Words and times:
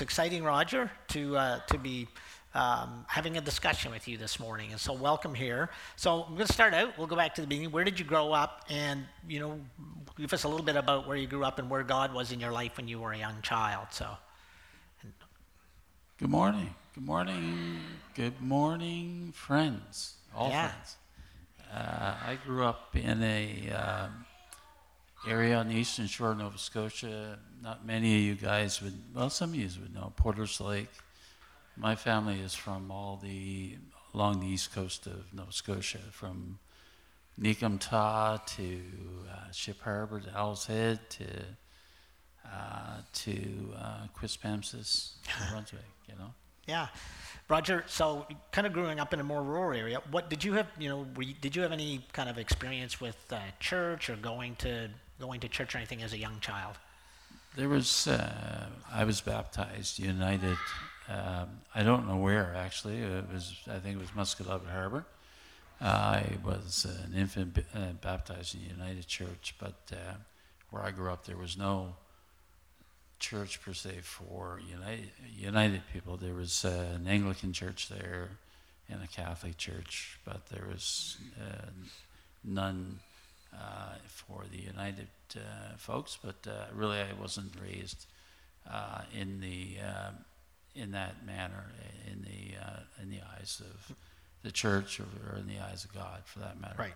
exciting, 0.00 0.44
Roger, 0.44 0.90
to 1.08 1.36
uh, 1.36 1.60
to 1.66 1.78
be 1.78 2.06
um, 2.54 3.04
having 3.08 3.36
a 3.36 3.40
discussion 3.40 3.90
with 3.90 4.08
you 4.08 4.16
this 4.16 4.40
morning, 4.40 4.70
and 4.70 4.80
so 4.80 4.92
welcome 4.92 5.34
here. 5.34 5.70
So 5.96 6.22
I'm 6.22 6.34
going 6.34 6.46
to 6.46 6.52
start 6.52 6.74
out. 6.74 6.96
We'll 6.96 7.06
go 7.06 7.16
back 7.16 7.34
to 7.36 7.40
the 7.40 7.46
beginning. 7.46 7.70
Where 7.70 7.84
did 7.84 7.98
you 7.98 8.04
grow 8.04 8.32
up, 8.32 8.64
and 8.70 9.04
you 9.28 9.40
know, 9.40 9.60
give 10.16 10.32
us 10.32 10.44
a 10.44 10.48
little 10.48 10.64
bit 10.64 10.76
about 10.76 11.06
where 11.06 11.16
you 11.16 11.26
grew 11.26 11.44
up 11.44 11.58
and 11.58 11.68
where 11.68 11.82
God 11.82 12.14
was 12.14 12.32
in 12.32 12.40
your 12.40 12.52
life 12.52 12.76
when 12.76 12.88
you 12.88 12.98
were 12.98 13.12
a 13.12 13.18
young 13.18 13.40
child. 13.42 13.88
So. 13.90 14.06
Good 16.18 16.30
morning. 16.30 16.74
Good 16.96 17.04
morning. 17.04 17.78
Good 18.14 18.40
morning, 18.40 19.32
friends. 19.32 20.14
All 20.34 20.48
Yeah. 20.50 20.68
friends. 20.68 20.96
Uh, 21.72 22.14
I 22.26 22.38
grew 22.44 22.64
up 22.64 22.96
in 22.96 23.22
a 23.22 23.70
um, 23.70 24.24
area 25.26 25.56
on 25.56 25.68
the 25.68 25.74
eastern 25.74 26.06
shore 26.06 26.32
of 26.32 26.38
Nova 26.38 26.58
Scotia. 26.58 27.38
Not 27.62 27.86
many 27.86 28.14
of 28.16 28.22
you 28.22 28.34
guys 28.34 28.82
would, 28.82 28.94
well, 29.14 29.30
some 29.30 29.50
of 29.50 29.56
you 29.56 29.68
would 29.80 29.94
know 29.94 30.12
Porter's 30.16 30.60
Lake. 30.60 30.90
My 31.76 31.94
family 31.94 32.40
is 32.40 32.54
from 32.54 32.90
all 32.90 33.18
the 33.22 33.76
along 34.14 34.40
the 34.40 34.46
east 34.46 34.74
coast 34.74 35.06
of 35.06 35.32
Nova 35.32 35.52
Scotia, 35.52 35.98
from 36.10 36.58
Necum 37.40 37.78
Teuch 37.78 38.44
to 38.56 38.80
uh, 39.30 39.52
Ship 39.52 39.80
Harbor 39.80 40.20
to 40.20 40.36
Owl's 40.36 40.66
Head 40.66 40.98
to 41.10 41.24
uh, 42.44 42.96
to 43.12 43.74
uh, 43.76 44.06
Quispamsis, 44.18 45.12
Brunswick. 45.50 45.82
You 46.08 46.14
know. 46.18 46.34
Yeah, 46.66 46.88
Roger. 47.48 47.84
So, 47.86 48.26
kind 48.52 48.66
of 48.66 48.72
growing 48.72 49.00
up 49.00 49.14
in 49.14 49.20
a 49.20 49.24
more 49.24 49.42
rural 49.42 49.78
area, 49.78 50.00
what 50.10 50.28
did 50.28 50.44
you 50.44 50.54
have? 50.54 50.66
You 50.78 50.88
know, 50.88 51.06
you, 51.18 51.34
did 51.40 51.54
you 51.54 51.62
have 51.62 51.72
any 51.72 52.04
kind 52.12 52.28
of 52.28 52.38
experience 52.38 53.00
with 53.00 53.16
uh, 53.30 53.38
church 53.60 54.10
or 54.10 54.16
going 54.16 54.56
to 54.56 54.90
going 55.20 55.40
to 55.40 55.48
church 55.48 55.74
or 55.74 55.78
anything 55.78 56.02
as 56.02 56.12
a 56.12 56.18
young 56.18 56.38
child? 56.40 56.76
There 57.56 57.68
was, 57.68 58.06
uh, 58.06 58.66
I 58.92 59.04
was 59.04 59.20
baptized 59.20 59.98
United. 59.98 60.58
Um, 61.08 61.48
I 61.74 61.82
don't 61.82 62.06
know 62.06 62.16
where 62.16 62.54
actually. 62.56 62.98
It 62.98 63.32
was, 63.32 63.56
I 63.66 63.78
think 63.78 63.96
it 63.96 64.00
was 64.00 64.10
Musquodoboit 64.10 64.70
Harbor. 64.70 65.04
I 65.80 66.24
was 66.44 66.84
an 66.84 67.16
infant 67.16 67.58
uh, 67.74 67.92
baptized 68.00 68.54
in 68.54 68.62
the 68.62 68.74
United 68.74 69.06
Church, 69.06 69.54
but 69.58 69.76
uh, 69.92 70.14
where 70.70 70.82
I 70.82 70.90
grew 70.90 71.10
up, 71.10 71.24
there 71.24 71.36
was 71.36 71.56
no 71.56 71.94
church 73.20 73.62
per 73.62 73.72
se 73.72 74.00
for 74.02 74.60
United, 74.68 75.10
United 75.36 75.82
people. 75.92 76.16
There 76.16 76.34
was 76.34 76.64
uh, 76.64 76.94
an 76.94 77.06
Anglican 77.06 77.52
church 77.52 77.88
there 77.88 78.30
and 78.88 79.02
a 79.02 79.06
Catholic 79.06 79.56
church, 79.56 80.18
but 80.24 80.48
there 80.48 80.66
was 80.68 81.18
none 82.44 83.00
uh, 83.54 83.94
for 84.06 84.44
the 84.50 84.58
United 84.58 85.08
uh, 85.36 85.76
folks. 85.76 86.18
But 86.22 86.36
uh, 86.46 86.66
really, 86.74 86.98
I 86.98 87.12
wasn't 87.20 87.52
raised 87.62 88.06
uh, 88.70 89.02
in 89.14 89.40
the 89.40 89.78
um 89.80 90.24
in 90.74 90.92
that 90.92 91.26
manner 91.26 91.72
in 92.10 92.22
the 92.22 92.56
uh, 92.64 93.02
in 93.02 93.10
the 93.10 93.20
eyes 93.36 93.60
of 93.60 93.96
the 94.42 94.52
church 94.52 95.00
or, 95.00 95.06
or 95.30 95.38
in 95.38 95.48
the 95.48 95.58
eyes 95.58 95.84
of 95.84 95.92
God, 95.92 96.22
for 96.24 96.38
that 96.40 96.60
matter. 96.60 96.76
Right. 96.78 96.94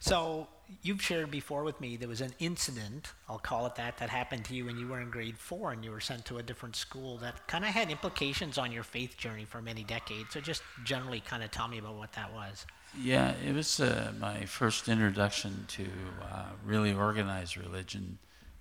So 0.00 0.46
you've 0.82 1.02
shared 1.02 1.30
before 1.30 1.64
with 1.64 1.80
me 1.80 1.96
there 1.96 2.08
was 2.08 2.20
an 2.20 2.34
incident, 2.38 3.12
I'll 3.28 3.38
call 3.38 3.66
it 3.66 3.74
that, 3.76 3.98
that 3.98 4.10
happened 4.10 4.44
to 4.46 4.54
you 4.54 4.66
when 4.66 4.76
you 4.76 4.86
were 4.88 5.00
in 5.00 5.10
grade 5.10 5.38
four 5.38 5.72
and 5.72 5.84
you 5.84 5.90
were 5.90 6.00
sent 6.00 6.24
to 6.26 6.38
a 6.38 6.42
different 6.42 6.76
school 6.76 7.18
that 7.18 7.46
kind 7.46 7.64
of 7.64 7.70
had 7.70 7.90
implications 7.90 8.58
on 8.58 8.72
your 8.72 8.82
faith 8.82 9.16
journey 9.16 9.44
for 9.44 9.62
many 9.62 9.84
decades. 9.84 10.34
So 10.34 10.40
just 10.40 10.62
generally 10.84 11.20
kind 11.20 11.42
of 11.42 11.50
tell 11.50 11.68
me 11.68 11.78
about 11.78 11.96
what 11.96 12.12
that 12.12 12.32
was. 12.32 12.66
Yeah, 13.00 13.32
it 13.46 13.54
was 13.54 13.80
uh, 13.80 14.12
my 14.20 14.44
first 14.44 14.86
introduction 14.88 15.64
to 15.68 15.86
uh, 16.22 16.44
really 16.64 16.92
organized 16.92 17.56
religion 17.56 18.18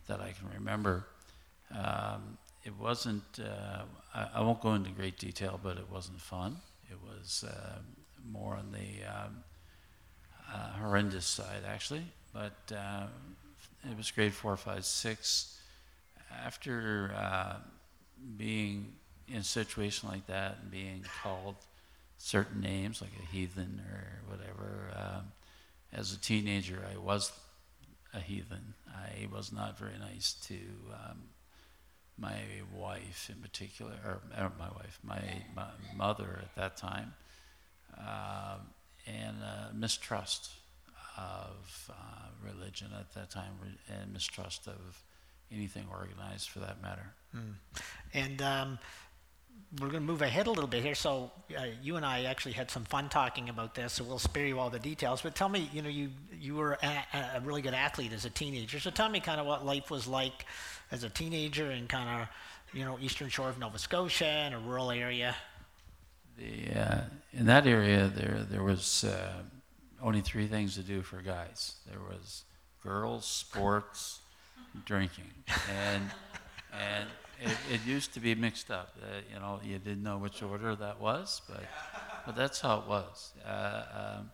that 0.07 0.21
I 0.21 0.31
can 0.31 0.47
remember. 0.57 1.05
Um, 1.69 2.37
it 2.63 2.73
wasn't, 2.79 3.23
uh, 3.39 3.81
I, 4.15 4.27
I 4.35 4.41
won't 4.41 4.61
go 4.61 4.73
into 4.73 4.89
great 4.91 5.17
detail, 5.19 5.59
but 5.61 5.77
it 5.77 5.89
wasn't 5.91 6.21
fun. 6.21 6.57
It 6.89 6.97
was 7.03 7.43
uh, 7.45 7.79
more 8.25 8.55
on 8.55 8.71
the 8.71 9.05
um, 9.05 9.43
uh, 10.53 10.79
horrendous 10.79 11.25
side, 11.25 11.63
actually. 11.67 12.05
But 12.31 12.73
uh, 12.73 13.07
it 13.89 13.97
was 13.97 14.11
grade 14.11 14.33
four, 14.33 14.55
five, 14.55 14.85
six. 14.85 15.59
After 16.45 17.11
being 18.37 18.93
in 19.27 19.37
a 19.37 19.43
situation 19.43 20.07
like 20.07 20.25
that 20.27 20.57
and 20.61 20.71
being 20.71 21.03
called 21.21 21.55
certain 22.23 22.61
names 22.61 23.01
like 23.01 23.11
a 23.21 23.25
heathen 23.35 23.81
or 23.91 24.31
whatever. 24.31 24.91
Um, 24.95 25.31
as 25.91 26.13
a 26.13 26.19
teenager, 26.19 26.79
I 26.93 26.97
was 26.97 27.31
a 28.13 28.19
heathen. 28.19 28.75
I 28.87 29.27
was 29.33 29.51
not 29.51 29.77
very 29.77 29.97
nice 29.99 30.33
to 30.47 30.55
um, 30.93 31.23
my 32.17 32.39
wife 32.73 33.29
in 33.33 33.41
particular, 33.41 33.93
or 34.05 34.21
uh, 34.37 34.49
my 34.59 34.69
wife, 34.69 34.99
my, 35.03 35.21
my 35.55 35.65
mother 35.95 36.39
at 36.43 36.55
that 36.55 36.77
time, 36.77 37.13
um, 37.97 38.67
and 39.07 39.37
uh, 39.43 39.73
mistrust 39.73 40.51
of 41.17 41.89
uh, 41.89 42.27
religion 42.45 42.87
at 42.97 43.13
that 43.15 43.31
time, 43.31 43.53
and 43.89 44.13
mistrust 44.13 44.67
of 44.67 45.03
anything 45.51 45.85
organized 45.91 46.49
for 46.49 46.59
that 46.59 46.81
matter. 46.81 47.13
And 48.13 48.41
um, 48.41 48.79
we're 49.79 49.89
going 49.89 50.01
to 50.01 50.07
move 50.07 50.21
ahead 50.21 50.47
a 50.47 50.49
little 50.49 50.67
bit 50.67 50.83
here. 50.83 50.95
So 50.95 51.31
uh, 51.57 51.65
you 51.81 51.95
and 51.95 52.05
I 52.05 52.23
actually 52.25 52.51
had 52.53 52.69
some 52.69 52.83
fun 52.83 53.09
talking 53.09 53.49
about 53.49 53.73
this, 53.75 53.93
so 53.93 54.03
we'll 54.03 54.19
spare 54.19 54.45
you 54.45 54.59
all 54.59 54.69
the 54.69 54.79
details. 54.79 55.21
But 55.21 55.35
tell 55.35 55.49
me, 55.49 55.69
you 55.73 55.81
know, 55.81 55.89
you 55.89 56.09
you 56.39 56.55
were 56.55 56.77
a, 56.83 57.37
a 57.37 57.41
really 57.41 57.61
good 57.61 57.73
athlete 57.73 58.13
as 58.13 58.25
a 58.25 58.29
teenager. 58.29 58.79
So 58.79 58.91
tell 58.91 59.09
me 59.09 59.19
kind 59.19 59.39
of 59.39 59.45
what 59.45 59.65
life 59.65 59.89
was 59.89 60.07
like 60.07 60.45
as 60.91 61.03
a 61.03 61.09
teenager 61.09 61.71
in 61.71 61.87
kind 61.87 62.21
of, 62.21 62.27
you 62.73 62.85
know, 62.85 62.97
eastern 62.99 63.29
shore 63.29 63.49
of 63.49 63.59
Nova 63.59 63.79
Scotia 63.79 64.45
in 64.47 64.53
a 64.53 64.59
rural 64.59 64.91
area. 64.91 65.35
The, 66.37 66.79
uh, 66.79 67.01
in 67.33 67.45
that 67.45 67.65
area, 67.67 68.11
there 68.13 68.45
there 68.49 68.63
was 68.63 69.03
uh, 69.03 69.43
only 70.01 70.21
three 70.21 70.47
things 70.47 70.75
to 70.75 70.81
do 70.81 71.01
for 71.01 71.21
guys. 71.21 71.75
There 71.89 71.99
was 71.99 72.43
girls, 72.83 73.25
sports, 73.25 74.19
drinking, 74.85 75.31
and 75.69 76.09
and 76.73 77.07
it, 77.41 77.57
it 77.73 77.81
used 77.85 78.13
to 78.13 78.19
be 78.19 78.35
mixed 78.35 78.71
up. 78.71 78.95
Uh, 79.01 79.21
you 79.33 79.39
know, 79.39 79.59
you 79.63 79.79
didn't 79.79 80.03
know 80.03 80.17
which 80.17 80.41
order 80.43 80.75
that 80.75 80.99
was, 81.01 81.41
but 81.49 81.63
but 82.25 82.35
that's 82.35 82.61
how 82.61 82.79
it 82.79 82.87
was. 82.87 83.33
Uh, 83.45 83.83
um, 84.19 84.31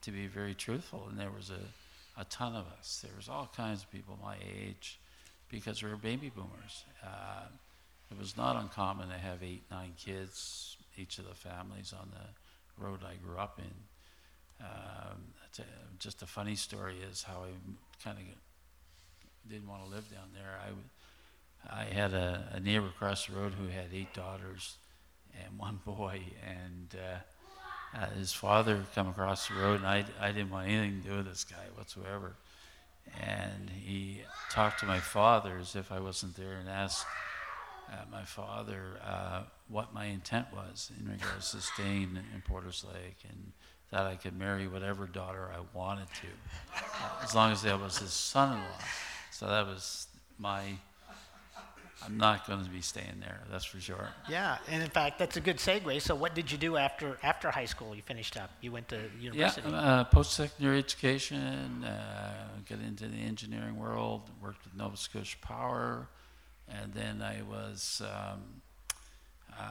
to 0.00 0.10
be 0.10 0.26
very 0.26 0.54
truthful, 0.54 1.06
and 1.10 1.18
there 1.18 1.30
was 1.30 1.50
a, 1.50 2.20
a 2.20 2.24
ton 2.24 2.54
of 2.54 2.66
us. 2.78 3.00
There 3.02 3.16
was 3.16 3.28
all 3.28 3.50
kinds 3.56 3.82
of 3.82 3.90
people 3.90 4.18
my 4.22 4.36
age, 4.60 4.98
because 5.50 5.82
we 5.82 5.90
were 5.90 5.96
baby 5.96 6.30
boomers. 6.34 6.84
Uh, 7.02 7.46
it 8.10 8.18
was 8.18 8.36
not 8.36 8.56
uncommon 8.56 9.08
to 9.08 9.18
have 9.18 9.42
eight, 9.42 9.62
nine 9.70 9.92
kids, 9.98 10.76
each 10.96 11.18
of 11.18 11.26
the 11.28 11.34
families 11.34 11.92
on 11.92 12.08
the 12.10 12.82
road 12.84 13.00
I 13.04 13.14
grew 13.24 13.38
up 13.38 13.58
in. 13.58 14.64
Um, 14.64 15.66
just 15.98 16.22
a 16.22 16.26
funny 16.26 16.54
story 16.54 16.96
is 17.10 17.22
how 17.22 17.44
I 17.44 18.04
kind 18.04 18.18
of 18.18 18.24
didn't 19.50 19.68
want 19.68 19.84
to 19.84 19.90
live 19.90 20.08
down 20.10 20.28
there. 20.34 20.58
I, 20.62 20.68
w- 20.68 20.84
I 21.70 21.84
had 21.84 22.12
a, 22.14 22.48
a 22.52 22.60
neighbor 22.60 22.86
across 22.86 23.26
the 23.26 23.34
road 23.34 23.54
who 23.54 23.68
had 23.68 23.86
eight 23.92 24.12
daughters 24.14 24.76
and 25.44 25.58
one 25.58 25.80
boy, 25.84 26.20
and 26.46 26.94
uh, 26.94 27.98
uh, 27.98 28.10
his 28.10 28.32
father 28.32 28.84
come 28.94 29.08
across 29.08 29.48
the 29.48 29.54
road, 29.54 29.80
and 29.80 29.86
I, 29.86 30.04
I 30.20 30.32
didn't 30.32 30.50
want 30.50 30.68
anything 30.68 31.02
to 31.02 31.08
do 31.08 31.16
with 31.16 31.26
this 31.28 31.44
guy 31.44 31.64
whatsoever. 31.74 32.36
And 33.20 33.70
he 33.70 34.22
talked 34.50 34.80
to 34.80 34.86
my 34.86 35.00
father 35.00 35.58
as 35.58 35.74
if 35.74 35.90
I 35.90 36.00
wasn't 36.00 36.36
there 36.36 36.58
and 36.58 36.68
asked 36.68 37.06
uh, 37.90 37.96
my 38.10 38.24
father 38.24 39.00
uh, 39.02 39.42
what 39.68 39.94
my 39.94 40.06
intent 40.06 40.46
was 40.52 40.90
in 40.98 41.08
regards 41.08 41.52
to 41.52 41.60
staying 41.60 42.18
in 42.34 42.42
Porter's 42.42 42.84
Lake 42.84 43.16
and 43.28 43.52
that 43.90 44.04
I 44.04 44.16
could 44.16 44.38
marry 44.38 44.68
whatever 44.68 45.06
daughter 45.06 45.50
I 45.50 45.60
wanted 45.76 46.08
to, 46.08 46.84
as 47.22 47.34
long 47.34 47.52
as 47.52 47.62
that 47.62 47.80
was 47.80 47.98
his 47.98 48.12
son-in-law. 48.12 48.84
So 49.30 49.46
that 49.46 49.66
was 49.66 50.08
my. 50.38 50.62
I'm 52.04 52.16
not 52.16 52.46
going 52.46 52.64
to 52.64 52.70
be 52.70 52.80
staying 52.80 53.18
there. 53.20 53.40
That's 53.50 53.64
for 53.64 53.80
sure. 53.80 54.08
Yeah, 54.28 54.58
and 54.68 54.82
in 54.82 54.88
fact, 54.88 55.18
that's 55.18 55.36
a 55.36 55.40
good 55.40 55.56
segue. 55.56 56.00
So 56.00 56.14
what 56.14 56.34
did 56.34 56.50
you 56.50 56.56
do 56.56 56.76
after 56.76 57.18
after 57.22 57.50
high 57.50 57.64
school? 57.64 57.94
You 57.94 58.02
finished 58.02 58.36
up. 58.36 58.50
You 58.60 58.70
went 58.72 58.88
to 58.88 58.96
Yeah, 58.96 59.32
university. 59.32 59.68
uh, 59.72 60.04
post-secondary 60.04 60.78
education, 60.78 61.82
uh, 61.84 62.46
got 62.68 62.78
into 62.80 63.08
the 63.08 63.16
engineering 63.18 63.76
world, 63.76 64.30
worked 64.40 64.64
with 64.64 64.76
Nova 64.76 64.96
Scotia 64.96 65.36
Power, 65.42 66.08
and 66.68 66.92
then 66.94 67.20
I 67.20 67.42
was, 67.42 68.00
um, 68.04 68.62
uh, 69.58 69.62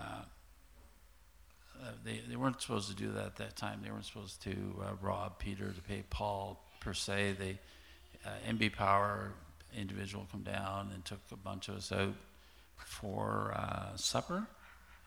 uh, 1.81 1.91
they, 2.03 2.21
they 2.27 2.35
weren't 2.35 2.62
supposed 2.62 2.89
to 2.89 2.95
do 2.95 3.12
that 3.13 3.25
at 3.25 3.35
that 3.38 3.56
time. 3.56 3.79
They 3.83 3.91
weren't 3.91 4.06
supposed 4.06 4.41
to 4.44 4.51
uh, 4.81 4.94
rob 5.01 5.39
Peter 5.39 5.71
to 5.71 5.81
pay 5.81 6.03
Paul 6.09 6.59
per 6.81 6.94
se. 6.94 7.35
They, 7.39 7.59
uh, 8.25 8.29
NB 8.51 8.74
Power 8.74 9.31
individual 9.75 10.27
come 10.31 10.43
down 10.43 10.91
and 10.93 11.03
took 11.05 11.19
a 11.31 11.35
bunch 11.35 11.69
of 11.69 11.75
us 11.75 11.91
out 11.91 12.13
for 12.77 13.53
uh, 13.55 13.95
supper 13.95 14.47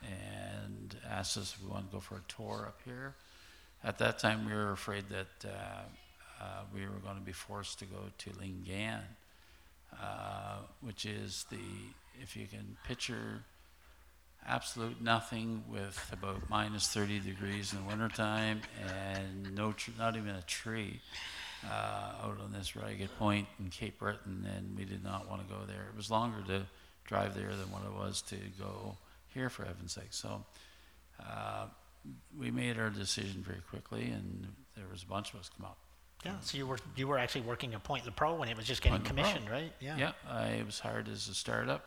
and 0.03 0.97
asked 1.09 1.37
us 1.37 1.55
if 1.55 1.65
we 1.65 1.71
wanted 1.71 1.91
to 1.91 1.97
go 1.97 2.01
for 2.01 2.17
a 2.17 2.23
tour 2.29 2.65
up 2.67 2.81
here. 2.85 3.15
At 3.83 3.99
that 3.99 4.19
time, 4.19 4.47
we 4.47 4.53
were 4.53 4.73
afraid 4.73 5.05
that 5.09 5.49
uh, 5.49 6.43
uh, 6.43 6.45
we 6.75 6.83
were 6.83 7.01
going 7.03 7.17
to 7.17 7.23
be 7.23 7.33
forced 7.33 7.79
to 7.81 7.85
go 7.85 7.99
to 8.19 8.31
Lingan, 8.31 9.01
uh, 10.01 10.59
which 10.81 11.05
is 11.05 11.47
the, 11.51 11.59
if 12.21 12.37
you 12.37 12.47
can 12.47 12.77
picture 12.87 13.43
absolute 14.47 15.01
nothing 15.03 15.63
with 15.71 16.09
about 16.13 16.49
minus 16.49 16.89
30 16.89 17.21
degrees 17.21 17.73
in 17.73 17.81
the 17.81 17.85
wintertime 17.85 18.63
and 18.83 19.55
no 19.55 19.73
tr- 19.73 19.91
not 19.99 20.17
even 20.17 20.35
a 20.35 20.43
tree 20.43 21.01
uh, 21.69 22.27
out 22.27 22.39
on 22.43 22.53
this 22.53 22.77
ragged 22.77 23.11
point 23.19 23.47
in 23.59 23.71
Cape 23.71 23.99
Breton, 23.99 24.47
and 24.57 24.77
we 24.77 24.85
did 24.85 25.05
not 25.05 25.29
want 25.29 25.47
to 25.47 25.53
go 25.53 25.61
there. 25.67 25.87
It 25.93 25.97
was 25.97 26.11
longer 26.11 26.43
to 26.49 26.63
drive 27.05 27.35
there 27.35 27.51
than 27.51 27.71
what 27.71 27.83
it 27.85 27.93
was 27.93 28.23
to 28.23 28.37
go 28.59 28.97
here, 29.35 29.51
for 29.51 29.65
heaven's 29.65 29.93
sake. 29.93 30.13
So 30.13 30.45
uh, 31.21 31.67
we 32.39 32.51
made 32.51 32.79
our 32.79 32.91
decision 32.91 33.43
very 33.47 33.61
quickly, 33.69 34.05
and 34.05 34.47
there 34.77 34.87
was 34.91 35.03
a 35.03 35.07
bunch 35.07 35.35
of 35.35 35.41
us 35.41 35.51
come 35.57 35.67
up. 35.67 35.79
Yeah, 36.25 36.39
so 36.43 36.59
you 36.59 36.67
were 36.67 36.79
you 36.97 37.09
were 37.09 37.19
actually 37.19 37.43
working 37.43 37.73
at 37.73 37.83
Point 37.83 38.05
Lepreau 38.05 38.39
when 38.39 38.49
it 38.49 38.57
was 38.57 38.67
just 38.67 38.83
getting 38.83 38.99
Point 38.99 39.09
commissioned, 39.09 39.49
right? 39.49 39.73
Yeah. 39.81 39.97
Yeah, 39.97 40.13
I 40.29 40.63
was 40.67 40.79
hired 40.79 41.09
as 41.09 41.29
a 41.29 41.35
startup 41.35 41.85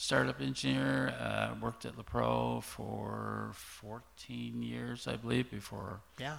startup 0.00 0.40
engineer. 0.40 1.14
Uh, 1.20 1.54
worked 1.60 1.84
at 1.84 1.94
Lepreau 1.94 2.62
for 2.62 3.50
14 3.52 4.62
years, 4.62 5.06
I 5.06 5.16
believe, 5.16 5.50
before. 5.50 6.00
Yeah. 6.18 6.36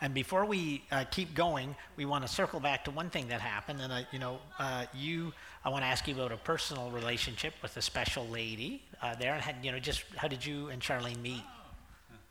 And 0.00 0.14
before 0.14 0.44
we 0.44 0.84
uh, 0.92 1.04
keep 1.10 1.34
going, 1.34 1.74
we 1.96 2.04
want 2.04 2.24
to 2.24 2.32
circle 2.32 2.60
back 2.60 2.84
to 2.84 2.92
one 2.92 3.10
thing 3.10 3.26
that 3.28 3.40
happened. 3.40 3.80
And, 3.80 3.92
I, 3.92 4.06
you 4.12 4.20
know, 4.20 4.38
uh, 4.60 4.86
you, 4.94 5.32
I 5.64 5.70
want 5.70 5.82
to 5.82 5.88
ask 5.88 6.06
you 6.06 6.14
about 6.14 6.30
a 6.30 6.36
personal 6.36 6.88
relationship 6.92 7.54
with 7.62 7.76
a 7.76 7.82
special 7.82 8.28
lady 8.28 8.84
uh, 9.02 9.16
there. 9.16 9.34
And, 9.34 9.64
you 9.64 9.72
know, 9.72 9.80
just 9.80 10.04
how 10.14 10.28
did 10.28 10.46
you 10.46 10.68
and 10.68 10.80
Charlene 10.80 11.20
meet? 11.20 11.42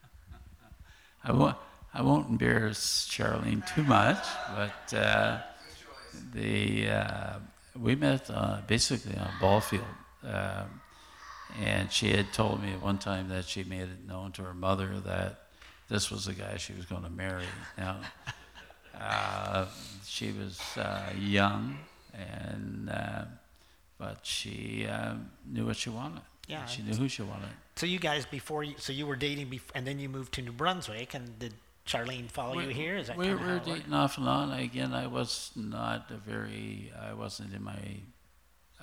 I 1.25 1.33
won't, 1.33 1.57
I 1.93 2.01
won't 2.01 2.29
embarrass 2.29 3.05
Charlene 3.11 3.67
too 3.75 3.83
much, 3.83 4.25
but 4.55 4.97
uh, 4.97 5.39
the 6.33 6.89
uh, 6.89 7.33
we 7.77 7.95
met 7.95 8.29
uh, 8.29 8.61
basically 8.65 9.17
on 9.17 9.27
a 9.27 9.41
ball 9.41 9.59
field. 9.59 9.83
Um, 10.23 10.81
and 11.59 11.91
she 11.91 12.11
had 12.11 12.31
told 12.33 12.61
me 12.61 12.73
at 12.73 12.81
one 12.81 12.97
time 12.99 13.29
that 13.29 13.45
she 13.45 13.63
made 13.63 13.81
it 13.81 14.07
known 14.07 14.31
to 14.33 14.43
her 14.43 14.53
mother 14.53 14.99
that 15.05 15.45
this 15.89 16.11
was 16.11 16.25
the 16.25 16.33
guy 16.33 16.57
she 16.57 16.73
was 16.73 16.85
going 16.85 17.03
to 17.03 17.09
marry. 17.09 17.45
Now, 17.77 17.97
uh, 18.99 19.65
she 20.05 20.31
was 20.31 20.59
uh, 20.77 21.11
young, 21.17 21.79
and 22.13 22.89
uh, 22.89 23.25
but 23.97 24.19
she 24.23 24.85
um, 24.85 25.31
knew 25.47 25.65
what 25.65 25.77
she 25.77 25.89
wanted. 25.89 26.21
Yeah, 26.47 26.65
she 26.65 26.81
knew 26.81 26.95
who 26.95 27.07
she 27.07 27.21
wanted. 27.21 27.49
So 27.75 27.85
you 27.85 27.99
guys, 27.99 28.25
before 28.25 28.63
you, 28.63 28.75
so 28.77 28.91
you 28.91 29.05
were 29.05 29.15
dating, 29.15 29.47
bef- 29.47 29.71
and 29.75 29.85
then 29.85 29.99
you 29.99 30.09
moved 30.09 30.33
to 30.33 30.41
New 30.41 30.51
Brunswick, 30.51 31.13
and 31.13 31.37
did 31.39 31.53
Charlene 31.87 32.29
follow 32.29 32.59
you 32.59 32.69
here? 32.69 32.97
Is 32.97 33.07
that 33.07 33.17
we 33.17 33.33
were 33.33 33.59
dating 33.59 33.93
off 33.93 34.17
and 34.17 34.27
on. 34.27 34.51
Again, 34.51 34.93
I 34.93 35.07
was 35.07 35.51
not 35.55 36.11
a 36.11 36.17
very, 36.17 36.91
I 36.99 37.13
wasn't 37.13 37.53
in 37.53 37.63
my, 37.63 37.79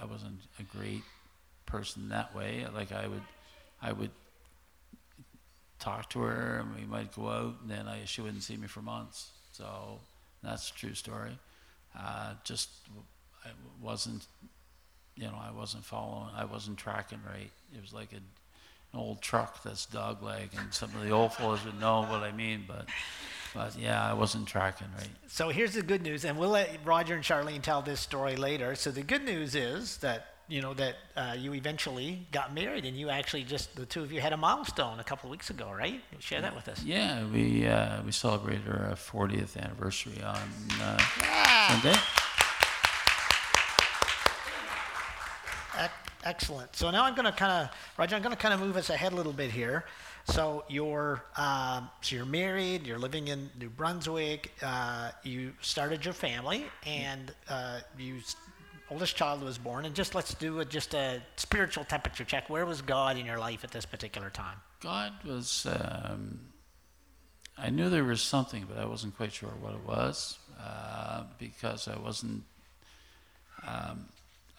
I 0.01 0.05
wasn't 0.05 0.41
a 0.59 0.63
great 0.63 1.03
person 1.67 2.09
that 2.11 2.35
way. 2.35 2.67
Like 2.75 2.93
I 2.93 3.07
would, 3.07 3.23
I 3.83 3.93
would 3.93 4.11
talk 5.79 6.11
to 6.11 6.21
her, 6.21 6.59
and 6.61 6.75
we 6.75 6.87
might 6.87 7.15
go 7.15 7.29
out, 7.29 7.57
and 7.63 7.71
then 7.71 7.87
I 7.87 8.05
she 8.05 8.21
wouldn't 8.21 8.43
see 8.43 8.57
me 8.57 8.67
for 8.67 8.83
months. 8.83 9.31
So 9.53 10.01
that's 10.43 10.71
a 10.71 10.75
true 10.75 10.95
story. 10.95 11.39
Uh, 11.99 12.35
just 12.45 12.71
I 13.45 13.51
wasn't, 13.83 14.27
you 15.17 15.25
know, 15.25 15.39
I 15.41 15.51
wasn't 15.51 15.85
following, 15.85 16.31
I 16.37 16.45
wasn't 16.45 16.79
tracking 16.79 17.21
right. 17.27 17.51
It 17.75 17.81
was 17.81 17.93
like 17.93 18.13
a, 18.13 18.17
an 18.17 19.01
old 19.01 19.23
truck 19.23 19.63
that's 19.63 19.87
dog 19.87 20.23
leg, 20.23 20.51
and 20.59 20.73
some 20.73 20.95
of 20.95 21.03
the 21.03 21.11
old 21.11 21.33
fellows 21.35 21.65
would 21.65 21.81
know 21.81 22.03
what 22.03 22.23
I 22.23 22.33
mean, 22.33 22.65
but. 22.67 22.87
But 23.55 23.79
yeah, 23.79 24.05
I 24.05 24.13
wasn't 24.13 24.47
tracking 24.47 24.89
right. 24.99 25.09
So 25.29 25.49
here's 25.49 25.73
the 25.73 25.81
good 25.81 26.03
news, 26.03 26.27
and 26.27 26.37
we'll 26.37 26.51
let 26.51 26.69
Roger 26.85 27.15
and 27.15 27.25
Charlene 27.25 27.63
tell 27.63 27.81
this 27.81 28.01
story 28.01 28.37
later. 28.37 28.75
So 28.75 28.91
the 28.91 29.03
good 29.03 29.25
news 29.25 29.55
is 29.55 29.97
that 29.99 30.35
you 30.49 30.63
know 30.63 30.75
that 30.75 30.97
uh, 31.17 31.35
you 31.39 31.55
eventually 31.55 32.27
got 32.33 32.55
married, 32.55 32.85
and 32.85 32.97
you 32.97 33.09
actually 33.09 33.45
just 33.45 33.75
the 33.77 33.87
two 33.87 34.03
of 34.03 34.13
you 34.13 34.21
had 34.21 34.33
a 34.33 34.37
milestone 34.37 35.01
a 35.01 35.05
couple 35.05 35.29
of 35.29 35.31
weeks 35.31 35.51
ago, 35.51 35.71
right? 35.71 36.01
Share 36.19 36.41
that 36.41 36.55
with 36.55 36.69
us. 36.69 36.83
Yeah, 36.83 37.25
we 37.27 37.67
uh, 37.67 38.03
we 38.05 38.13
celebrated 38.13 38.69
our 38.69 38.93
40th 38.95 39.57
anniversary 39.57 40.23
on 40.23 40.39
uh, 40.81 40.99
Sunday. 41.69 41.99
Excellent. 46.27 46.75
So 46.75 46.91
now 46.91 47.05
I'm 47.05 47.15
going 47.15 47.27
to 47.27 47.31
kind 47.31 47.53
of, 47.53 47.77
Roger, 47.97 48.17
I'm 48.17 48.23
going 48.23 48.35
to 48.35 48.41
kind 48.41 48.53
of 48.53 48.59
move 48.59 48.77
us 48.77 48.91
ahead 48.91 49.13
a 49.13 49.15
little 49.15 49.33
bit 49.33 49.49
here. 49.49 49.85
So 50.25 50.65
you're, 50.69 51.23
um, 51.37 51.89
so 52.01 52.17
you're 52.17 52.25
married, 52.25 52.85
you're 52.85 52.99
living 52.99 53.29
in 53.29 53.49
New 53.61 53.71
Brunswick, 53.71 54.51
uh, 54.61 55.13
you 55.23 55.53
started 55.61 56.05
your 56.05 56.15
family, 56.15 56.65
and 56.85 57.33
uh, 57.49 57.79
you, 57.97 58.17
oldest 58.91 59.17
child 59.17 59.43
was 59.43 59.59
born. 59.59 59.85
And 59.85 59.95
just 59.95 60.15
let's 60.15 60.35
do 60.35 60.61
a, 60.61 60.65
just 60.65 60.95
a 60.95 61.23
spiritual 61.37 61.85
temperature 61.85 62.25
check. 62.25 62.49
Where 62.49 62.67
was 62.67 62.83
God 62.83 63.17
in 63.17 63.27
your 63.27 63.39
life 63.39 63.65
at 63.65 63.71
this 63.71 63.87
particular 63.87 64.31
time? 64.31 64.59
God 64.81 65.13
was. 65.25 65.67
Um, 65.67 66.41
I 67.59 67.71
knew 67.71 67.89
there 67.89 68.05
was 68.05 68.21
something, 68.21 68.67
but 68.69 68.79
I 68.79 68.85
wasn't 68.85 69.17
quite 69.17 69.33
sure 69.33 69.49
what 69.61 69.73
it 69.75 69.87
was 69.87 70.39
uh, 70.61 71.25
because 71.39 71.89
I 71.89 71.99
wasn't. 71.99 72.45
Um, 73.67 74.07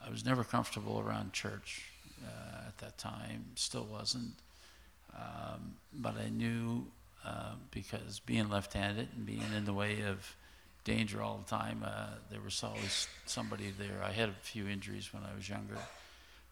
I 0.06 0.10
was 0.10 0.26
never 0.26 0.44
comfortable 0.44 1.04
around 1.06 1.34
church 1.34 1.84
uh, 2.26 2.68
at 2.68 2.78
that 2.80 2.98
time. 2.98 3.46
Still 3.56 3.86
wasn't. 3.86 4.34
Um, 5.16 5.76
but 5.94 6.16
I 6.18 6.30
knew 6.30 6.88
uh, 7.26 7.54
because 7.72 8.20
being 8.20 8.50
left-handed 8.50 9.10
and 9.16 9.26
being 9.26 9.44
in 9.56 9.66
the 9.66 9.74
way 9.74 10.02
of 10.02 10.36
danger 10.88 11.22
all 11.22 11.38
the 11.38 11.50
time, 11.50 11.84
uh, 11.86 12.08
there 12.32 12.40
was 12.40 12.64
always 12.64 13.08
somebody 13.26 13.72
there. 13.78 14.02
I 14.02 14.14
had 14.14 14.30
a 14.30 14.36
few 14.42 14.68
injuries 14.70 15.14
when 15.14 15.22
I 15.24 15.36
was 15.36 15.50
younger 15.50 15.78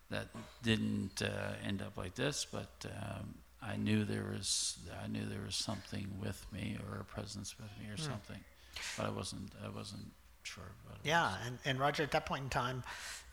that 0.10 0.28
didn't 0.62 1.22
uh, 1.22 1.54
end 1.66 1.82
up 1.82 1.96
like 1.98 2.16
this, 2.16 2.46
but 2.52 2.86
um, 2.86 3.36
I 3.64 3.78
knew 3.78 4.04
there 4.04 4.26
was 4.32 4.78
I 5.04 5.08
knew 5.08 5.26
there 5.26 5.46
was 5.46 5.56
something 5.56 6.08
with 6.22 6.46
me 6.52 6.78
or 6.86 7.00
a 7.00 7.06
presence 7.06 7.56
with 7.58 7.70
me 7.80 7.92
or 7.94 7.98
something, 7.98 8.42
but 8.98 9.06
I 9.06 9.10
wasn't 9.10 9.52
I 9.66 9.70
wasn't 9.70 10.12
sure 10.44 10.70
about 10.86 10.98
it. 10.98 11.08
Yeah, 11.08 11.34
and, 11.46 11.58
and 11.64 11.80
Roger, 11.80 12.04
at 12.04 12.12
that 12.12 12.26
point 12.26 12.44
in 12.44 12.50
time, 12.50 12.84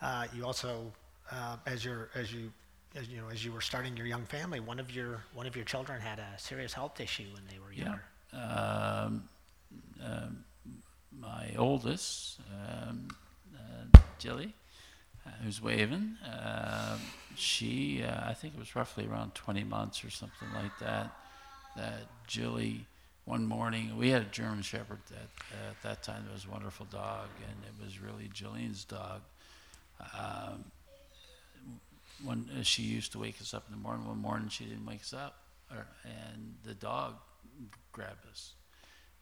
uh, 0.01 0.27
you 0.35 0.47
also, 0.47 0.93
uh, 1.31 1.57
as 1.67 1.85
you're, 1.85 2.11
as 2.15 2.33
you, 2.33 2.53
as 2.95 3.09
you 3.09 3.19
know, 3.21 3.29
as 3.29 3.45
you 3.45 3.53
were 3.53 3.61
starting 3.61 3.97
your 3.97 4.07
young 4.07 4.25
family, 4.25 4.61
one 4.61 4.79
of 4.79 4.91
your 4.95 5.25
one 5.35 5.47
of 5.47 5.57
your 5.57 5.65
children 5.65 6.01
had 6.01 6.19
a 6.21 6.39
serious 6.39 6.73
health 6.73 7.01
issue 7.01 7.27
when 7.35 7.43
they 7.51 7.59
were 7.59 7.73
Yeah. 7.73 7.85
younger. 7.85 8.05
Um, 8.35 9.29
um, 10.03 10.45
my 11.23 11.55
oldest, 11.57 12.41
um, 12.51 13.09
uh, 13.55 13.99
Jilly, 14.19 14.53
uh, 15.27 15.31
who's 15.43 15.63
waving, 15.63 16.17
um 16.25 17.01
she, 17.37 18.03
uh, 18.03 18.29
I 18.29 18.35
think 18.35 18.55
it 18.55 18.59
was 18.59 18.77
roughly 18.77 19.07
around 19.07 19.35
20 19.35 19.65
months 19.65 20.05
or 20.05 20.11
something 20.11 20.49
like 20.55 20.79
that, 20.81 21.13
that 21.77 22.07
Jilly, 22.27 22.87
one 23.25 23.47
morning, 23.47 23.97
we 23.97 24.11
had 24.11 24.23
a 24.23 24.27
German 24.27 24.63
Shepherd 24.63 24.99
at, 25.11 25.69
at 25.71 25.83
that 25.83 26.03
time. 26.03 26.25
It 26.29 26.33
was 26.33 26.45
a 26.45 26.51
wonderful 26.51 26.87
dog, 26.91 27.29
and 27.49 27.57
it 27.65 27.85
was 27.85 28.01
really 28.01 28.29
Jillian's 28.35 28.85
dog. 28.85 29.21
Um, 30.19 30.65
when 32.25 32.49
uh, 32.59 32.63
she 32.63 32.83
used 32.83 33.13
to 33.13 33.19
wake 33.19 33.41
us 33.41 33.55
up 33.55 33.65
in 33.69 33.75
the 33.77 33.81
morning, 33.81 34.07
one 34.07 34.19
morning 34.19 34.49
she 34.49 34.65
didn't 34.65 34.87
wake 34.87 35.01
us 35.01 35.13
up, 35.13 35.37
or, 35.71 35.87
and 36.05 36.55
the 36.65 36.75
dog 36.75 37.15
grabbed 37.93 38.27
us 38.31 38.53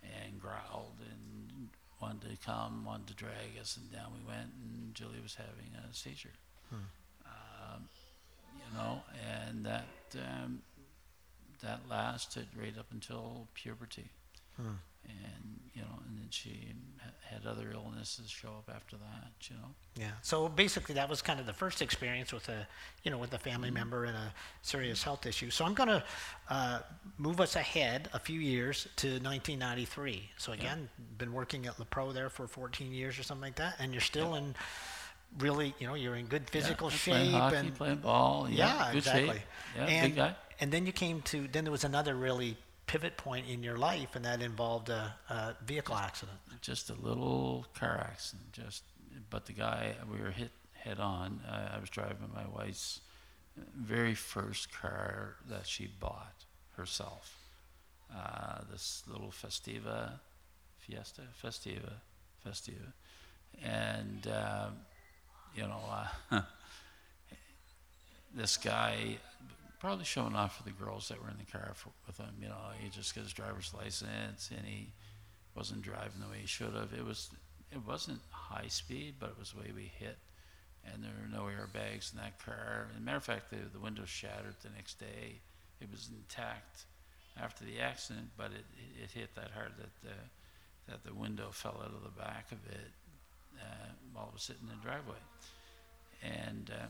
and 0.03 0.41
growled 0.41 0.95
and 1.01 1.69
wanted 2.01 2.31
to 2.31 2.37
come, 2.47 2.85
wanted 2.85 3.09
to 3.09 3.15
drag 3.15 3.59
us, 3.61 3.77
and 3.77 3.91
down 3.93 4.13
we 4.13 4.27
went, 4.27 4.51
and 4.63 4.95
Julie 4.95 5.21
was 5.23 5.35
having 5.35 5.73
a 5.77 5.93
seizure. 5.95 6.31
Um, 7.27 7.89
you 8.57 8.79
know, 8.79 9.03
and 9.29 9.65
that 9.67 9.87
um, 10.17 10.63
that 11.63 11.81
lasted 11.89 12.47
right 12.59 12.77
up 12.79 12.87
until 12.93 13.49
puberty, 13.55 14.11
and 15.05 15.61
you 15.75 15.83
know, 15.83 15.99
and 16.07 16.19
then 16.19 16.29
she 16.31 16.75
had 17.31 17.47
other 17.47 17.71
illnesses 17.73 18.29
show 18.29 18.49
up 18.49 18.71
after 18.75 18.97
that. 18.97 19.31
You 19.43 19.57
know. 19.57 19.69
Yeah. 19.97 20.11
So 20.23 20.49
basically, 20.49 20.95
that 20.97 21.09
was 21.09 21.23
kind 21.23 21.39
of 21.39 21.47
the 21.47 21.53
first 21.53 21.81
experience 21.81 22.33
with 22.33 22.49
a, 22.49 22.67
you 23.05 23.11
know, 23.11 23.19
with 23.19 23.33
a 23.35 23.39
family 23.39 23.71
member 23.71 24.05
and 24.05 24.17
a 24.17 24.33
serious 24.63 25.03
health 25.03 25.27
issue. 25.27 25.51
So 25.51 25.65
I'm 25.65 25.75
going 25.75 25.89
to 25.89 26.05
uh, 26.49 26.81
move 27.19 27.41
us 27.41 27.57
ahead 27.57 28.09
a 28.13 28.19
few 28.19 28.41
years 28.41 28.89
to 28.97 29.09
1993. 29.09 30.31
So 30.37 30.53
again, 30.53 30.89
been 31.19 31.33
working 31.33 31.67
at 31.67 31.77
Lepreau 31.77 32.13
there 32.13 32.31
for 32.31 32.47
14 32.47 32.93
years 32.93 33.19
or 33.19 33.23
something 33.23 33.43
like 33.43 33.57
that, 33.57 33.77
and 33.79 33.93
you're 33.93 34.01
still 34.01 34.35
in 34.35 34.55
really, 35.39 35.75
you 35.79 35.87
know, 35.87 35.95
you're 35.95 36.17
in 36.17 36.27
good 36.27 36.49
physical 36.51 36.91
yeah, 36.91 36.97
shape 36.97 37.15
playing 37.15 37.33
hockey, 37.33 37.57
and 37.57 37.75
playing 37.75 37.97
ball. 37.97 38.49
Yeah, 38.51 38.67
yeah, 38.67 38.93
good 38.93 38.99
exactly. 38.99 39.27
shape. 39.29 39.43
Yeah, 39.77 39.87
and, 39.87 40.09
big 40.09 40.17
guy. 40.17 40.35
And 40.59 40.73
then 40.73 40.87
you 40.87 40.93
came 40.93 41.23
to, 41.23 41.47
then 41.49 41.65
there 41.65 41.73
was 41.73 41.85
another 41.85 42.15
really 42.15 42.57
pivot 42.91 43.17
point 43.17 43.47
in 43.49 43.63
your 43.63 43.77
life, 43.77 44.17
and 44.17 44.25
that 44.25 44.43
involved 44.43 44.89
a, 44.89 45.15
a 45.29 45.55
vehicle 45.65 45.95
accident. 45.95 46.39
just 46.61 46.91
a 46.91 46.95
little 46.95 47.65
car 47.79 48.05
accident. 48.11 48.53
Just, 48.53 48.83
but 49.31 49.47
the 49.47 49.53
guy 49.53 49.95
we 50.13 50.21
were 50.21 50.33
hit 50.33 50.51
head 50.73 50.99
on. 50.99 51.41
Uh, 51.49 51.77
I 51.77 51.79
was 51.79 51.89
driving 51.89 52.31
my 52.35 52.45
wife's 52.57 53.01
very 53.77 54.15
first 54.15 54.73
car 54.73 55.37
that 55.49 55.67
she 55.67 55.87
bought 56.01 56.45
herself. 56.77 57.37
Uh, 58.13 58.63
this 58.73 59.05
little 59.07 59.31
Festiva, 59.31 60.19
Fiesta, 60.79 61.23
Festiva, 61.41 61.93
Festiva, 62.45 62.93
and 63.63 64.27
um, 64.27 64.73
you 65.55 65.63
know, 65.63 65.81
uh, 66.33 66.41
this 68.35 68.57
guy 68.57 69.19
probably 69.81 70.05
showing 70.05 70.37
off 70.37 70.59
for 70.59 70.63
the 70.63 70.71
girls 70.71 71.09
that 71.09 71.21
were 71.23 71.31
in 71.31 71.39
the 71.39 71.51
car 71.51 71.73
for, 71.75 71.91
with 72.07 72.19
him. 72.19 72.35
You 72.41 72.49
know, 72.49 72.57
he 72.79 72.91
just 72.91 73.15
got 73.15 73.25
his 73.25 73.33
driver's 73.33 73.73
license 73.77 74.51
and 74.55 74.65
he 74.65 74.93
wasn't 75.57 75.83
driving 75.83 76.21
the 76.21 76.29
way 76.29 76.39
he 76.43 76.47
should 76.47 76.75
have. 76.75 76.93
It 76.97 77.05
was, 77.05 77.31
it 77.73 77.85
wasn't 77.87 78.21
high 78.31 78.69
speed, 78.69 79.15
but 79.19 79.31
it 79.31 79.39
was 79.39 79.53
the 79.53 79.61
way 79.61 79.73
we 79.75 79.91
hit. 79.99 80.19
And 80.85 81.03
there 81.03 81.13
were 81.21 81.35
no 81.35 81.45
airbags 81.45 82.13
in 82.13 82.19
that 82.21 82.45
car. 82.45 82.89
As 82.93 82.99
a 82.99 83.01
matter 83.01 83.17
of 83.17 83.25
fact, 83.25 83.51
the, 83.51 83.57
the 83.73 83.81
window 83.81 84.05
shattered 84.05 84.57
the 84.63 84.71
next 84.77 85.01
day. 85.01 85.41
It 85.81 85.91
was 85.91 86.11
intact 86.11 86.85
after 87.43 87.65
the 87.65 87.81
accident, 87.81 88.29
but 88.37 88.53
it, 88.53 88.65
it, 88.77 89.05
it 89.05 89.11
hit 89.11 89.35
that 89.35 89.51
hard 89.55 89.73
that 89.79 89.91
the, 90.03 90.93
that 90.93 91.05
the 91.05 91.15
window 91.15 91.49
fell 91.53 91.81
out 91.83 91.93
of 91.95 92.03
the 92.03 92.21
back 92.21 92.53
of 92.53 92.59
it 92.71 92.91
uh, 93.59 93.89
while 94.13 94.29
it 94.29 94.35
was 94.35 94.43
sitting 94.43 94.63
in 94.63 94.69
the 94.69 94.85
driveway. 94.85 95.21
And 96.23 96.71
uh, 96.71 96.87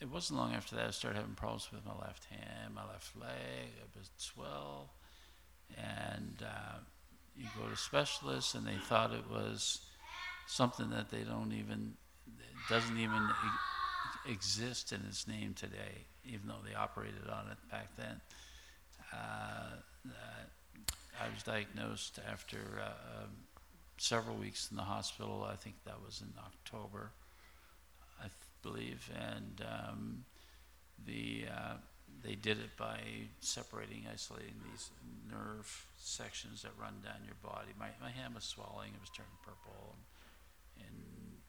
it 0.00 0.10
wasn't 0.10 0.38
long 0.38 0.54
after 0.54 0.76
that 0.76 0.86
I 0.86 0.90
started 0.90 1.18
having 1.18 1.34
problems 1.34 1.68
with 1.72 1.84
my 1.84 1.94
left 2.04 2.24
hand, 2.26 2.74
my 2.74 2.86
left 2.86 3.16
leg. 3.18 3.70
It 3.80 3.88
would 3.94 4.08
swell, 4.16 4.90
and 5.76 6.42
uh, 6.42 6.78
you 7.36 7.46
go 7.58 7.68
to 7.68 7.76
specialists, 7.76 8.54
and 8.54 8.66
they 8.66 8.76
thought 8.88 9.12
it 9.12 9.30
was 9.30 9.80
something 10.46 10.90
that 10.90 11.10
they 11.10 11.22
don't 11.22 11.52
even 11.52 11.94
doesn't 12.68 12.98
even 12.98 13.28
e- 14.26 14.30
exist 14.32 14.92
in 14.92 15.00
its 15.08 15.26
name 15.28 15.54
today, 15.54 16.06
even 16.24 16.48
though 16.48 16.62
they 16.66 16.74
operated 16.74 17.28
on 17.30 17.50
it 17.50 17.58
back 17.70 17.88
then. 17.96 18.20
Uh, 19.12 19.76
uh, 20.08 20.44
I 21.22 21.32
was 21.32 21.42
diagnosed 21.42 22.18
after 22.30 22.58
uh, 22.80 23.22
um, 23.22 23.30
several 23.98 24.36
weeks 24.36 24.68
in 24.70 24.76
the 24.76 24.82
hospital. 24.82 25.46
I 25.48 25.56
think 25.56 25.76
that 25.84 26.00
was 26.04 26.20
in 26.22 26.32
October, 26.38 27.12
I 28.18 28.22
th- 28.24 28.32
believe, 28.64 29.08
and 29.14 29.62
um, 29.62 30.24
the 31.06 31.44
uh, 31.52 31.74
they 32.24 32.34
did 32.34 32.58
it 32.58 32.76
by 32.78 32.98
separating, 33.40 34.02
isolating 34.12 34.54
these 34.70 34.90
nerve 35.30 35.86
sections 36.00 36.62
that 36.62 36.72
run 36.80 36.94
down 37.04 37.20
your 37.24 37.36
body. 37.42 37.70
My 37.78 37.88
my 38.00 38.10
hand 38.10 38.34
was 38.34 38.44
swelling; 38.44 38.90
it 38.94 39.00
was 39.00 39.10
turning 39.10 39.38
purple, 39.44 39.94
and, 40.78 40.86
and 40.88 40.96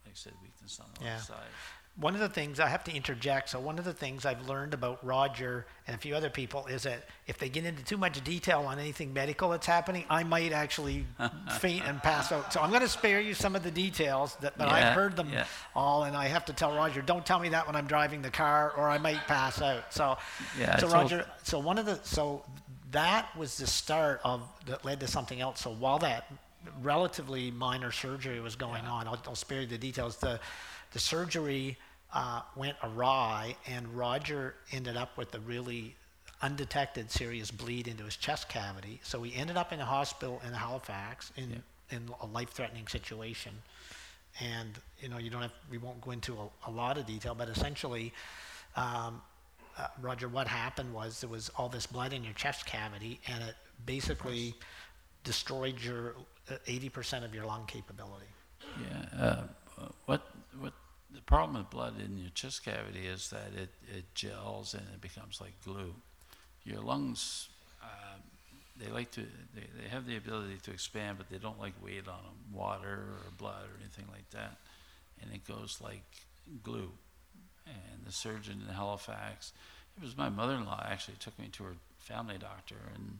like 0.06 0.14
I 0.14 0.16
said, 0.16 0.34
weakness 0.44 0.80
on 0.80 0.88
the 1.00 1.06
Yeah. 1.06 1.14
left 1.16 1.28
side. 1.28 1.56
One 1.98 2.14
of 2.14 2.20
the 2.20 2.28
things 2.28 2.60
I 2.60 2.68
have 2.68 2.84
to 2.86 2.94
interject. 2.94 3.50
So 3.50 3.60
one 3.60 3.80
of 3.80 3.86
the 3.86 3.94
things 3.94 4.26
I've 4.26 4.50
learned 4.50 4.74
about 4.74 5.04
Roger 5.06 5.66
and 5.88 5.96
a 5.96 6.00
few 6.00 6.14
other 6.14 6.30
people 6.30 6.66
is 6.66 6.84
that 6.84 7.06
if 7.26 7.38
they 7.38 7.48
get 7.48 7.64
into 7.66 7.84
too 7.86 7.96
much 7.96 8.22
detail 8.24 8.62
on 8.68 8.80
anything 8.80 9.14
medical 9.14 9.50
that's 9.50 9.66
happening, 9.66 10.04
I 10.10 10.24
might 10.24 10.52
actually 10.52 11.06
faint 11.60 11.88
and 11.88 12.04
pass 12.04 12.34
out. 12.34 12.52
So 12.52 12.60
I'm 12.60 12.70
going 12.70 12.82
to 12.82 12.90
spare 12.90 13.22
you 13.22 13.34
some 13.34 13.56
of 13.56 13.64
the 13.64 13.72
details, 13.72 14.36
that, 14.42 14.58
but 14.58 14.68
Yeah, 14.68 14.74
I've 14.74 14.94
heard 14.94 15.16
them 15.16 15.30
yeah. 15.32 15.46
all, 15.74 16.04
and 16.04 16.18
I 16.18 16.28
have 16.28 16.44
to 16.46 16.54
tell 16.54 16.76
Roger, 16.76 17.02
don't 17.02 17.26
tell 17.26 17.40
me 17.40 17.50
that 17.50 17.66
when 17.66 17.78
I'm 17.78 17.88
driving 17.88 18.22
the 18.22 18.32
car, 18.32 18.74
or 18.76 18.90
I 18.90 18.98
might 18.98 19.26
pass 19.28 19.62
out. 19.62 19.94
So, 19.94 20.18
Yeah, 20.60 20.78
so 20.78 20.90
Roger, 20.90 21.26
so 21.44 21.60
one 21.60 21.78
of 21.78 21.86
the 21.86 22.00
so 22.04 22.44
that 22.92 23.30
was 23.38 23.58
the 23.58 23.68
start 23.68 24.20
of 24.26 24.42
that 24.66 24.84
led 24.84 25.00
to 25.00 25.08
something 25.08 25.40
else. 25.40 25.62
So 25.62 25.72
while 25.72 26.00
that 26.00 26.30
relatively 26.82 27.52
minor 27.52 27.92
surgery 27.92 28.40
was 28.42 28.56
going 28.56 28.86
on, 28.86 29.08
I'll, 29.08 29.20
I'll 29.28 29.36
spare 29.36 29.62
you 29.62 29.68
the 29.68 29.78
details. 29.78 30.18
The 30.18 30.40
the 30.92 31.00
surgery 31.00 31.78
uh, 32.16 32.42
went 32.56 32.78
awry, 32.82 33.56
and 33.68 33.88
Roger 33.90 34.56
ended 34.72 34.96
up 34.96 35.18
with 35.18 35.36
a 35.36 35.40
really 35.42 35.96
undetected 36.42 37.12
serious 37.12 37.52
bleed 37.52 37.88
into 37.88 38.04
his 38.04 38.16
chest 38.16 38.48
cavity. 38.50 39.00
So 39.04 39.22
he 39.22 39.36
ended 39.36 39.58
up 39.58 39.74
in 39.74 39.80
a 39.80 39.86
hospital 39.86 40.42
in 40.48 40.54
Halifax 40.54 41.32
in 41.36 41.62
in 41.92 42.10
a 42.22 42.26
life-threatening 42.26 42.88
situation. 42.88 43.52
And 44.40 44.80
you 45.02 45.10
know, 45.10 45.18
you 45.18 45.30
don't 45.30 45.42
have 45.42 45.54
we 45.70 45.78
won't 45.78 46.02
go 46.02 46.12
into 46.12 46.34
a, 46.36 46.70
a 46.70 46.72
lot 46.72 46.98
of 46.98 47.06
detail, 47.06 47.36
but 47.36 47.50
essentially. 47.50 48.12
Um, 48.76 49.22
uh, 49.78 49.88
Roger, 50.02 50.30
what 50.30 50.48
happened 50.48 50.94
was 50.94 51.20
there 51.20 51.30
was 51.30 51.52
all 51.58 51.68
this 51.68 51.86
blood 51.86 52.14
in 52.14 52.24
your 52.24 52.32
chest 52.32 52.66
cavity, 52.66 53.20
and 53.28 53.44
it 53.44 53.56
basically 53.86 54.56
destroyed 55.26 55.82
your 55.84 56.16
uh, 56.50 56.56
80% 56.66 57.26
of 57.26 57.36
your 57.36 57.46
lung 57.46 57.66
capability. 57.66 58.28
Yeah. 58.82 59.22
Uh, 59.22 59.44
what 60.06 60.32
what 60.62 60.72
the 61.16 61.22
problem 61.22 61.58
with 61.58 61.70
blood 61.70 61.96
in 62.00 62.18
your 62.18 62.30
chest 62.32 62.66
cavity 62.66 63.08
is 63.08 63.30
that 63.30 63.52
it, 63.56 63.70
it 63.96 64.04
gels 64.14 64.74
and 64.74 64.84
it 64.94 65.02
becomes 65.02 65.40
like 65.40 65.54
glue. 65.64 65.94
Your 66.66 66.82
lungs, 66.82 67.48
um, 67.82 68.22
they 68.78 68.92
like 68.92 69.12
to 69.12 69.22
they, 69.22 69.64
they 69.82 69.90
have 69.90 70.06
the 70.06 70.18
ability 70.18 70.58
to 70.64 70.72
expand, 70.72 71.18
but 71.18 71.30
they 71.30 71.38
don't 71.38 71.60
like 71.60 71.74
weight 71.84 72.08
on 72.08 72.24
them, 72.24 72.54
water 72.54 73.06
or 73.10 73.32
blood 73.38 73.64
or 73.64 73.80
anything 73.80 74.06
like 74.12 74.30
that, 74.32 74.58
and 75.22 75.32
it 75.34 75.48
goes 75.48 75.80
like 75.82 76.04
glue. 76.64 76.92
And 77.66 78.06
the 78.06 78.12
surgeon 78.12 78.62
in 78.68 78.74
Halifax, 78.74 79.54
it 79.98 80.04
was 80.04 80.18
my 80.18 80.30
mother-in-law 80.30 80.86
actually 80.88 81.18
took 81.20 81.38
me 81.40 81.48
to 81.54 81.64
her 81.64 81.76
family 82.00 82.38
doctor 82.38 82.76
and 82.94 83.20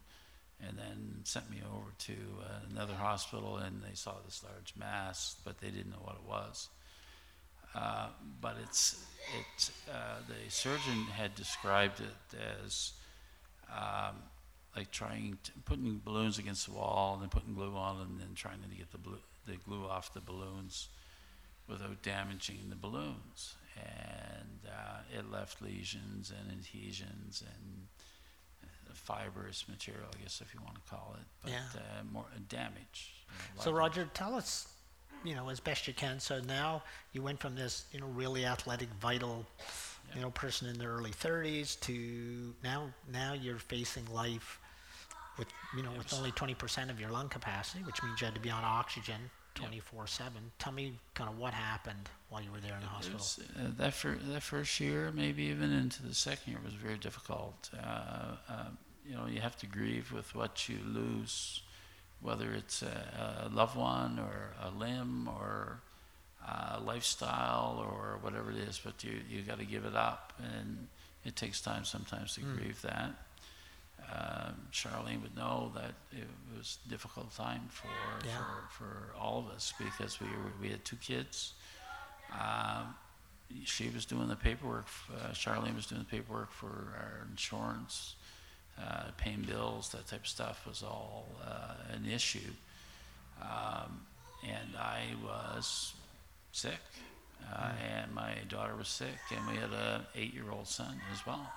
and 0.68 0.78
then 0.78 1.20
sent 1.24 1.50
me 1.52 1.58
over 1.70 1.92
to 1.98 2.14
uh, 2.14 2.60
another 2.72 2.94
hospital 2.94 3.58
and 3.58 3.82
they 3.82 3.94
saw 3.94 4.14
this 4.26 4.44
large 4.44 4.74
mass, 4.78 5.36
but 5.44 5.60
they 5.60 5.68
didn't 5.68 5.92
know 5.92 6.02
what 6.02 6.16
it 6.16 6.28
was. 6.28 6.70
Uh, 7.76 8.08
but 8.42 8.56
it's 8.64 9.04
it 9.40 9.70
uh, 9.92 10.20
the 10.28 10.50
surgeon 10.52 11.04
had 11.16 11.36
described 11.36 12.00
it 12.00 12.38
as 12.64 12.94
um, 13.70 14.16
like 14.76 14.92
trying 14.92 15.38
to, 15.44 15.52
putting 15.66 16.00
balloons 16.04 16.38
against 16.38 16.68
the 16.68 16.74
wall 16.74 17.14
and 17.14 17.22
then 17.24 17.30
putting 17.30 17.54
glue 17.54 17.76
on 17.76 18.02
and 18.02 18.20
then 18.20 18.34
trying 18.36 18.62
to 18.62 18.76
get 18.76 18.92
the 18.92 18.98
blue, 18.98 19.18
the 19.46 19.56
glue 19.68 19.86
off 19.88 20.14
the 20.14 20.22
balloons 20.22 20.88
without 21.68 22.02
damaging 22.04 22.60
the 22.70 22.76
balloons 22.76 23.56
and 23.78 24.60
uh, 24.70 25.00
it 25.18 25.30
left 25.32 25.62
lesions 25.62 26.32
and 26.32 26.52
adhesions 26.58 27.44
and 27.46 27.88
uh, 28.64 28.68
fibrous 28.94 29.66
material, 29.68 30.08
I 30.18 30.22
guess 30.24 30.40
if 30.42 30.54
you 30.54 30.62
want 30.64 30.76
to 30.76 30.82
call 30.90 31.16
it, 31.20 31.26
but 31.42 31.52
Yeah. 31.52 31.64
uh, 31.76 32.04
more 32.12 32.26
uh, 32.34 32.40
damage. 32.48 33.26
you 33.30 33.36
know, 33.58 33.62
So, 33.64 33.72
Roger, 33.74 34.10
tell 34.14 34.34
us, 34.36 34.68
you 35.24 35.36
know, 35.36 35.50
as 35.50 35.60
best 35.60 35.88
you 35.88 35.94
can. 35.94 36.20
So 36.20 36.40
now 36.42 36.84
you 37.14 37.22
went 37.22 37.40
from 37.40 37.56
this, 37.56 37.86
you 37.92 38.00
know, 38.00 38.08
really 38.08 38.46
athletic, 38.46 38.90
vital, 39.02 39.46
you 40.16 40.22
know, 40.22 40.32
person 40.32 40.68
in 40.68 40.78
their 40.78 40.90
early 40.92 41.12
30s 41.12 41.80
to 41.82 42.54
now, 42.64 42.88
now 43.12 43.34
you're 43.34 43.58
facing 43.58 44.06
life 44.14 44.60
with, 45.38 45.48
you 45.76 45.84
know, 45.84 45.92
with 45.98 46.14
only 46.14 46.32
20% 46.32 46.90
of 46.90 47.00
your 47.00 47.10
lung 47.10 47.30
capacity, 47.30 47.84
which 47.84 48.02
means 48.04 48.22
you 48.22 48.26
had 48.26 48.36
to 48.36 48.42
be 48.42 48.50
on 48.50 48.64
oxygen 48.64 49.30
24/7. 49.56 50.52
Tell 50.60 50.74
me 50.74 51.00
kind 51.14 51.30
of 51.30 51.38
what 51.38 51.54
happened 51.54 52.10
while 52.30 52.42
you 52.42 52.52
were 52.52 52.60
there 52.60 52.76
in 52.76 52.82
the 52.82 52.88
hospital. 52.88 53.20
was, 53.20 53.40
uh, 53.58 53.72
that, 53.78 53.94
fir- 53.94 54.20
that 54.28 54.44
first 54.44 54.80
year, 54.80 55.12
maybe 55.14 55.44
even 55.44 55.72
into 55.72 56.04
the 56.04 56.14
second 56.14 56.52
year, 56.54 56.62
was 56.64 56.74
very 56.74 56.98
difficult. 56.98 57.70
Uh, 57.74 58.36
uh, 58.50 58.66
you 59.08 59.16
know, 59.16 59.26
you 59.28 59.40
have 59.40 59.56
to 59.58 59.66
grieve 59.68 60.12
with 60.12 60.34
what 60.36 60.68
you 60.68 60.80
lose, 60.86 61.62
whether 62.26 62.52
it's 62.54 62.82
a, 62.82 63.46
a 63.46 63.50
loved 63.56 63.78
one 63.78 64.18
or 64.20 64.50
a 64.68 64.72
limb 64.72 65.28
or 65.28 65.80
a 66.48 66.80
lifestyle 66.80 67.86
or 67.88 68.18
whatever 68.22 68.50
it 68.52 68.58
is, 68.58 68.82
but 68.84 69.04
you, 69.04 69.20
you 69.30 69.42
got 69.44 69.60
to 69.60 69.66
give 69.66 69.86
it 69.86 69.96
up. 69.96 70.34
And 70.44 70.88
it 71.24 71.36
takes 71.36 71.62
time 71.62 71.86
sometimes 71.86 72.34
to 72.36 72.42
Mm. 72.42 72.58
grieve 72.58 72.82
that. 72.82 73.12
Um, 74.12 74.56
Charlene 74.72 75.22
would 75.24 75.36
know 75.36 75.72
that 75.76 75.94
it 76.12 76.28
was 76.56 76.78
a 76.86 76.90
difficult 76.90 77.36
time 77.36 77.68
for, 77.70 77.88
Yeah. 78.28 78.38
for, 78.38 78.84
for 78.84 79.20
all 79.20 79.40
of 79.40 79.56
us 79.56 79.74
because 79.80 80.20
we, 80.20 80.28
were, 80.28 80.52
we 80.62 80.70
had 80.70 80.84
two 80.86 80.98
kids. 80.98 81.54
Um, 82.32 82.96
she 83.64 83.90
was 83.90 84.06
doing 84.06 84.28
the 84.28 84.36
paperwork. 84.36 84.86
Uh, 85.12 85.30
Charlene 85.30 85.76
was 85.76 85.86
doing 85.88 86.02
the 86.02 86.18
paperwork 86.18 86.52
for 86.52 86.68
our 86.98 87.26
insurance, 87.32 88.16
uh, 88.82 89.06
paying 89.18 89.42
bills, 89.42 89.90
that 89.90 90.08
type 90.08 90.22
of 90.22 90.28
stuff 90.28 90.66
was 90.68 90.84
all 90.84 91.28
uh, 91.46 91.94
an 91.94 92.06
issue. 92.06 92.52
Um, 93.42 94.02
and 94.44 94.78
I 94.78 95.02
was 95.24 95.94
sick, 96.52 96.80
uh, 97.54 97.72
and 97.94 98.14
my 98.14 98.34
daughter 98.50 98.76
was 98.76 98.88
sick, 98.88 99.20
and 99.32 99.48
we 99.48 99.56
had 99.56 99.72
an 99.72 100.02
eight-year-old 100.16 100.68
son 100.68 101.00
as 101.14 101.26
well. 101.26 101.52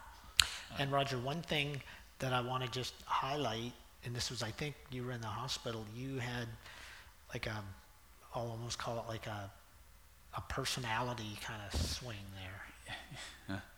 And 0.79 0.93
Roger, 0.93 1.19
one 1.19 1.43
thing 1.43 1.83
that 2.19 2.33
I 2.33 2.41
want 2.41 2.65
to 2.65 2.71
just 2.71 2.95
highlight, 3.05 3.73
and 4.05 4.15
this 4.15 4.31
was, 4.31 4.43
I 4.43 4.51
think, 4.51 4.75
you 4.91 5.05
were 5.05 5.13
in 5.13 5.21
the 5.21 5.27
hospital. 5.27 5.85
You 5.97 6.19
had 6.19 6.49
like 7.33 7.47
a, 7.47 7.63
I'll 8.35 8.51
almost 8.51 8.79
call 8.79 8.99
it 8.99 9.05
like 9.09 9.27
a, 9.27 9.51
a 10.37 10.41
personality 10.49 11.39
kind 11.43 11.61
of 11.73 11.81
swing 11.81 12.17
there. 12.37 13.59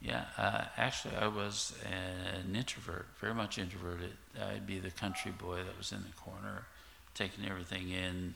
Yeah, 0.00 0.24
uh, 0.36 0.64
actually, 0.76 1.16
I 1.16 1.26
was 1.26 1.74
an 1.84 2.54
introvert, 2.54 3.06
very 3.20 3.34
much 3.34 3.58
introverted. 3.58 4.12
I'd 4.40 4.66
be 4.66 4.78
the 4.78 4.90
country 4.90 5.32
boy 5.32 5.56
that 5.56 5.76
was 5.76 5.90
in 5.90 6.02
the 6.02 6.12
corner, 6.16 6.66
taking 7.14 7.48
everything 7.48 7.90
in 7.90 8.34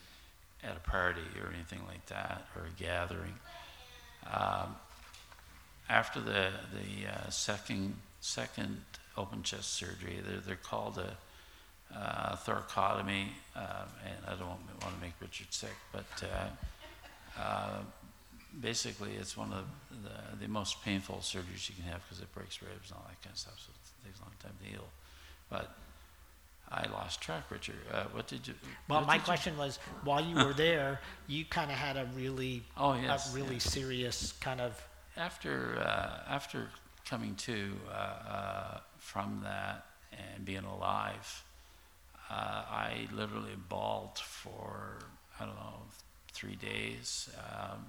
at 0.64 0.76
a 0.76 0.80
party 0.80 1.20
or 1.40 1.52
anything 1.52 1.80
like 1.86 2.06
that, 2.06 2.46
or 2.56 2.62
a 2.62 2.82
gathering. 2.82 3.34
Um, 4.32 4.76
after 5.88 6.20
the 6.20 6.50
the 6.72 7.12
uh, 7.12 7.30
second 7.30 7.94
second 8.20 8.80
open 9.16 9.42
chest 9.42 9.74
surgery, 9.74 10.20
they're, 10.26 10.40
they're 10.40 10.56
called 10.56 10.98
a 10.98 11.16
uh, 11.96 12.36
thoracotomy, 12.36 13.26
um, 13.54 13.88
and 14.04 14.16
I 14.26 14.30
don't 14.30 14.48
want 14.48 14.94
to 14.94 15.00
make 15.00 15.12
Richard 15.20 15.52
sick, 15.52 15.76
but 15.92 16.06
uh, 16.22 17.40
uh, 17.40 17.78
basically, 18.60 19.12
it's 19.14 19.36
one 19.36 19.52
of 19.52 19.64
the, 20.02 20.44
the 20.44 20.48
most 20.48 20.82
painful 20.84 21.16
surgeries 21.22 21.68
you 21.68 21.74
can 21.76 21.84
have 21.84 22.02
because 22.04 22.20
it 22.20 22.32
breaks 22.34 22.60
ribs 22.62 22.90
and 22.90 22.98
all 22.98 23.06
that 23.08 23.20
kind 23.22 23.32
of 23.34 23.38
stuff. 23.38 23.54
So 23.58 23.70
it 23.72 24.06
takes 24.08 24.18
a 24.20 24.22
long 24.22 24.32
time 24.42 24.52
to 24.62 24.68
heal. 24.70 24.84
But 25.50 25.74
I 26.70 26.88
lost 26.90 27.20
track, 27.20 27.44
Richard. 27.50 27.76
Uh, 27.92 28.04
what 28.12 28.26
did 28.26 28.46
you? 28.48 28.54
Well, 28.88 29.02
my 29.02 29.14
did 29.14 29.20
you- 29.22 29.24
question 29.26 29.58
was, 29.58 29.78
while 30.04 30.24
you 30.24 30.36
were 30.36 30.54
there, 30.54 31.00
you 31.26 31.44
kind 31.44 31.70
of 31.70 31.76
had 31.76 31.96
a 31.96 32.06
really, 32.16 32.62
Oh 32.76 32.94
yes. 32.94 33.32
a 33.32 33.36
really 33.36 33.54
yes. 33.54 33.64
serious 33.64 34.32
kind 34.40 34.60
of, 34.60 34.80
After 35.16 35.78
uh, 35.78 36.32
after 36.32 36.68
coming 37.04 37.34
to 37.34 37.72
uh, 37.90 37.92
uh, 37.92 38.80
from 38.98 39.40
that 39.44 39.84
and 40.12 40.44
being 40.44 40.64
alive, 40.64 41.44
uh, 42.30 42.34
I 42.34 43.08
literally 43.12 43.56
bawled 43.68 44.18
for 44.18 44.98
I 45.38 45.44
don't 45.44 45.56
know 45.56 45.82
three 46.32 46.56
days 46.56 47.28
um, 47.38 47.84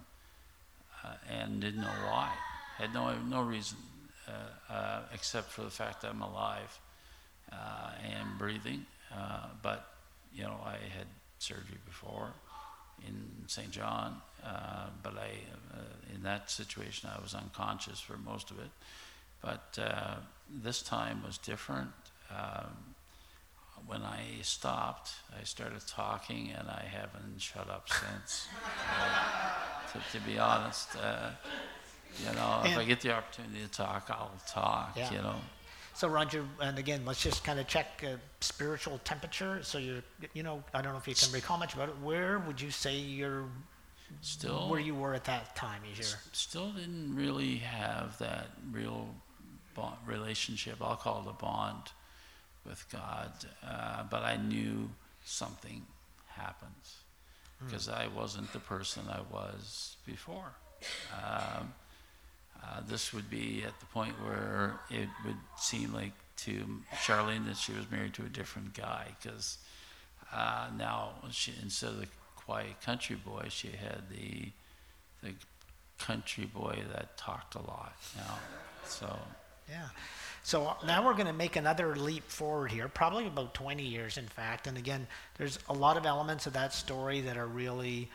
uh, 1.03 1.13
and 1.29 1.59
didn't 1.59 1.81
know 1.81 1.97
why. 2.07 2.31
Had 2.77 2.93
no 2.93 3.15
no 3.29 3.41
reason 3.41 3.77
uh, 4.27 4.73
uh, 4.73 5.01
except 5.13 5.51
for 5.51 5.63
the 5.63 5.69
fact 5.69 6.01
that 6.01 6.11
I'm 6.11 6.21
alive 6.21 6.79
uh, 7.51 7.91
and 8.03 8.37
breathing. 8.37 8.85
Uh, 9.13 9.47
but 9.61 9.87
you 10.33 10.43
know, 10.43 10.57
I 10.65 10.73
had 10.95 11.07
surgery 11.39 11.77
before 11.85 12.33
in 13.05 13.15
St. 13.47 13.69
John, 13.69 14.21
but 15.03 15.13
I, 15.17 15.31
in 16.15 16.23
that 16.23 16.49
situation, 16.49 17.09
I 17.13 17.21
was 17.21 17.35
unconscious 17.35 17.99
for 17.99 18.17
most 18.17 18.49
of 18.49 18.59
it. 18.59 18.69
But 19.41 19.77
this 20.49 20.81
time 20.81 21.21
was 21.23 21.37
different. 21.37 21.91
Um, 22.31 22.92
when 23.87 24.01
I 24.01 24.21
stopped, 24.41 25.11
I 25.39 25.43
started 25.43 25.81
talking, 25.87 26.51
and 26.57 26.69
I 26.69 26.85
haven't 26.89 27.41
shut 27.41 27.69
up 27.69 27.89
since. 27.89 28.47
Uh, 29.01 29.91
to, 29.91 30.17
to 30.17 30.25
be 30.25 30.37
honest, 30.37 30.89
uh, 31.01 31.29
you 32.19 32.35
know, 32.35 32.61
if 32.65 32.77
I 32.77 32.85
get 32.85 33.01
the 33.01 33.13
opportunity 33.13 33.61
to 33.63 33.71
talk, 33.71 34.07
I'll 34.09 34.31
talk. 34.47 34.93
Yeah. 34.95 35.11
You 35.11 35.17
know. 35.19 35.35
so 35.93 36.07
Roger, 36.07 36.45
and 36.61 36.77
again, 36.77 37.01
let's 37.05 37.21
just 37.21 37.43
kind 37.43 37.59
of 37.59 37.67
check 37.67 38.03
uh, 38.05 38.17
spiritual 38.39 38.99
temperature. 39.03 39.59
So 39.63 39.77
you're, 39.77 40.03
you 40.33 40.43
know, 40.43 40.63
I 40.73 40.81
don't 40.81 40.93
know 40.93 40.99
if 40.99 41.07
you 41.07 41.15
can 41.15 41.31
recall 41.33 41.57
much 41.57 41.73
about 41.73 41.89
it. 41.89 41.95
Where 42.01 42.39
would 42.39 42.61
you 42.61 42.71
say 42.71 42.95
you're, 42.95 43.45
Still, 44.21 44.69
where 44.69 44.79
you 44.79 44.93
were 44.93 45.15
at 45.15 45.23
that 45.25 45.55
time? 45.55 45.81
Is 45.91 45.97
your, 45.97 46.19
still 46.33 46.71
didn't 46.71 47.15
really 47.15 47.55
have 47.57 48.17
that 48.19 48.47
real 48.71 49.07
bond, 49.73 49.97
relationship. 50.05 50.77
I'll 50.81 50.95
call 50.95 51.23
it 51.25 51.29
a 51.29 51.33
bond 51.33 51.89
with 52.65 52.85
God, 52.91 53.31
uh, 53.65 54.03
but 54.09 54.23
I 54.23 54.37
knew 54.37 54.89
something 55.25 55.81
happens 56.27 57.03
because 57.65 57.87
I 57.87 58.07
wasn't 58.07 58.51
the 58.51 58.59
person 58.59 59.03
I 59.09 59.21
was 59.31 59.95
before. 60.05 60.53
Um, 61.13 61.73
uh, 62.61 62.81
this 62.87 63.13
would 63.13 63.29
be 63.29 63.63
at 63.65 63.77
the 63.79 63.85
point 63.87 64.13
where 64.23 64.79
it 64.89 65.07
would 65.25 65.37
seem 65.57 65.93
like 65.93 66.13
to 66.37 66.65
Charlene 66.93 67.45
that 67.47 67.57
she 67.57 67.73
was 67.73 67.89
married 67.91 68.13
to 68.15 68.23
a 68.23 68.29
different 68.29 68.73
guy 68.73 69.07
because 69.21 69.57
uh, 70.33 70.67
now 70.77 71.11
she, 71.31 71.53
instead 71.61 71.89
of 71.89 71.99
the 71.99 72.07
quiet 72.35 72.81
country 72.81 73.15
boy, 73.15 73.47
she 73.49 73.69
had 73.69 74.09
the 74.09 74.51
the 75.21 75.33
country 75.99 76.45
boy 76.45 76.79
that 76.93 77.17
talked 77.17 77.55
a 77.55 77.59
lot 77.61 77.95
now. 78.17 78.37
So 78.85 79.17
yeah. 79.69 79.87
So 80.43 80.65
uh, 80.65 80.75
now 80.85 81.05
we're 81.05 81.13
going 81.13 81.27
to 81.27 81.33
make 81.33 81.55
another 81.55 81.95
leap 81.95 82.29
forward 82.29 82.71
here, 82.71 82.87
probably 82.89 83.27
about 83.27 83.53
20 83.53 83.83
years, 83.83 84.17
in 84.17 84.27
fact. 84.27 84.67
And 84.67 84.77
again, 84.77 85.07
there's 85.37 85.57
a 85.69 85.73
lot 85.73 85.95
of 85.95 86.05
elements 86.05 86.47
of 86.47 86.53
that 86.53 86.73
story 86.73 87.21
that 87.21 87.37
are 87.37 87.47
really 87.47 88.09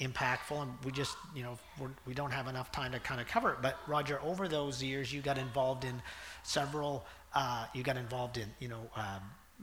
impactful, 0.00 0.62
and 0.62 0.72
we 0.84 0.92
just, 0.92 1.16
you 1.34 1.42
know, 1.42 1.58
we're, 1.78 1.90
we 2.06 2.14
don't 2.14 2.30
have 2.30 2.48
enough 2.48 2.72
time 2.72 2.92
to 2.92 3.00
kind 3.00 3.20
of 3.20 3.26
cover 3.26 3.50
it. 3.50 3.58
But 3.60 3.76
Roger, 3.86 4.20
over 4.22 4.48
those 4.48 4.82
years, 4.82 5.12
you 5.12 5.20
got 5.20 5.36
involved 5.38 5.84
in 5.84 6.00
several. 6.42 7.04
Uh, 7.34 7.66
you 7.74 7.82
got 7.82 7.96
involved 7.96 8.38
in, 8.38 8.48
you 8.60 8.68
know, 8.68 8.90
um, 8.96 9.20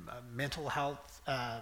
uh, 0.08 0.14
mental 0.34 0.70
health. 0.70 1.22
Uh, 1.26 1.62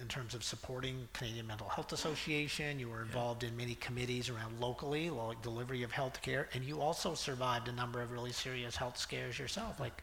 in 0.00 0.08
terms 0.08 0.34
of 0.34 0.44
supporting 0.44 1.08
Canadian 1.12 1.46
Mental 1.46 1.68
Health 1.68 1.92
Association, 1.92 2.78
you 2.78 2.88
were 2.88 3.02
involved 3.02 3.44
in 3.44 3.56
many 3.56 3.74
committees 3.76 4.28
around 4.28 4.60
locally, 4.60 5.10
like 5.10 5.40
delivery 5.42 5.82
of 5.82 5.92
health 5.92 6.20
care, 6.22 6.48
and 6.54 6.64
you 6.64 6.80
also 6.80 7.14
survived 7.14 7.68
a 7.68 7.72
number 7.72 8.00
of 8.00 8.12
really 8.12 8.32
serious 8.32 8.76
health 8.76 8.96
scares 8.96 9.38
yourself. 9.38 9.80
Like 9.80 10.02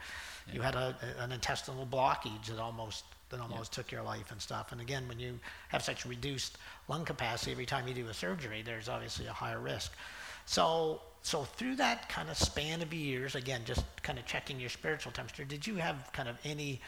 you 0.52 0.62
had 0.62 0.76
a, 0.76 0.96
an 1.20 1.32
intestinal 1.32 1.86
blockage 1.86 2.46
that 2.48 2.60
almost 2.60 3.04
that 3.30 3.40
almost 3.40 3.72
took 3.72 3.92
your 3.92 4.02
life 4.02 4.32
and 4.32 4.42
stuff. 4.42 4.72
And 4.72 4.82
again, 4.82 5.08
when 5.08 5.20
you 5.20 5.40
have 5.70 5.84
such 5.84 6.06
reduced 6.06 6.58
lung 6.88 7.06
capacity, 7.06 7.52
every 7.52 7.66
time 7.66 7.88
you 7.88 7.94
do 7.94 8.08
a 8.08 8.14
surgery, 8.14 8.64
there's 8.66 8.90
obviously 8.90 9.28
a 9.28 9.34
higher 9.34 9.60
risk. 9.60 9.94
So, 10.46 11.02
so 11.22 11.44
through 11.44 11.76
that 11.76 12.10
kind 12.10 12.30
of 12.30 12.38
span 12.38 12.82
of 12.82 12.92
years, 12.94 13.36
again, 13.36 13.62
just 13.66 13.86
kind 14.02 14.18
of 14.18 14.26
checking 14.26 14.60
your 14.60 14.70
spiritual 14.70 15.12
temperature, 15.12 15.44
did 15.44 15.68
you 15.68 15.76
have 15.76 16.10
kind 16.12 16.28
of 16.28 16.38
any, 16.44 16.82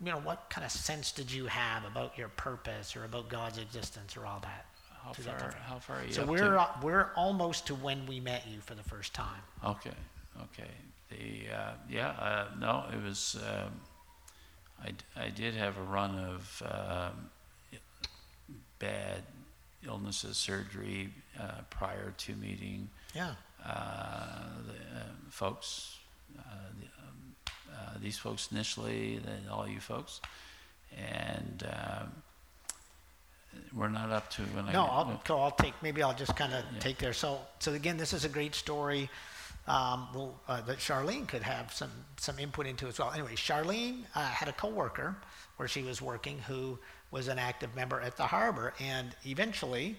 you 0.00 0.10
know, 0.10 0.18
what 0.18 0.48
kind 0.50 0.64
of 0.64 0.70
sense 0.70 1.12
did 1.12 1.30
you 1.30 1.46
have 1.46 1.84
about 1.84 2.16
your 2.18 2.28
purpose 2.28 2.96
or 2.96 3.04
about 3.04 3.28
God's 3.28 3.58
existence 3.58 4.16
or 4.16 4.26
all 4.26 4.40
that? 4.40 4.66
how 5.04 5.12
To 5.12 5.22
that 5.22 5.40
far? 5.40 5.54
How 5.66 5.78
far 5.78 6.00
are 6.00 6.04
you 6.04 6.12
So 6.12 6.24
we're 6.26 6.60
we're 6.82 7.10
almost 7.16 7.66
to 7.68 7.74
when 7.76 8.06
we 8.06 8.18
met 8.20 8.46
you 8.48 8.60
for 8.60 8.74
the 8.74 8.82
first 8.82 9.14
time. 9.14 9.40
Okay, 9.64 9.92
okay. 10.42 10.70
The 11.10 11.54
uh, 11.54 11.70
yeah, 11.88 12.08
uh, 12.10 12.46
no, 12.58 12.84
it 12.92 13.02
was. 13.02 13.36
Um, 13.48 13.72
I, 14.84 14.88
d- 14.90 14.96
I 15.16 15.28
did 15.30 15.54
have 15.54 15.78
a 15.78 15.82
run 15.82 16.18
of 16.18 16.62
um, 16.66 17.30
bad 18.78 19.22
illnesses, 19.86 20.36
surgery 20.36 21.10
uh, 21.40 21.62
prior 21.70 22.12
to 22.18 22.34
meeting 22.34 22.88
Yeah. 23.14 23.34
uh, 23.64 24.48
the 24.66 24.72
uh, 24.98 25.04
folks, 25.30 25.96
uh, 26.38 26.42
the, 26.78 26.86
um, 26.86 26.90
uh, 26.98 27.15
these 28.00 28.18
folks 28.18 28.48
initially, 28.52 29.18
then 29.24 29.40
all 29.50 29.66
you 29.68 29.80
folks, 29.80 30.20
and 30.96 31.66
um, 31.72 32.12
we're 33.74 33.88
not 33.88 34.10
up 34.10 34.30
to 34.30 34.42
when 34.42 34.64
I. 34.66 34.72
No, 34.72 34.82
get- 34.84 34.92
I'll, 34.92 35.20
go, 35.24 35.40
I'll 35.40 35.50
take, 35.50 35.74
maybe 35.82 36.02
I'll 36.02 36.14
just 36.14 36.36
kind 36.36 36.52
of 36.54 36.64
Yeah. 36.72 36.78
take 36.78 36.98
there. 36.98 37.12
So, 37.12 37.40
so 37.58 37.72
again, 37.74 37.96
this 37.96 38.12
is 38.12 38.24
a 38.24 38.28
great 38.28 38.54
story 38.54 39.08
um, 39.66 40.08
we'll, 40.14 40.40
uh, 40.46 40.60
that 40.62 40.78
Charlene 40.78 41.26
could 41.26 41.42
have 41.42 41.72
some, 41.72 41.90
some 42.18 42.38
input 42.38 42.66
into 42.66 42.86
as 42.86 42.98
well. 42.98 43.10
Anyway, 43.12 43.34
Charlene 43.34 44.04
uh, 44.14 44.20
had 44.20 44.48
a 44.48 44.52
coworker 44.52 45.16
where 45.56 45.68
she 45.68 45.82
was 45.82 46.00
working 46.00 46.38
who 46.46 46.78
was 47.10 47.28
an 47.28 47.38
active 47.38 47.74
member 47.74 48.00
at 48.00 48.16
the 48.16 48.26
harbor. 48.26 48.74
And 48.80 49.14
eventually, 49.24 49.96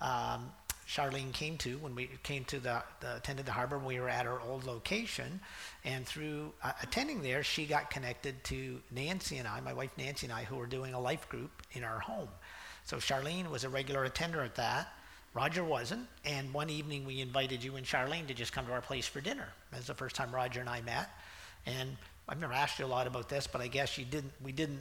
um, 0.00 0.52
Charlene 0.88 1.32
came 1.34 1.58
to, 1.58 1.76
when 1.78 1.94
we 1.94 2.08
came 2.22 2.44
to 2.46 2.58
the, 2.58 2.82
the 3.00 3.16
attended 3.16 3.44
the 3.44 3.52
harbor, 3.52 3.78
we 3.78 4.00
were 4.00 4.08
at 4.08 4.26
our 4.26 4.40
old 4.40 4.64
location. 4.64 5.38
And 5.84 6.06
through 6.06 6.52
uh, 6.62 6.72
attending 6.82 7.22
there, 7.22 7.42
she 7.42 7.66
got 7.66 7.90
connected 7.90 8.42
to 8.44 8.80
Nancy 8.90 9.36
and 9.36 9.46
I, 9.46 9.60
my 9.60 9.74
wife 9.74 9.90
Nancy 9.98 10.26
and 10.26 10.32
I, 10.32 10.44
who 10.44 10.56
were 10.56 10.66
doing 10.66 10.94
a 10.94 11.00
life 11.00 11.28
group 11.28 11.50
in 11.72 11.84
our 11.84 11.98
home. 11.98 12.28
So 12.84 12.96
Charlene 12.96 13.50
was 13.50 13.64
a 13.64 13.68
regular 13.68 14.04
attender 14.04 14.42
at 14.42 14.54
that. 14.54 14.88
Roger 15.34 15.62
wasn't. 15.62 16.06
And 16.24 16.54
one 16.54 16.70
evening 16.70 17.04
we 17.04 17.20
invited 17.20 17.62
you 17.62 17.76
and 17.76 17.84
Charlene 17.84 18.26
to 18.26 18.34
just 18.34 18.54
come 18.54 18.64
to 18.64 18.72
our 18.72 18.80
place 18.80 19.06
for 19.06 19.20
dinner. 19.20 19.48
That 19.70 19.76
was 19.80 19.86
the 19.88 19.94
first 19.94 20.16
time 20.16 20.34
Roger 20.34 20.60
and 20.60 20.70
I 20.70 20.80
met. 20.80 21.10
And 21.66 21.98
I've 22.26 22.40
never 22.40 22.54
asked 22.54 22.78
you 22.78 22.86
a 22.86 22.88
lot 22.88 23.06
about 23.06 23.28
this, 23.28 23.46
but 23.46 23.60
I 23.60 23.66
guess 23.66 23.98
you 23.98 24.06
didn't. 24.06 24.32
We 24.42 24.52
didn't 24.52 24.80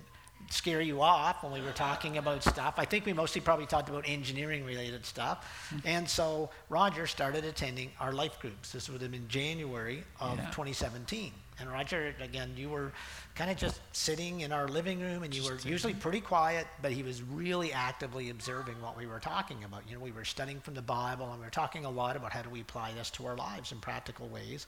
scare 0.49 0.81
you 0.81 1.01
off 1.01 1.43
when 1.43 1.51
we 1.51 1.61
were 1.61 1.71
talking 1.73 2.17
about 2.17 2.43
stuff. 2.43 2.75
I 2.77 2.85
think 2.85 3.05
we 3.05 3.13
mostly 3.13 3.41
probably 3.41 3.65
talked 3.65 3.89
about 3.89 4.05
engineering 4.07 4.63
related 4.65 5.05
stuff. 5.05 5.73
And 5.85 6.07
so 6.07 6.49
Roger 6.69 7.05
started 7.07 7.43
attending 7.43 7.91
our 7.99 8.11
life 8.13 8.39
groups. 8.39 8.71
This 8.71 8.89
would 8.89 9.01
have 9.01 9.11
been 9.11 9.27
January 9.27 10.03
of 10.19 10.37
Yeah. 10.37 10.45
2017. 10.51 11.33
And 11.59 11.71
Roger, 11.71 12.13
again, 12.21 12.53
you 12.55 12.69
were 12.69 12.91
kind 13.33 13.49
of 13.49 13.57
just 13.57 13.81
sitting 13.91 14.41
in 14.41 14.51
our 14.51 14.67
living 14.67 14.99
room 15.01 15.23
and 15.23 15.33
you 15.35 15.43
were 15.43 15.57
usually 15.63 15.95
pretty 15.95 16.21
quiet, 16.21 16.67
but 16.83 16.91
he 16.91 17.01
was 17.01 17.23
really 17.23 17.73
actively 17.73 18.29
observing 18.29 18.79
what 18.79 18.95
we 18.95 19.07
were 19.07 19.19
talking 19.19 19.63
about. 19.63 19.81
You 19.87 19.95
know, 19.95 20.01
we 20.03 20.11
were 20.11 20.23
studying 20.25 20.59
from 20.59 20.75
the 20.75 20.83
Bible 20.83 21.29
and 21.31 21.39
we 21.39 21.45
were 21.45 21.51
talking 21.51 21.83
a 21.83 21.89
lot 21.89 22.15
about 22.15 22.31
how 22.31 22.43
do 22.43 22.49
we 22.49 22.61
apply 22.61 22.93
this 22.93 23.09
to 23.11 23.25
our 23.25 23.35
lives 23.35 23.71
in 23.71 23.79
practical 23.79 24.27
ways. 24.27 24.67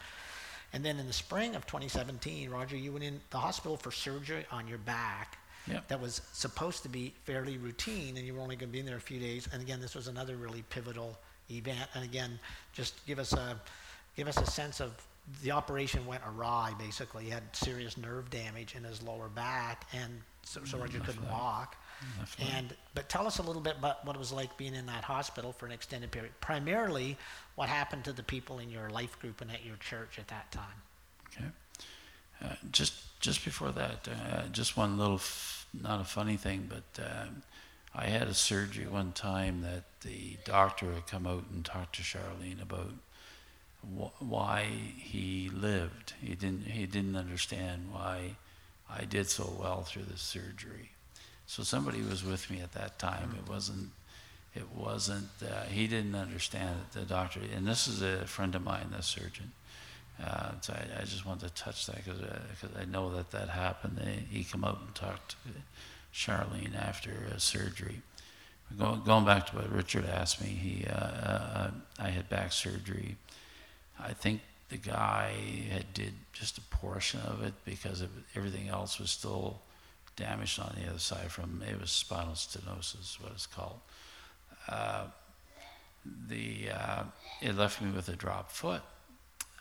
And 0.73 0.84
then 0.84 0.97
in 0.97 1.05
the 1.08 1.13
spring 1.13 1.55
of 1.55 1.65
2017, 1.67 2.49
Roger, 2.49 2.75
you 2.75 2.91
went 2.91 3.03
in 3.03 3.21
the 3.29 3.38
hospital 3.38 3.77
for 3.77 3.91
surgery 3.91 4.45
on 4.51 4.67
your 4.67 4.77
back. 4.79 5.38
Yep. 5.69 5.88
That 5.88 6.01
was 6.01 6.21
supposed 6.34 6.84
to 6.84 6.89
be 6.89 7.13
fairly 7.25 7.58
routine, 7.58 8.17
and 8.17 8.25
you 8.25 8.34
were 8.34 8.41
only 8.41 8.55
going 8.55 8.69
to 8.69 8.73
be 8.73 8.79
in 8.79 8.86
there 8.86 8.97
a 8.97 9.01
few 9.01 9.19
days. 9.19 9.47
And 9.51 9.62
again, 9.62 9.79
this 9.79 9.95
was 9.95 10.08
another 10.08 10.36
really 10.36 10.63
pivotal 10.69 11.17
event. 11.49 11.88
And 11.93 12.03
again, 12.03 12.39
just 12.73 13.05
give 13.05 13.19
us 13.19 13.34
a 13.34 13.60
give 14.15 14.27
us 14.27 14.38
a 14.38 14.45
sense 14.45 14.79
of 14.79 14.91
the 15.43 15.51
operation 15.51 16.05
went 16.05 16.23
awry. 16.27 16.73
Basically, 16.79 17.25
he 17.25 17.29
had 17.29 17.43
serious 17.53 17.97
nerve 17.97 18.29
damage 18.29 18.75
in 18.75 18.84
his 18.84 19.01
lower 19.03 19.29
back, 19.29 19.86
and 19.93 20.21
so, 20.43 20.62
so 20.65 20.77
Roger 20.79 20.99
couldn't 20.99 21.29
walk. 21.29 21.75
Left. 22.17 22.39
And 22.55 22.75
but 22.95 23.10
tell 23.10 23.27
us 23.27 23.39
a 23.39 23.43
little 23.43 23.62
bit 23.62 23.75
about 23.77 24.05
what 24.05 24.15
it 24.15 24.19
was 24.19 24.32
like 24.32 24.55
being 24.58 24.73
in 24.73 24.86
that 24.88 25.03
hospital 25.03 25.51
for 25.51 25.65
an 25.65 25.71
extended 25.71 26.12
period. 26.12 26.32
Primarily, 26.41 27.17
what 27.55 27.69
happened 27.69 28.05
to 28.05 28.13
the 28.13 28.23
people 28.23 28.60
in 28.60 28.69
your 28.69 28.89
life 28.89 29.19
group 29.19 29.41
and 29.41 29.51
at 29.51 29.65
your 29.65 29.75
church 29.77 30.17
at 30.17 30.27
that 30.29 30.49
time. 30.51 30.63
Okay. 31.27 31.45
Uh, 32.41 32.55
just 32.71 33.19
just 33.19 33.43
before 33.43 33.71
that, 33.71 34.08
uh, 34.08 34.47
just 34.53 34.77
one 34.77 34.97
little, 34.97 35.15
f- 35.15 35.59
not 35.73 36.01
a 36.01 36.05
funny 36.05 36.38
thing, 36.38 36.69
but 36.69 37.03
um 37.03 37.43
I 37.93 38.05
had 38.05 38.27
a 38.27 38.34
surgery 38.34 38.86
one 38.86 39.13
time 39.13 39.62
that 39.62 39.84
the 40.01 40.38
doctor 40.45 40.93
had 40.93 41.08
come 41.08 41.25
out 41.25 41.45
and 41.51 41.65
talked 41.65 41.95
to 41.95 42.03
Charlene 42.03 42.62
about 42.62 42.93
wh- 43.82 44.21
why 44.21 44.63
he 44.63 45.49
lived. 45.51 46.13
He 46.21 46.36
didn't. 46.36 46.67
He 46.67 46.86
didn't 46.86 47.15
understand 47.15 47.88
why 47.91 48.36
I 48.89 49.05
did 49.05 49.29
so 49.29 49.51
well 49.60 49.84
through 49.84 50.03
the 50.03 50.17
surgery. 50.17 50.91
So 51.47 51.63
somebody 51.63 52.01
was 52.01 52.23
with 52.23 52.49
me 52.51 52.62
at 52.62 52.73
that 52.73 52.99
time. 52.99 53.36
It 53.38 53.49
wasn't. 53.49 53.89
It 54.53 54.69
wasn't. 54.75 55.29
Uh, 55.41 55.63
he 55.63 55.88
didn't 55.88 56.15
understand. 56.15 56.77
The 56.93 57.01
doctor. 57.01 57.41
And 57.55 57.67
this 57.67 57.88
is 57.88 58.01
a 58.01 58.25
friend 58.25 58.53
of 58.55 58.63
mine, 58.63 58.93
the 58.95 59.01
surgeon. 59.01 59.51
Uh, 60.23 60.51
so 60.62 60.73
I, 60.73 61.01
I, 61.01 61.05
just 61.05 61.25
wanted 61.25 61.47
to 61.47 61.63
touch 61.63 61.86
that 61.86 62.03
because 62.03 62.19
uh, 62.21 62.79
I 62.79 62.86
know 62.86 63.15
that 63.15 63.32
that 63.32 63.49
happened. 63.49 63.97
They, 63.97 64.25
he 64.29 64.43
came 64.43 64.65
out 64.65 64.79
and 64.86 64.93
talked 64.93 65.36
to 65.43 65.49
Charlene 66.13 66.75
after 66.75 67.12
surgery. 67.38 68.01
Going, 68.77 69.01
going 69.03 69.25
back 69.25 69.47
to 69.47 69.55
what 69.55 69.71
Richard 69.71 70.05
asked 70.05 70.41
me, 70.41 70.49
he, 70.49 70.86
uh, 70.86 70.93
uh, 70.93 71.71
I 71.97 72.10
had 72.10 72.29
back 72.29 72.51
surgery. 72.51 73.15
I 73.99 74.13
think 74.13 74.41
the 74.69 74.77
guy 74.77 75.32
had 75.71 75.93
did 75.93 76.13
just 76.34 76.58
a 76.58 76.62
portion 76.62 77.21
of 77.21 77.41
it 77.41 77.53
because 77.65 78.03
everything 78.36 78.69
else 78.69 78.99
was 78.99 79.10
still 79.10 79.62
damaged 80.15 80.60
on 80.60 80.75
the 80.79 80.89
other 80.89 80.99
side 80.99 81.32
from 81.32 81.63
it 81.67 81.79
was 81.79 81.91
spinal 81.91 82.34
stenosis, 82.34 83.19
what 83.21 83.32
it's 83.32 83.47
called. 83.47 83.79
Uh, 84.67 85.05
the 86.27 86.69
uh, 86.73 87.03
it 87.41 87.58
left 87.58 87.82
me 87.82 87.91
with 87.91 88.10
a 88.10 88.15
drop 88.15 88.51
foot, 88.51 88.82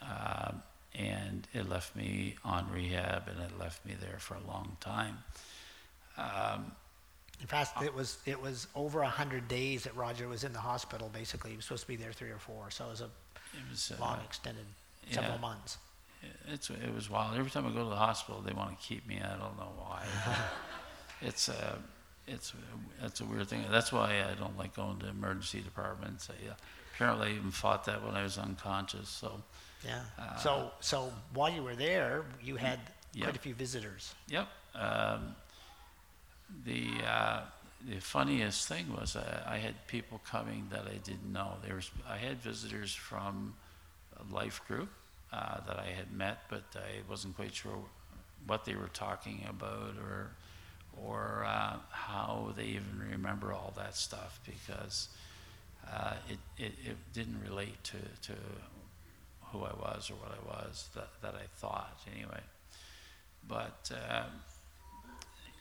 uh, 0.03 0.53
and 0.95 1.47
it 1.55 1.69
left 1.69 1.95
me 1.95 2.37
on 2.45 2.71
rehab, 2.73 3.29
and 3.29 3.41
it 3.41 3.59
left 3.59 3.85
me 3.85 3.95
there 4.01 4.19
for 4.19 4.35
a 4.35 4.47
long 4.47 4.77
time. 4.81 5.19
Um, 6.17 6.73
in 7.41 7.47
fact, 7.47 7.83
it 7.83 7.95
was 7.95 8.19
it 8.27 8.41
was 8.41 8.67
over 8.75 9.03
hundred 9.03 9.47
days 9.47 9.85
that 9.85 9.95
Roger 9.97 10.29
was 10.29 10.43
in 10.45 10.53
the 10.53 10.59
hospital. 10.59 11.09
Basically, 11.13 11.51
he 11.51 11.57
was 11.57 11.67
supposed 11.67 11.83
to 11.83 11.89
be 11.89 11.97
there 11.97 12.13
three 12.13 12.31
or 12.31 12.39
four, 12.39 12.71
so 12.71 12.87
it 12.87 12.91
was 12.91 13.01
a 13.01 13.05
it 13.05 13.71
was, 13.71 13.93
uh, 13.93 14.01
long, 14.01 14.19
extended 14.25 14.65
several 15.11 15.39
months. 15.39 15.79
It's 16.49 16.69
it 16.71 16.93
was 16.93 17.09
wild. 17.09 17.39
Every 17.39 17.51
time 17.51 17.67
I 17.67 17.71
go 17.71 17.85
to 17.85 17.91
the 17.91 17.97
hospital, 17.97 18.41
they 18.41 18.53
want 18.53 18.79
to 18.79 18.87
keep 18.87 19.07
me. 19.07 19.21
I 19.23 19.31
don't 19.37 19.57
know 19.57 19.73
why. 19.79 20.05
it's 21.23 21.49
a 21.49 21.53
uh, 21.53 21.75
it's 22.27 22.53
it's 23.03 23.21
a 23.21 23.25
weird 23.25 23.49
thing. 23.49 23.65
That's 23.71 23.93
why 23.93 24.25
I 24.29 24.35
don't 24.35 24.59
like 24.59 24.75
going 24.75 24.99
to 24.99 25.09
emergency 25.09 25.61
departments. 25.61 26.29
I, 26.29 26.51
uh, 26.51 26.55
apparently, 26.95 27.29
I 27.29 27.31
even 27.33 27.53
fought 27.53 27.85
that 27.85 28.05
when 28.05 28.17
I 28.17 28.25
was 28.25 28.37
unconscious. 28.37 29.09
So 29.09 29.43
yeah. 29.85 30.01
Uh, 30.19 30.37
so 30.37 30.71
so 30.81 31.13
while 31.35 31.51
you 31.51 31.63
were 31.63 31.77
there, 31.77 32.25
you 32.43 32.57
had 32.57 32.81
yep. 33.15 33.25
quite 33.25 33.37
a 33.37 33.41
few 33.41 33.55
visitors. 33.55 34.15
Yep. 34.29 34.49
Um, 34.75 35.37
the 36.65 36.89
uh, 37.07 37.41
the 37.87 38.01
funniest 38.01 38.69
thing 38.69 38.93
was 38.93 39.17
uh, 39.17 39.43
I 39.47 39.59
had 39.59 39.87
people 39.87 40.21
coming 40.29 40.67
that 40.71 40.87
I 40.87 40.97
didn't 41.05 41.33
know. 41.33 41.55
There 41.65 41.77
was 41.77 41.91
I 42.09 42.17
had 42.17 42.39
visitors 42.39 42.95
from 42.95 43.55
a 44.19 44.35
life 44.35 44.61
group 44.67 44.89
uh, 45.33 45.61
that 45.67 45.79
I 45.79 45.91
had 45.97 46.13
met, 46.13 46.39
but 46.49 46.65
I 46.75 47.09
wasn't 47.09 47.37
quite 47.37 47.55
sure 47.55 47.79
what 48.47 48.65
they 48.65 48.75
were 48.75 48.91
talking 48.93 49.45
about 49.49 49.95
or 50.03 50.31
or 51.07 51.45
uh, 51.47 51.77
how 51.91 52.53
they 52.57 52.65
even 52.65 53.03
remember 53.11 53.53
all 53.53 53.73
that 53.77 53.95
stuff 53.95 54.41
because 54.45 55.09
uh, 55.93 56.15
it, 56.29 56.39
it, 56.63 56.73
it 56.85 56.97
didn't 57.13 57.41
relate 57.49 57.83
to, 57.85 57.97
to 58.23 58.39
who 59.53 59.59
I 59.59 59.73
was 59.73 60.11
or 60.11 60.15
what 60.15 60.33
I 60.33 60.65
was 60.65 60.89
that, 60.95 61.09
that 61.23 61.35
I 61.35 61.47
thought 61.57 61.99
anyway. 62.15 62.41
But 63.47 63.91
um, 64.11 64.31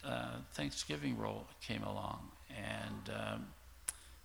uh, 0.06 0.36
Thanksgiving 0.54 1.18
roll 1.18 1.46
came 1.62 1.84
along, 1.84 2.20
and 2.50 3.16
um, 3.16 3.48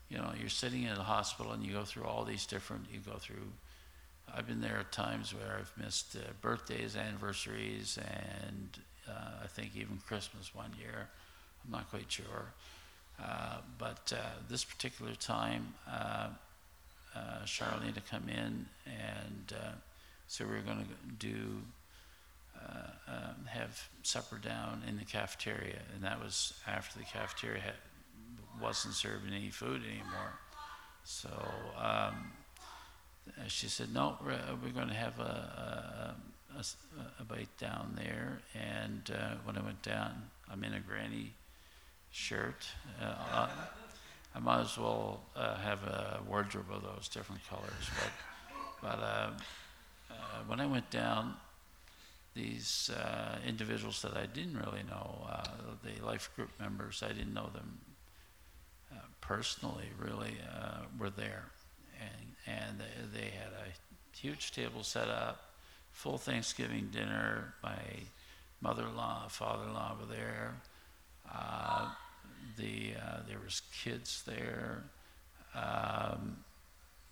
you 0.08 0.18
know 0.18 0.32
you're 0.38 0.48
sitting 0.48 0.82
in 0.82 0.90
a 0.90 1.02
hospital 1.02 1.52
and 1.52 1.64
you 1.64 1.72
go 1.72 1.84
through 1.84 2.04
all 2.04 2.24
these 2.24 2.46
different. 2.46 2.86
You 2.92 3.00
go 3.00 3.18
through. 3.18 3.52
I've 4.34 4.46
been 4.46 4.60
there 4.60 4.78
at 4.78 4.92
times 4.92 5.34
where 5.34 5.58
I've 5.58 5.72
missed 5.82 6.16
uh, 6.16 6.20
birthdays, 6.40 6.96
anniversaries, 6.96 7.98
and 7.98 8.68
uh, 9.08 9.44
I 9.44 9.46
think 9.46 9.76
even 9.76 9.98
Christmas 10.06 10.54
one 10.54 10.70
year. 10.78 11.08
I'm 11.64 11.70
not 11.70 11.90
quite 11.90 12.10
sure, 12.10 12.54
uh, 13.22 13.58
but 13.78 14.12
uh, 14.16 14.40
this 14.48 14.64
particular 14.64 15.14
time, 15.14 15.74
uh, 17.14 17.44
Charlene 17.44 17.94
to 17.94 18.00
come 18.00 18.28
in, 18.28 18.66
and 18.86 19.54
so 20.26 20.46
we 20.46 20.56
are 20.56 20.62
going 20.62 20.78
to 20.78 21.26
do 21.26 21.62
uh, 22.58 23.12
um, 23.12 23.46
have 23.46 23.88
supper 24.02 24.36
down 24.36 24.82
in 24.88 24.96
the 24.96 25.04
cafeteria, 25.04 25.80
and 25.94 26.02
that 26.04 26.22
was 26.22 26.54
after 26.66 26.98
the 26.98 27.04
cafeteria 27.04 27.60
had, 27.60 27.74
wasn't 28.60 28.94
serving 28.94 29.32
any 29.32 29.50
food 29.50 29.82
anymore. 29.82 30.32
So 31.04 31.28
um, 31.78 32.32
she 33.48 33.68
said, 33.68 33.92
"No, 33.92 34.16
we're, 34.24 34.38
we're 34.62 34.70
going 34.70 34.88
to 34.88 34.94
have 34.94 35.18
a, 35.18 36.14
a, 36.56 36.58
a, 36.58 36.64
a, 37.20 37.24
bite 37.24 37.56
down 37.58 37.94
there." 37.96 38.38
And 38.54 39.10
uh, 39.14 39.34
when 39.44 39.56
I 39.56 39.62
went 39.62 39.82
down, 39.82 40.30
I'm 40.50 40.62
in 40.64 40.74
a 40.74 40.80
granny 40.80 41.34
shirt. 42.10 42.66
Uh, 43.00 43.48
might 44.42 44.60
as 44.60 44.76
well 44.76 45.20
uh, 45.36 45.56
have 45.56 45.82
a 45.84 46.20
wardrobe 46.28 46.66
of 46.72 46.82
those 46.82 47.08
different 47.08 47.40
colors, 47.48 47.90
but 47.96 48.10
but 48.82 48.98
uh, 48.98 49.30
uh, 50.10 50.14
when 50.46 50.60
I 50.60 50.66
went 50.66 50.90
down, 50.90 51.34
these 52.34 52.90
uh, 52.90 53.36
individuals 53.46 54.02
that 54.02 54.16
I 54.16 54.26
didn't 54.26 54.58
really 54.58 54.82
know, 54.88 55.26
uh, 55.30 55.44
the 55.84 56.04
life 56.04 56.30
group 56.34 56.50
members, 56.58 57.02
I 57.02 57.12
didn't 57.12 57.32
know 57.32 57.48
them 57.54 57.78
uh, 58.92 58.96
personally, 59.20 59.86
really, 59.98 60.36
were 60.98 61.10
there. 61.10 61.44
And, 62.00 62.56
and 62.58 62.80
they, 62.80 63.20
they, 63.20 63.26
had 63.26 63.52
a 63.52 64.18
huge 64.18 64.50
table 64.50 64.82
set 64.82 65.08
up, 65.08 65.52
full 65.92 66.18
Thanksgiving 66.18 66.88
dinner. 66.90 67.54
My 67.62 67.78
mother 68.60 68.84
in 68.84 68.96
law, 68.96 69.28
father 69.28 69.64
in 69.64 69.74
law 69.74 69.96
were 70.00 70.12
there. 70.12 70.54
The, 72.56 72.92
uh, 73.00 73.18
there 73.28 73.38
was 73.44 73.62
kids 73.82 74.22
there. 74.26 74.84
Um, 75.54 76.36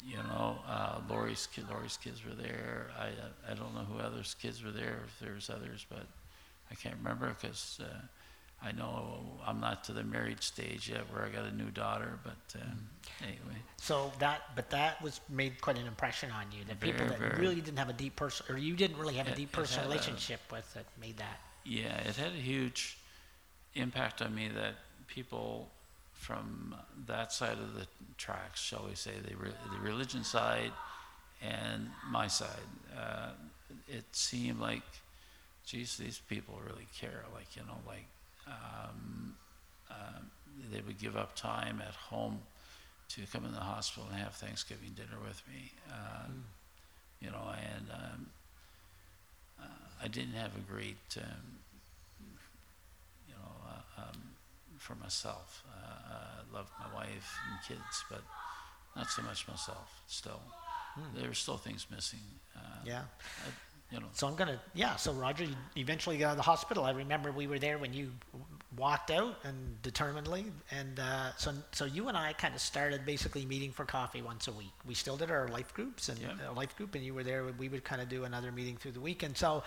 you 0.05 0.17
know, 0.17 0.59
uh, 0.67 1.01
Lori's 1.09 1.47
kid, 1.47 1.65
Lori's 1.71 1.99
kids 1.99 2.25
were 2.25 2.35
there. 2.35 2.89
I 2.99 3.09
I 3.51 3.55
don't 3.55 3.75
know 3.75 3.81
who 3.81 3.99
others' 4.01 4.35
kids 4.41 4.65
were 4.65 4.71
there. 4.71 5.03
If 5.07 5.21
there 5.21 5.35
was 5.35 5.51
others, 5.51 5.85
but 5.89 6.07
I 6.71 6.75
can't 6.75 6.97
remember 6.97 7.35
because 7.39 7.81
uh, 7.83 7.99
I 8.63 8.73
know 8.73 9.21
I'm 9.47 9.61
not 9.61 9.85
to 9.85 9.93
the 9.93 10.03
married 10.03 10.43
stage 10.43 10.89
yet 10.89 11.03
where 11.13 11.25
I 11.25 11.29
got 11.29 11.47
a 11.47 11.55
new 11.55 11.71
daughter. 11.71 12.19
But 12.23 12.59
uh, 12.61 12.65
mm. 12.65 13.23
anyway. 13.23 13.59
So 13.77 14.13
that, 14.19 14.43
but 14.55 14.71
that 14.71 15.01
was 15.03 15.21
made 15.29 15.61
quite 15.61 15.79
an 15.79 15.87
impression 15.87 16.31
on 16.31 16.47
you. 16.53 16.65
The 16.65 16.75
very, 16.75 16.93
people 16.93 17.07
that 17.07 17.39
really 17.39 17.57
didn't 17.57 17.79
have 17.79 17.89
a 17.89 17.95
deep 17.95 18.17
personal, 18.17 18.55
or 18.55 18.59
you 18.59 18.75
didn't 18.77 18.99
really 18.99 19.15
have 19.15 19.29
it, 19.29 19.35
a 19.35 19.37
deep 19.37 19.53
personal 19.53 19.89
relationship 19.89 20.41
a, 20.51 20.57
with, 20.57 20.75
that 20.75 20.85
made 21.01 21.17
that. 21.19 21.41
Yeah, 21.65 21.97
it 22.09 22.17
had 22.17 22.33
a 22.33 22.43
huge 22.43 22.99
impact 23.75 24.21
on 24.23 24.35
me 24.35 24.49
that 24.49 24.75
people 25.15 25.69
from 26.15 26.75
that 27.07 27.33
side 27.33 27.59
of 27.59 27.75
the 27.75 27.87
tracks, 28.19 28.61
shall 28.61 28.85
we 28.89 28.95
say, 28.95 29.13
the, 29.27 29.37
re- 29.37 29.51
the 29.73 29.81
religion 29.81 30.23
side 30.23 30.73
and 31.43 31.89
my 32.11 32.27
side. 32.27 32.69
Uh, 32.99 33.31
it 33.89 34.05
seemed 34.13 34.61
like, 34.61 34.83
geez, 35.67 35.97
these 35.97 36.21
people 36.29 36.61
really 36.65 36.87
care. 36.99 37.25
Like, 37.35 37.57
you 37.57 37.63
know, 37.63 37.79
like 37.87 38.07
um, 38.47 39.35
uh, 39.91 40.21
they 40.73 40.81
would 40.87 40.99
give 40.99 41.17
up 41.17 41.35
time 41.35 41.83
at 41.87 41.95
home 41.95 42.41
to 43.11 43.23
come 43.33 43.45
in 43.45 43.53
the 43.53 43.59
hospital 43.59 44.09
and 44.11 44.21
have 44.21 44.35
Thanksgiving 44.35 44.91
dinner 44.95 45.19
with 45.27 45.43
me. 45.49 45.73
Uh, 45.91 46.29
mm. 46.29 46.43
You 47.21 47.31
know, 47.31 47.53
and 47.75 47.87
um, 47.93 48.27
uh, 49.61 50.05
I 50.05 50.09
didn't 50.09 50.35
have 50.35 50.53
a 50.57 50.73
great, 50.73 50.97
um, 51.19 51.59
you 53.29 53.35
know, 53.35 53.53
uh, 53.69 54.03
um, 54.03 54.23
for 54.81 54.95
myself. 54.97 55.63
Uh, 55.71 56.15
uh, 56.15 56.57
loved 56.57 56.71
my 56.81 56.93
wife 56.95 57.39
and 57.49 57.59
kids, 57.69 58.05
but 58.11 58.23
not 58.97 59.09
so 59.11 59.23
much 59.23 59.47
myself. 59.47 60.03
Still, 60.09 60.41
hmm. 60.95 61.19
there 61.19 61.29
were 61.29 61.35
still 61.35 61.59
things 61.59 61.87
missing. 61.91 62.19
Uh, 62.57 62.61
yeah. 62.85 63.03
I, 63.47 63.51
you 63.93 64.01
know. 64.01 64.07
So 64.13 64.27
I'm 64.27 64.37
gonna, 64.37 64.61
yeah. 64.75 64.97
So 64.97 65.13
Roger 65.13 65.45
you 65.45 65.55
eventually 65.77 66.17
got 66.17 66.27
out 66.27 66.31
of 66.33 66.37
the 66.39 66.43
hospital. 66.43 66.85
I 66.85 66.93
remember 66.93 67.31
we 67.33 67.47
were 67.47 67.59
there 67.59 67.77
when 67.79 67.93
you 67.93 68.11
walked 68.77 69.11
out 69.11 69.37
and 69.45 69.83
determinedly, 69.83 70.47
and 70.71 70.99
uh, 70.99 71.35
so 71.37 71.53
so 71.73 71.85
you 71.85 72.09
and 72.09 72.17
I 72.17 72.33
kind 72.33 72.55
of 72.55 72.61
started 72.61 73.05
basically 73.05 73.45
meeting 73.45 73.73
for 73.73 73.85
coffee 73.85 74.23
once 74.23 74.49
a 74.49 74.53
week. 74.53 74.73
We 74.87 74.95
still 74.95 75.17
did 75.17 75.31
our 75.31 75.49
life 75.49 75.75
groups 75.75 76.09
and 76.09 76.19
yeah. 76.19 76.29
uh, 76.49 76.53
life 76.55 76.77
group, 76.77 76.95
and 76.95 77.05
you 77.05 77.15
were 77.15 77.25
there. 77.25 77.45
We 77.59 77.69
would 77.69 77.85
kind 77.85 78.01
of 78.01 78.09
do 78.09 78.25
another 78.25 78.53
meeting 78.53 78.77
through 78.77 78.93
the 78.93 79.01
week, 79.01 79.25
and 79.25 79.37
so 79.37 79.65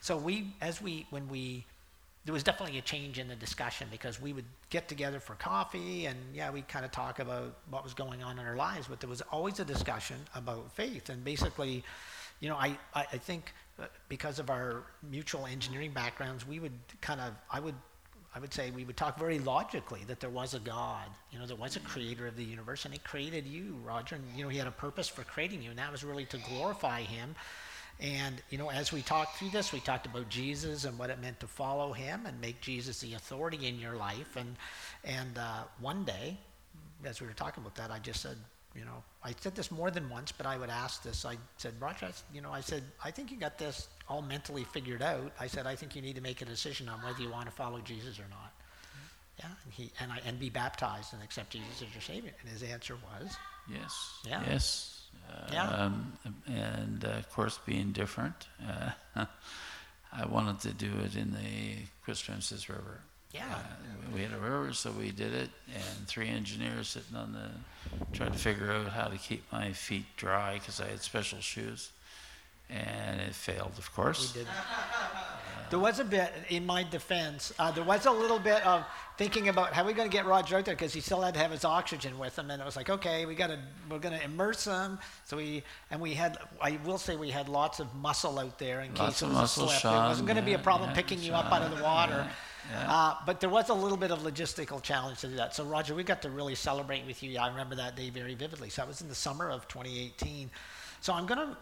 so 0.00 0.16
we 0.16 0.54
as 0.60 0.80
we 0.80 1.06
when 1.10 1.28
we 1.28 1.66
there 2.26 2.32
was 2.32 2.42
definitely 2.42 2.76
a 2.76 2.82
change 2.82 3.18
in 3.20 3.28
the 3.28 3.36
discussion 3.36 3.86
because 3.90 4.20
we 4.20 4.32
would 4.32 4.44
get 4.68 4.88
together 4.88 5.20
for 5.20 5.34
coffee 5.36 6.06
and 6.06 6.18
yeah 6.34 6.50
we'd 6.50 6.68
kind 6.68 6.84
of 6.84 6.90
talk 6.90 7.20
about 7.20 7.56
what 7.70 7.82
was 7.84 7.94
going 7.94 8.22
on 8.22 8.38
in 8.38 8.44
our 8.44 8.56
lives 8.56 8.88
but 8.88 9.00
there 9.00 9.08
was 9.08 9.22
always 9.32 9.58
a 9.60 9.64
discussion 9.64 10.16
about 10.34 10.70
faith 10.72 11.08
and 11.08 11.24
basically 11.24 11.82
you 12.40 12.48
know 12.48 12.56
i, 12.56 12.76
I, 12.94 13.06
I 13.12 13.18
think 13.18 13.52
uh, 13.80 13.84
because 14.08 14.38
of 14.40 14.50
our 14.50 14.82
mutual 15.08 15.46
engineering 15.46 15.92
backgrounds 15.92 16.46
we 16.46 16.58
would 16.58 16.78
kind 17.00 17.20
of 17.20 17.32
i 17.50 17.60
would 17.60 17.74
I 18.34 18.38
would 18.38 18.52
say 18.52 18.70
we 18.70 18.84
would 18.84 18.98
talk 18.98 19.18
very 19.18 19.38
logically 19.38 20.02
that 20.08 20.20
there 20.20 20.28
was 20.28 20.52
a 20.52 20.58
God, 20.58 21.06
you 21.32 21.38
know, 21.38 21.46
there 21.46 21.56
was 21.56 21.76
a 21.76 21.80
creator 21.80 22.26
of 22.26 22.36
the 22.36 22.44
universe, 22.44 22.84
and 22.84 22.92
he 22.92 23.00
created 23.00 23.46
you, 23.46 23.78
Roger, 23.82 24.16
and, 24.16 24.24
you 24.36 24.42
know, 24.42 24.50
he 24.50 24.58
had 24.58 24.66
a 24.66 24.72
purpose 24.72 25.08
for 25.08 25.24
creating 25.24 25.62
you, 25.62 25.70
and 25.70 25.78
that 25.78 25.90
was 25.90 26.04
really 26.04 26.26
to 26.26 26.36
glorify 26.36 27.00
him. 27.00 27.34
And, 28.00 28.42
you 28.50 28.58
know, 28.58 28.70
as 28.70 28.92
we 28.92 29.00
talked 29.00 29.38
through 29.38 29.50
this, 29.50 29.72
we 29.72 29.80
talked 29.80 30.06
about 30.06 30.28
Jesus 30.28 30.84
and 30.84 30.98
what 30.98 31.08
it 31.08 31.20
meant 31.20 31.40
to 31.40 31.46
follow 31.46 31.92
him 31.92 32.26
and 32.26 32.38
make 32.40 32.60
Jesus 32.60 33.00
the 33.00 33.14
authority 33.14 33.66
in 33.66 33.78
your 33.78 33.96
life. 33.96 34.36
And, 34.36 34.56
and 35.04 35.38
uh, 35.38 35.62
one 35.80 36.04
day, 36.04 36.36
as 37.04 37.20
we 37.20 37.26
were 37.26 37.32
talking 37.32 37.62
about 37.62 37.74
that, 37.76 37.90
I 37.90 37.98
just 37.98 38.20
said, 38.20 38.36
you 38.74 38.84
know, 38.84 39.02
I 39.24 39.34
said 39.40 39.54
this 39.54 39.70
more 39.70 39.90
than 39.90 40.10
once, 40.10 40.30
but 40.32 40.44
I 40.44 40.58
would 40.58 40.68
ask 40.68 41.02
this. 41.02 41.24
I 41.24 41.38
said, 41.56 41.72
Roger, 41.80 42.10
you 42.34 42.42
know, 42.42 42.52
I 42.52 42.60
said, 42.60 42.82
I 43.02 43.10
think 43.10 43.30
you 43.30 43.38
got 43.38 43.56
this 43.56 43.88
all 44.08 44.20
mentally 44.20 44.64
figured 44.64 45.00
out. 45.00 45.32
I 45.40 45.46
said, 45.46 45.66
I 45.66 45.74
think 45.74 45.96
you 45.96 46.02
need 46.02 46.16
to 46.16 46.20
make 46.20 46.42
a 46.42 46.44
decision 46.44 46.88
on 46.88 47.00
whether 47.00 47.22
you 47.22 47.30
want 47.30 47.46
to 47.46 47.52
follow 47.52 47.80
Jesus 47.80 48.18
or 48.18 48.26
not. 48.28 48.52
Yeah, 49.38 49.46
and 49.64 49.72
he 49.72 49.90
and 50.00 50.12
I 50.12 50.20
and 50.26 50.38
be 50.38 50.48
baptized 50.48 51.12
and 51.12 51.22
accept 51.22 51.50
Jesus 51.50 51.82
as 51.82 51.92
your 51.92 52.00
Savior. 52.00 52.32
And 52.40 52.50
his 52.50 52.62
answer 52.62 52.94
was, 52.94 53.36
Yes. 53.70 54.20
Yeah. 54.26 54.42
Yes. 54.48 54.95
Yeah. 55.52 55.68
Um, 55.68 56.12
and 56.46 57.04
uh, 57.04 57.18
of 57.18 57.30
course, 57.30 57.58
being 57.64 57.92
different, 57.92 58.46
uh, 58.66 58.90
I 60.12 60.26
wanted 60.26 60.60
to 60.60 60.72
do 60.72 60.90
it 61.04 61.16
in 61.16 61.32
the 61.32 61.86
Kennebecasis 62.06 62.68
River. 62.68 63.00
Yeah. 63.32 63.44
Uh, 63.52 64.14
we 64.14 64.22
had 64.22 64.32
a 64.32 64.38
river, 64.38 64.72
so 64.72 64.90
we 64.92 65.10
did 65.10 65.34
it, 65.34 65.50
and 65.74 66.06
three 66.06 66.28
engineers 66.28 66.88
sitting 66.88 67.16
on 67.16 67.32
the, 67.32 68.16
trying 68.16 68.32
to 68.32 68.38
figure 68.38 68.72
out 68.72 68.88
how 68.88 69.08
to 69.08 69.18
keep 69.18 69.44
my 69.52 69.72
feet 69.72 70.06
dry 70.16 70.54
because 70.54 70.80
I 70.80 70.86
had 70.86 71.02
special 71.02 71.40
shoes, 71.40 71.90
and 72.70 73.20
it 73.20 73.34
failed, 73.34 73.72
of 73.78 73.92
course. 73.94 74.34
we 74.34 74.40
did. 74.40 74.48
There 75.68 75.80
was 75.80 75.98
a 75.98 76.04
bit, 76.04 76.32
in 76.48 76.64
my 76.64 76.84
defense, 76.84 77.52
uh, 77.58 77.72
there 77.72 77.82
was 77.82 78.06
a 78.06 78.10
little 78.12 78.38
bit 78.38 78.64
of 78.64 78.84
thinking 79.18 79.48
about 79.48 79.72
how 79.72 79.82
are 79.82 79.86
we 79.86 79.94
going 79.94 80.08
to 80.08 80.16
get 80.16 80.24
Roger 80.24 80.58
out 80.58 80.64
there 80.64 80.76
because 80.76 80.94
he 80.94 81.00
still 81.00 81.20
had 81.20 81.34
to 81.34 81.40
have 81.40 81.50
his 81.50 81.64
oxygen 81.64 82.18
with 82.20 82.38
him, 82.38 82.52
and 82.52 82.62
it 82.62 82.64
was 82.64 82.76
like, 82.76 82.88
okay, 82.88 83.26
we 83.26 83.34
got 83.34 83.48
to, 83.48 83.58
we're 83.90 83.98
going 83.98 84.16
to 84.16 84.24
immerse 84.24 84.64
him. 84.64 84.96
So 85.24 85.36
we, 85.36 85.64
and 85.90 86.00
we 86.00 86.14
had, 86.14 86.38
I 86.60 86.78
will 86.84 86.98
say, 86.98 87.16
we 87.16 87.30
had 87.30 87.48
lots 87.48 87.80
of 87.80 87.92
muscle 87.96 88.38
out 88.38 88.60
there 88.60 88.82
in 88.82 88.94
Lots 88.94 89.14
case 89.14 89.22
it 89.22 89.24
of 89.24 89.30
was 89.32 89.38
muscle, 89.40 89.64
a 89.64 89.68
slip. 89.70 89.80
Sean, 89.80 90.04
it 90.04 90.08
wasn't 90.08 90.28
going 90.28 90.36
to 90.36 90.44
be 90.44 90.52
a 90.54 90.58
problem 90.58 90.90
yeah, 90.90 90.94
picking 90.96 91.20
you 91.20 91.32
up 91.32 91.52
out 91.52 91.62
of 91.62 91.76
the 91.76 91.82
water. 91.82 92.28
yeah, 92.70 92.82
yeah. 92.82 92.92
Uh, 92.92 93.14
but 93.26 93.40
there 93.40 93.50
was 93.50 93.68
a 93.68 93.74
little 93.74 93.98
bit 93.98 94.12
of 94.12 94.20
logistical 94.20 94.80
challenge 94.80 95.18
to 95.22 95.26
do 95.26 95.34
that. 95.34 95.52
So 95.56 95.64
Roger, 95.64 95.96
we 95.96 96.04
got 96.04 96.22
to 96.22 96.30
really 96.30 96.54
celebrate 96.54 97.04
with 97.06 97.24
you. 97.24 97.36
I 97.40 97.48
remember 97.48 97.74
that 97.74 97.96
day 97.96 98.10
very 98.10 98.36
vividly. 98.36 98.70
So 98.70 98.82
that 98.82 98.88
was 98.88 99.00
in 99.00 99.08
the 99.08 99.14
summer 99.16 99.50
of 99.50 99.66
2018. 99.66 100.48
So 101.06 101.12
I'm 101.14 101.24
going 101.24 101.38
to. 101.38 101.56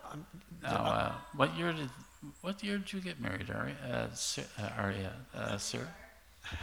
Now, 0.62 0.70
uh, 0.70 1.12
what 1.36 1.54
year 1.58 1.74
did 1.74 1.90
what 2.40 2.64
year 2.64 2.78
did 2.78 2.90
you 2.94 3.00
get 3.02 3.20
married, 3.20 3.50
Ari? 3.50 3.74
Uh, 3.92 4.06
sir, 4.14 4.42
uh, 4.58 4.70
Aria, 4.78 5.12
uh, 5.36 5.58
sir? 5.58 5.86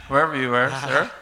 Wherever 0.08 0.34
you 0.36 0.48
were, 0.50 0.68
sir. 0.68 1.08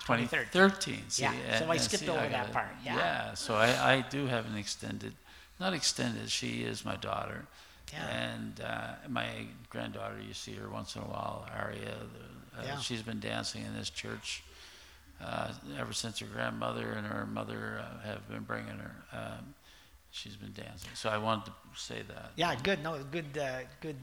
2013. 0.00 1.02
See, 1.08 1.22
Yeah, 1.22 1.58
so 1.60 1.70
I 1.70 1.76
skipped 1.76 2.02
see, 2.02 2.08
over 2.08 2.18
got 2.22 2.30
that 2.32 2.52
part, 2.52 2.66
yeah. 2.82 2.96
Yeah, 2.96 3.34
so 3.34 3.54
I, 3.54 3.68
I 3.94 4.04
do 4.10 4.26
have 4.26 4.44
an 4.46 4.56
extended, 4.56 5.14
not 5.60 5.72
extended. 5.72 6.28
She 6.30 6.62
is 6.64 6.84
my 6.84 6.96
daughter, 6.96 7.44
Yeah. 7.92 8.08
and 8.08 8.60
uh, 8.60 8.94
my 9.08 9.28
granddaughter. 9.70 10.16
You 10.26 10.34
see 10.34 10.54
her 10.54 10.68
once 10.68 10.96
in 10.96 11.02
a 11.02 11.04
while, 11.04 11.46
Aria. 11.56 11.94
The, 12.56 12.60
uh, 12.60 12.64
Yeah. 12.64 12.78
She's 12.80 13.02
been 13.02 13.20
dancing 13.20 13.64
in 13.64 13.72
this 13.76 13.88
church 13.90 14.42
uh, 15.22 15.52
ever 15.78 15.92
since 15.92 16.18
her 16.20 16.26
grandmother 16.26 16.92
and 16.92 17.06
her 17.06 17.26
mother 17.26 17.82
uh, 17.82 18.06
have 18.06 18.28
been 18.28 18.42
bringing 18.42 18.78
her. 18.78 18.94
Um, 19.12 19.54
she's 20.10 20.36
been 20.36 20.52
dancing. 20.52 20.90
So 20.94 21.08
I 21.08 21.18
wanted 21.18 21.46
to 21.46 21.52
say 21.74 22.02
that. 22.08 22.32
Yeah, 22.36 22.54
good. 22.62 22.82
No, 22.82 22.98
good. 23.10 23.36
Uh, 23.36 23.60
good. 23.80 23.96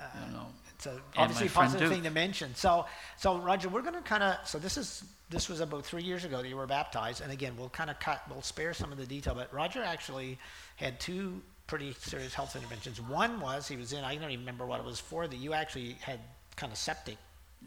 Uh, 0.00 0.04
You 0.26 0.32
know, 0.32 0.46
it's 0.74 0.86
a, 0.86 1.00
obviously 1.16 1.48
positive 1.48 1.90
thing 1.90 2.02
to 2.02 2.10
mention. 2.10 2.54
So, 2.54 2.86
so 3.16 3.38
Roger, 3.38 3.68
we're 3.68 3.82
going 3.82 3.94
to 3.94 4.00
kind 4.00 4.22
of. 4.22 4.36
So 4.44 4.58
this 4.58 4.76
is 4.76 5.04
this 5.30 5.48
was 5.48 5.60
about 5.60 5.84
three 5.84 6.02
years 6.02 6.24
ago 6.24 6.42
that 6.42 6.48
you 6.48 6.56
were 6.56 6.66
baptized, 6.66 7.20
and 7.22 7.32
again, 7.32 7.54
we'll 7.56 7.68
kind 7.70 7.90
of 7.90 7.98
cut. 8.00 8.22
We'll 8.28 8.42
spare 8.42 8.74
some 8.74 8.92
of 8.92 8.98
the 8.98 9.06
detail, 9.06 9.34
but 9.34 9.52
Roger 9.52 9.82
actually 9.82 10.38
had 10.76 11.00
two 11.00 11.40
pretty 11.66 11.92
serious 11.94 12.34
health 12.34 12.54
interventions. 12.56 13.00
One 13.00 13.40
was 13.40 13.68
he 13.68 13.76
was 13.76 13.92
in. 13.92 14.04
I 14.04 14.14
don't 14.16 14.30
even 14.30 14.40
remember 14.40 14.66
what 14.66 14.80
it 14.80 14.86
was 14.86 15.00
for. 15.00 15.26
That 15.26 15.36
you 15.36 15.52
actually 15.54 15.96
had 16.00 16.20
kind 16.56 16.72
of 16.72 16.78
septic, 16.78 17.16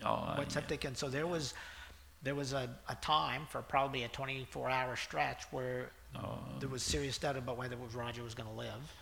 oh, 0.04 0.08
uh, 0.08 0.36
what 0.36 0.48
yeah. 0.48 0.54
septic, 0.54 0.86
and 0.86 0.98
so 0.98 1.10
there 1.10 1.28
was. 1.28 1.54
There 2.26 2.36
was 2.36 2.54
a, 2.54 2.68
a 2.90 2.96
time 2.96 3.44
for 3.50 3.62
probably 3.62 4.04
a 4.04 4.08
24 4.08 4.70
hour 4.70 4.96
stretch 4.98 5.44
where 5.52 5.92
Oh. 6.18 6.40
there 6.60 6.70
was 6.70 6.82
serious 6.82 7.18
doubt 7.18 7.36
about 7.36 7.58
whether 7.58 7.76
Roger 7.94 8.24
was 8.24 8.34
going 8.34 8.50
to 8.50 8.56
live. 8.56 8.96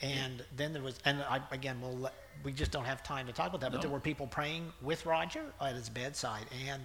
And 0.00 0.44
then 0.56 0.72
there 0.72 0.82
was, 0.82 0.96
and 1.04 1.20
I, 1.22 1.40
again, 1.50 1.80
we'll 1.80 1.96
let, 1.96 2.14
we 2.44 2.52
just 2.52 2.70
don't 2.70 2.84
have 2.84 3.02
time 3.02 3.26
to 3.26 3.32
talk 3.32 3.48
about 3.48 3.60
that, 3.62 3.72
but 3.72 3.82
there 3.82 3.90
were 3.90 3.98
people 3.98 4.28
praying 4.28 4.72
with 4.80 5.04
Roger 5.04 5.42
at 5.60 5.74
his 5.74 5.88
bedside 5.88 6.44
and, 6.68 6.80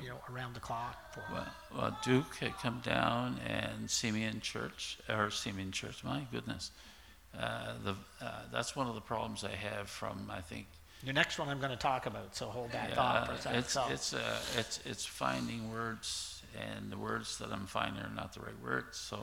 you 0.00 0.08
know, 0.08 0.18
around 0.32 0.54
the 0.54 0.60
clock. 0.60 1.12
For, 1.12 1.24
Well, 1.32 1.46
well, 1.76 1.98
Duke 2.04 2.36
had 2.36 2.56
come 2.58 2.80
down 2.84 3.40
and 3.44 3.90
see 3.90 4.12
me 4.12 4.22
in 4.22 4.40
church, 4.40 4.98
or 5.08 5.32
see 5.32 5.50
me 5.50 5.62
in 5.62 5.72
church. 5.72 6.04
My 6.04 6.24
goodness, 6.30 6.70
uh, 7.36 7.72
the 7.82 7.96
uh, 8.24 8.42
that's 8.52 8.76
one 8.76 8.86
of 8.86 8.94
the 8.94 9.00
problems 9.00 9.42
I 9.42 9.56
have 9.56 9.88
from 9.88 10.30
I 10.30 10.40
think. 10.40 10.68
The 11.04 11.12
next 11.12 11.38
one 11.38 11.48
I'm 11.48 11.58
going 11.58 11.70
to 11.72 11.76
talk 11.76 12.06
about, 12.06 12.34
so 12.36 12.46
hold 12.46 12.72
that 12.72 12.94
thought 12.94 13.26
for 13.26 13.32
a 13.32 13.38
second. 13.40 13.58
it's 13.60 13.72
so, 13.72 13.84
it's 13.90 14.14
uh, 14.14 14.36
it's 14.56 14.80
it's 14.84 15.04
finding 15.04 15.72
words, 15.72 16.42
and 16.60 16.90
the 16.90 16.98
words 16.98 17.38
that 17.38 17.50
I'm 17.52 17.66
finding 17.66 18.02
are 18.02 18.14
not 18.14 18.32
the 18.34 18.40
right 18.40 18.60
words. 18.62 18.98
So, 18.98 19.18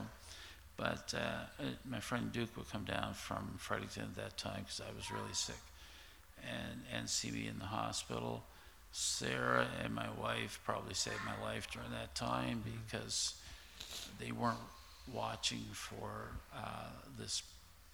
but 0.78 1.13
uh, 1.15 1.63
it, 1.63 1.78
my 1.89 2.00
friend 2.00 2.32
Duke 2.32 2.56
would 2.58 2.70
come 2.70 2.84
down 2.86 3.13
from 3.13 3.56
Fredericton 3.58 4.04
at 4.04 4.15
that 4.15 4.38
time 4.38 4.62
because 4.63 4.82
I 4.82 4.96
was 4.96 5.10
really 5.12 5.34
sick, 5.34 5.62
and 6.44 6.82
and 6.94 7.10
see 7.10 7.32
me 7.32 7.48
in 7.48 7.60
the 7.60 7.65
hospital. 7.65 8.44
Sarah 8.92 9.68
and 9.84 9.94
my 9.94 10.08
wife 10.20 10.60
probably 10.65 10.96
saved 10.96 11.22
my 11.24 11.39
life 11.48 11.70
during 11.72 11.92
that 11.92 12.15
time 12.15 12.63
because 12.84 13.36
they 14.20 14.32
weren't 14.32 14.58
watching 15.13 15.63
for 15.74 16.32
uh, 16.56 16.88
this 17.18 17.44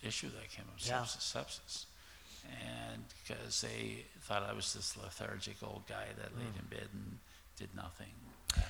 issue 0.02 0.30
that 0.30 0.50
came 0.50 0.64
up, 0.70 0.76
Yeah. 0.80 1.02
sepsis, 1.02 1.36
sepsis. 1.36 1.86
And 2.50 3.04
because 3.24 3.62
they 3.62 4.06
thought 4.22 4.44
I 4.44 4.54
was 4.54 4.74
this 4.74 4.98
lethargic 4.98 5.56
old 5.64 5.84
guy 5.88 6.06
that 6.18 6.36
laid 6.38 6.56
in 6.60 6.66
bed 6.70 6.88
and 6.94 7.18
did 7.58 7.70
nothing. 7.76 8.08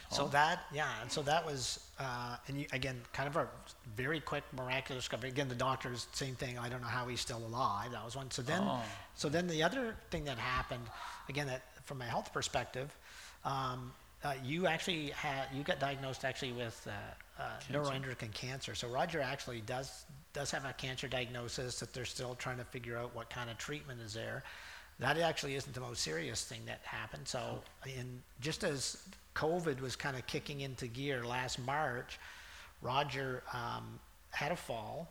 So 0.10 0.28
that, 0.30 0.62
yeah, 0.74 0.90
and 1.02 1.12
so 1.12 1.22
that 1.24 1.46
was, 1.46 1.80
uh, 2.00 2.38
and 2.48 2.60
you, 2.62 2.66
again, 2.74 3.00
kind 3.14 3.28
of 3.28 3.36
a 3.36 3.48
very 3.96 4.20
quick, 4.20 4.44
miraculous 4.56 5.04
discovery. 5.04 5.30
Again, 5.30 5.48
the 5.48 5.54
doctors, 5.56 6.08
same 6.12 6.34
thing. 6.36 6.58
I 6.58 6.70
don't 6.70 6.82
know 6.82 6.88
how 6.88 7.06
he's 7.08 7.22
still 7.22 7.38
alive. 7.38 7.92
That 7.92 8.04
was 8.04 8.16
one. 8.16 8.32
So 8.32 8.42
then, 8.42 8.62
Oh. 8.64 8.82
so 9.16 9.30
then 9.30 9.46
the 9.48 9.62
other 9.62 9.96
thing 10.10 10.26
that 10.26 10.40
happened, 10.40 10.84
again, 11.30 11.46
that 11.48 11.62
from 11.86 12.02
a 12.02 12.06
health 12.06 12.34
perspective, 12.34 12.96
um, 13.44 13.94
uh, 14.26 14.34
you 14.44 14.66
actually 14.66 15.10
had 15.12 15.46
you 15.54 15.64
got 15.64 15.80
diagnosed 15.80 16.26
actually 16.26 16.52
with 16.52 16.88
uh, 16.88 17.44
uh, 17.44 17.46
neuroendocrine 17.72 18.34
cancer. 18.34 18.74
So 18.74 18.88
Roger 18.88 19.22
actually 19.22 19.62
does 19.62 20.06
does 20.34 20.50
have 20.52 20.66
a 20.66 20.74
cancer 20.74 21.08
diagnosis 21.08 21.80
that 21.80 21.94
they're 21.94 22.06
still 22.06 22.34
trying 22.36 22.58
to 22.58 22.66
figure 22.66 22.98
out 22.98 23.16
what 23.16 23.30
kind 23.30 23.50
of 23.50 23.58
treatment 23.58 24.02
is 24.02 24.14
there. 24.14 24.44
That 25.00 25.18
actually 25.20 25.56
isn't 25.56 25.74
the 25.74 25.82
most 25.82 26.02
serious 26.02 26.44
thing 26.44 26.62
that 26.66 26.80
happened. 26.84 27.28
So, 27.28 27.62
in 27.86 28.22
just 28.42 28.64
as 28.64 29.04
COVID 29.36 29.80
was 29.80 29.96
kind 29.96 30.16
of 30.18 30.26
kicking 30.26 30.62
into 30.62 30.88
gear 30.88 31.24
last 31.24 31.60
March, 31.60 32.18
Roger 32.82 33.44
um, 33.54 34.00
had 34.32 34.52
a 34.52 34.56
fall, 34.56 35.08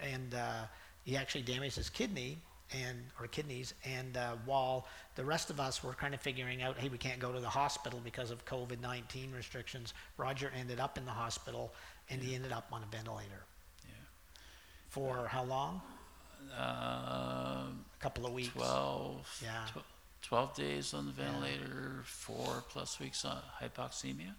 and 0.00 0.34
uh, 0.34 0.62
he 1.04 1.16
actually 1.16 1.42
damaged 1.42 1.76
his 1.76 1.90
kidney 1.90 2.38
and 2.72 2.98
or 3.20 3.26
kidneys. 3.26 3.74
And 3.84 4.16
uh, 4.16 4.32
while 4.44 4.86
the 5.14 5.24
rest 5.24 5.50
of 5.50 5.58
us 5.60 5.82
were 5.82 5.94
kind 5.94 6.14
of 6.14 6.20
figuring 6.20 6.62
out, 6.62 6.76
hey, 6.78 6.88
we 6.88 6.98
can't 6.98 7.18
go 7.18 7.32
to 7.32 7.40
the 7.40 7.48
hospital 7.48 8.00
because 8.04 8.30
of 8.30 8.44
COVID 8.44 8.80
nineteen 8.80 9.32
restrictions, 9.32 9.94
Roger 10.16 10.52
ended 10.58 10.80
up 10.80 10.98
in 10.98 11.04
the 11.04 11.10
hospital, 11.12 11.72
and 12.10 12.22
he 12.22 12.34
ended 12.34 12.52
up 12.52 12.66
on 12.72 12.82
a 12.82 12.86
ventilator. 12.96 13.44
Yeah. 13.84 13.92
For 14.90 15.26
how 15.28 15.44
long? 15.44 15.80
Um, 16.56 17.84
A 17.98 18.00
couple 18.00 18.26
of 18.26 18.32
weeks. 18.32 18.48
12, 18.54 19.40
Yeah. 19.42 19.64
tw- 19.74 19.84
12 20.22 20.54
days 20.54 20.94
on 20.94 21.06
the 21.06 21.12
ventilator, 21.12 22.02
four 22.04 22.64
plus 22.68 22.98
weeks 22.98 23.24
on 23.24 23.40
hypoxemia. 23.62 24.34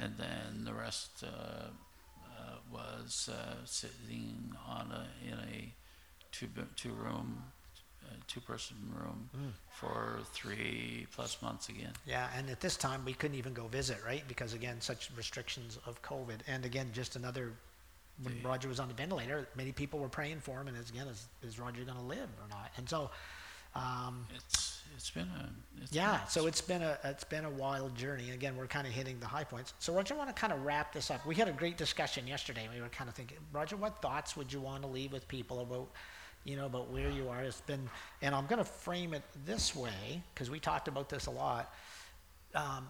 And 0.00 0.16
then 0.16 0.64
the 0.64 0.72
rest 0.74 1.22
uh, 1.22 1.26
uh, 1.28 2.54
was 2.72 3.28
uh, 3.32 3.54
sitting 3.64 4.52
on 4.66 4.90
a, 4.92 5.06
in 5.24 5.38
a 5.38 5.72
two, 6.38 6.48
two 6.76 6.92
room, 6.92 7.42
uh, 8.04 8.08
two 8.26 8.40
person 8.40 8.76
room 8.94 9.28
Mm. 9.36 9.52
for 9.72 10.20
three 10.32 11.06
plus 11.12 11.40
months 11.42 11.68
again. 11.68 11.92
Yeah, 12.04 12.28
and 12.36 12.50
at 12.50 12.60
this 12.60 12.76
time 12.76 13.04
we 13.04 13.14
couldn't 13.14 13.36
even 13.38 13.54
go 13.54 13.66
visit, 13.68 13.98
right? 14.04 14.26
Because 14.28 14.52
again, 14.52 14.80
such 14.80 15.10
restrictions 15.16 15.78
of 15.86 16.00
COVID, 16.02 16.40
and 16.46 16.64
again, 16.64 16.90
just 16.92 17.16
another. 17.16 17.52
When 18.22 18.34
Yeah. 18.38 18.48
Roger 18.48 18.68
was 18.68 18.80
on 18.80 18.88
the 18.88 18.94
ventilator, 18.94 19.46
many 19.56 19.72
people 19.72 19.98
were 19.98 20.08
praying 20.08 20.40
for 20.40 20.58
him, 20.58 20.68
and 20.68 20.76
as, 20.78 20.88
again, 20.88 21.06
is, 21.06 21.28
is 21.42 21.58
Roger 21.58 21.84
going 21.84 21.98
to 21.98 22.02
live 22.02 22.30
or 22.40 22.48
not? 22.48 22.72
And 22.78 22.88
so, 22.88 23.10
um, 23.74 24.26
It's 24.34 24.80
it's 24.96 25.10
been 25.10 25.28
a 25.28 25.50
it's 25.82 25.92
yeah, 25.92 26.18
been- 26.20 26.28
so 26.28 26.46
it's 26.46 26.62
been 26.62 26.80
a 26.82 26.98
it's 27.04 27.24
been 27.24 27.44
a 27.44 27.50
wild 27.50 27.94
journey. 27.94 28.30
Again, 28.30 28.56
we're 28.56 28.66
kind 28.68 28.86
of 28.86 28.94
hitting 28.94 29.20
the 29.20 29.26
high 29.26 29.44
points. 29.44 29.74
So 29.80 29.92
Roger, 29.92 30.14
I 30.14 30.16
want 30.16 30.30
to 30.34 30.40
kind 30.40 30.50
of 30.54 30.62
wrap 30.64 30.94
this 30.94 31.10
up. 31.10 31.26
We 31.26 31.34
had 31.34 31.48
a 31.48 31.52
great 31.52 31.76
discussion 31.76 32.26
yesterday. 32.26 32.66
We 32.74 32.80
were 32.80 32.88
kind 32.88 33.10
of 33.10 33.14
thinking, 33.14 33.36
Roger, 33.52 33.76
what 33.76 34.00
thoughts 34.00 34.34
would 34.34 34.50
you 34.50 34.60
want 34.62 34.80
to 34.84 34.88
leave 34.88 35.12
with 35.12 35.28
people 35.28 35.60
about, 35.60 35.90
you 36.46 36.56
know, 36.56 36.66
about 36.66 36.90
where 36.90 37.10
you 37.10 37.28
are. 37.28 37.42
It's 37.42 37.60
been, 37.60 37.90
and 38.22 38.34
I'm 38.34 38.46
going 38.46 38.58
to 38.58 38.64
frame 38.64 39.12
it 39.12 39.22
this 39.44 39.74
way 39.74 40.22
because 40.32 40.48
we 40.48 40.60
talked 40.60 40.86
about 40.88 41.08
this 41.08 41.26
a 41.26 41.30
lot. 41.30 41.74
Um, 42.54 42.88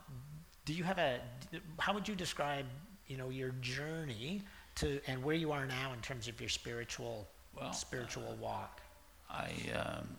do 0.67 0.75
you 0.75 0.85
have 0.85 0.99
a? 0.99 1.21
How 1.79 1.95
would 1.95 2.07
you 2.07 2.15
describe, 2.15 2.67
you 3.07 3.17
know, 3.17 3.31
your 3.31 3.51
journey 3.63 4.43
to 4.77 5.01
and 5.07 5.23
where 5.25 5.35
you 5.35 5.53
are 5.53 5.67
now 5.67 5.93
in 5.95 6.01
terms 6.01 6.29
of 6.29 6.39
your 6.41 6.51
spiritual 6.51 7.27
Well, 7.59 7.73
spiritual 7.73 8.37
walk? 8.41 8.83
I, 9.31 9.51
um, 9.75 10.17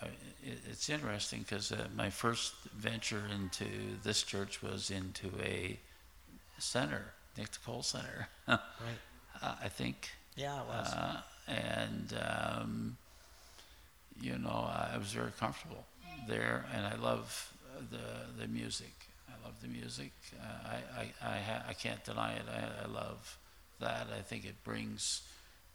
I 0.00 0.06
it, 0.42 0.58
it's 0.70 0.88
interesting 0.88 1.40
because 1.40 1.72
uh, 1.72 1.88
my 1.94 2.08
first 2.08 2.54
venture 2.74 3.22
into 3.34 3.66
this 4.02 4.22
church 4.22 4.62
was 4.62 4.90
into 4.90 5.30
a 5.42 5.78
center, 6.58 7.12
Nick 7.36 7.50
Cole 7.64 7.82
Center, 7.82 8.28
uh, 8.48 8.56
Right. 8.80 9.54
I 9.62 9.68
think. 9.68 10.10
Yeah, 10.36 10.60
it 10.60 10.66
was. 10.66 10.94
And 11.50 12.14
um, 12.30 12.96
you 14.20 14.38
know, 14.38 14.68
I 14.92 14.96
was 14.98 15.12
very 15.12 15.32
comfortable 15.38 15.84
there, 16.28 16.66
and 16.74 16.86
I 16.86 16.96
love 16.96 17.52
the 17.90 18.42
the 18.42 18.48
music. 18.48 18.92
I 19.28 19.44
love 19.44 19.54
the 19.62 19.68
music. 19.68 20.12
Uh, 20.40 20.68
I 20.68 21.00
I 21.00 21.34
I, 21.36 21.38
ha- 21.40 21.64
I 21.68 21.72
can't 21.74 22.04
deny 22.04 22.32
it. 22.34 22.42
I, 22.48 22.84
I 22.84 22.86
love 22.88 23.38
that. 23.80 24.08
I 24.16 24.20
think 24.22 24.44
it 24.44 24.62
brings 24.64 25.22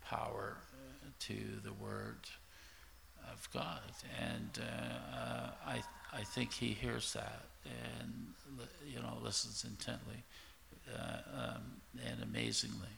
power 0.06 0.58
uh, 0.74 1.08
to 1.22 1.36
the 1.64 1.74
word 1.74 2.20
of 3.32 3.50
God, 3.52 3.82
and 4.22 4.60
uh, 4.60 5.16
uh, 5.18 5.50
I 5.66 5.84
I 6.14 6.24
think 6.24 6.54
He 6.54 6.68
hears 6.68 7.14
that 7.14 7.46
and 7.66 8.14
you 8.88 9.00
know 9.00 9.18
listens 9.24 9.64
intently 9.64 10.24
uh, 10.94 11.18
um, 11.56 11.64
and 12.08 12.22
amazingly. 12.24 12.96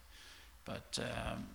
But 0.66 1.00
um, 1.02 1.48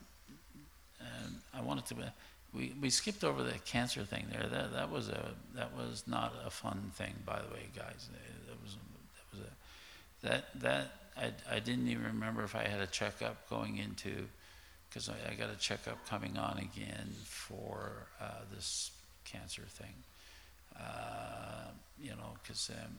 I 1.54 1.60
wanted 1.60 1.86
to. 1.86 2.12
We, 2.54 2.74
we 2.80 2.90
skipped 2.90 3.24
over 3.24 3.42
the 3.42 3.58
cancer 3.64 4.04
thing 4.04 4.26
there. 4.30 4.48
That 4.48 4.72
that 4.72 4.90
was 4.90 5.08
a 5.08 5.34
that 5.54 5.74
was 5.76 6.04
not 6.06 6.34
a 6.44 6.50
fun 6.50 6.90
thing, 6.94 7.14
by 7.24 7.40
the 7.40 7.52
way, 7.54 7.68
guys. 7.74 8.08
That 8.46 8.62
was 8.62 8.76
that 9.16 9.38
was 9.38 9.46
a 9.46 10.26
that 10.26 10.60
that 10.60 10.92
I 11.16 11.56
I 11.56 11.58
didn't 11.60 11.88
even 11.88 12.04
remember 12.04 12.42
if 12.44 12.54
I 12.54 12.66
had 12.66 12.80
a 12.80 12.86
checkup 12.86 13.48
going 13.48 13.78
into 13.78 14.26
because 14.88 15.08
I, 15.08 15.14
I 15.30 15.34
got 15.34 15.50
a 15.50 15.56
checkup 15.56 16.06
coming 16.08 16.36
on 16.36 16.58
again 16.58 17.14
for 17.24 18.06
uh, 18.20 18.42
this 18.54 18.90
cancer 19.24 19.62
thing. 19.68 19.94
Uh, 20.78 21.70
you 21.98 22.10
know, 22.10 22.34
because 22.42 22.70
um, 22.70 22.98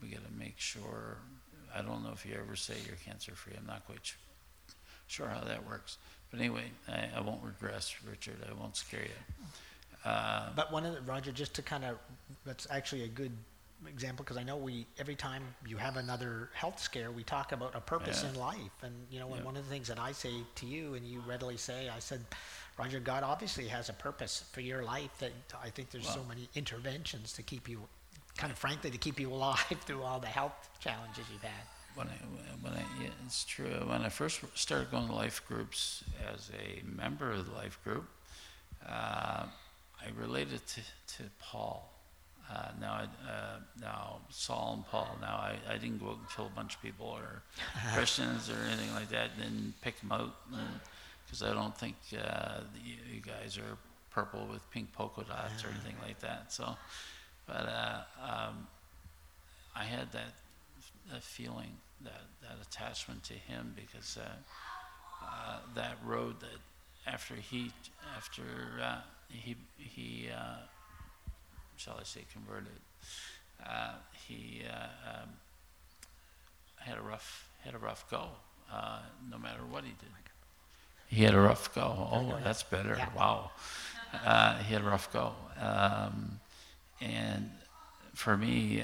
we 0.00 0.08
got 0.08 0.24
to 0.26 0.32
make 0.38 0.58
sure. 0.58 1.18
I 1.76 1.82
don't 1.82 2.04
know 2.04 2.12
if 2.12 2.24
you 2.24 2.36
ever 2.40 2.54
say 2.54 2.74
you're 2.86 2.96
cancer 3.04 3.32
free. 3.34 3.54
I'm 3.58 3.66
not 3.66 3.84
quite 3.86 3.98
sure 4.02 4.18
sure 5.06 5.28
how 5.28 5.44
that 5.44 5.66
works. 5.66 5.98
But 6.30 6.40
anyway, 6.40 6.64
I, 6.88 7.08
I 7.16 7.20
won't 7.20 7.42
regress, 7.42 7.94
Richard. 8.08 8.36
I 8.48 8.52
won't 8.60 8.76
scare 8.76 9.02
you. 9.02 10.08
Uh, 10.10 10.50
But 10.54 10.72
one 10.72 10.84
of 10.84 10.94
the, 10.94 11.00
Roger, 11.02 11.32
just 11.32 11.54
to 11.54 11.62
kind 11.62 11.84
of, 11.84 11.96
that's 12.44 12.66
actually 12.70 13.04
a 13.04 13.08
good 13.08 13.32
example 13.86 14.24
because 14.24 14.36
I 14.36 14.42
know 14.42 14.56
we, 14.56 14.86
every 14.98 15.14
time 15.14 15.42
you 15.66 15.76
have 15.76 15.96
another 15.96 16.50
health 16.54 16.80
scare, 16.80 17.10
we 17.10 17.22
talk 17.22 17.52
about 17.52 17.74
a 17.74 17.80
purpose 17.80 18.22
Yeah. 18.22 18.30
in 18.30 18.36
life. 18.36 18.82
And, 18.82 18.94
you 19.10 19.18
know, 19.20 19.28
and 19.28 19.38
Yeah. 19.38 19.44
one 19.44 19.56
of 19.56 19.64
the 19.64 19.70
things 19.70 19.88
that 19.88 19.98
I 19.98 20.12
say 20.12 20.32
to 20.56 20.66
you 20.66 20.94
and 20.94 21.06
you 21.06 21.20
readily 21.20 21.56
say, 21.56 21.88
I 21.88 21.98
said, 22.00 22.24
Roger, 22.78 22.98
God 22.98 23.22
obviously 23.22 23.68
has 23.68 23.88
a 23.88 23.92
purpose 23.92 24.44
for 24.52 24.60
your 24.60 24.82
life 24.82 25.10
that 25.20 25.32
I 25.62 25.70
think 25.70 25.90
there's 25.90 26.08
so 26.08 26.24
many 26.24 26.48
interventions 26.54 27.32
to 27.34 27.42
keep 27.42 27.68
you, 27.68 27.80
kind 28.36 28.50
of 28.52 28.58
frankly, 28.58 28.90
to 28.90 28.98
keep 28.98 29.20
you 29.20 29.32
alive 29.38 29.60
through 29.86 30.02
all 30.02 30.18
the 30.18 30.26
health 30.26 30.68
challenges 30.80 31.24
you've 31.32 31.42
had. 31.42 31.66
When 31.94 32.08
I, 32.08 32.12
when 32.60 32.72
I, 32.72 32.82
yeah, 33.02 33.10
it's 33.26 33.44
true. 33.44 33.66
When 33.86 34.02
I 34.02 34.08
first 34.08 34.40
started 34.54 34.90
going 34.90 35.06
to 35.06 35.12
life 35.12 35.42
groups 35.46 36.04
as 36.32 36.50
a 36.50 36.82
member 36.84 37.30
of 37.30 37.46
the 37.46 37.52
life 37.52 37.78
group, 37.84 38.04
uh, 38.86 39.44
I 40.00 40.20
related 40.20 40.66
to, 40.66 40.80
to 41.16 41.22
Paul. 41.40 41.90
Uh, 42.50 42.68
now, 42.80 42.92
I, 42.92 43.30
uh, 43.30 43.56
now 43.80 44.16
Saul 44.28 44.74
and 44.74 44.86
Paul. 44.86 45.16
Now, 45.20 45.36
I, 45.36 45.56
I 45.68 45.78
didn't 45.78 45.98
go 45.98 46.10
out 46.10 46.18
and 46.18 46.28
kill 46.34 46.46
a 46.46 46.50
bunch 46.50 46.74
of 46.74 46.82
people 46.82 47.06
or 47.06 47.42
Christians 47.94 48.50
or 48.50 48.56
anything 48.66 48.92
like 48.94 49.08
that. 49.10 49.36
Didn't 49.38 49.74
pick 49.80 49.98
them 50.00 50.12
out 50.12 50.34
because 51.24 51.42
I 51.42 51.54
don't 51.54 51.76
think 51.76 51.96
uh, 52.12 52.60
you, 52.84 52.96
you 53.14 53.20
guys 53.20 53.56
are 53.56 53.78
purple 54.10 54.46
with 54.50 54.68
pink 54.70 54.92
polka 54.92 55.24
dots 55.24 55.64
or 55.64 55.68
anything 55.68 55.96
like 56.06 56.20
that. 56.20 56.52
So, 56.52 56.76
but 57.46 57.68
uh, 57.68 58.02
um, 58.22 58.66
I 59.74 59.84
had 59.84 60.12
that 60.12 60.34
that 61.12 61.22
feeling, 61.22 61.76
that 62.02 62.22
that 62.42 62.56
attachment 62.62 63.22
to 63.24 63.34
him, 63.34 63.74
because 63.76 64.18
uh, 64.18 64.28
uh, 65.24 65.58
that 65.74 65.96
road 66.04 66.40
that 66.40 66.60
after 67.06 67.34
he 67.34 67.70
after 68.16 68.42
uh, 68.82 69.00
he 69.28 69.56
he 69.78 70.28
uh, 70.34 70.56
shall 71.76 71.96
I 72.00 72.04
say 72.04 72.24
converted, 72.32 72.80
uh, 73.66 73.94
he 74.26 74.62
uh, 74.68 75.22
um, 75.22 75.28
had 76.76 76.98
a 76.98 77.02
rough 77.02 77.48
had 77.62 77.74
a 77.74 77.78
rough 77.78 78.08
go, 78.10 78.28
uh, 78.72 79.00
no 79.30 79.38
matter 79.38 79.60
what 79.70 79.84
he 79.84 79.90
did. 79.90 80.08
He 81.06 81.22
had 81.22 81.34
a 81.34 81.40
rough 81.40 81.72
go. 81.74 82.08
Oh, 82.10 82.38
that's 82.42 82.62
better. 82.62 82.96
Yeah. 82.98 83.08
Wow. 83.14 83.50
Uh, 84.24 84.58
he 84.58 84.72
had 84.72 84.82
a 84.82 84.86
rough 84.86 85.12
go, 85.12 85.32
um, 85.60 86.40
and 87.00 87.50
for 88.14 88.36
me. 88.36 88.82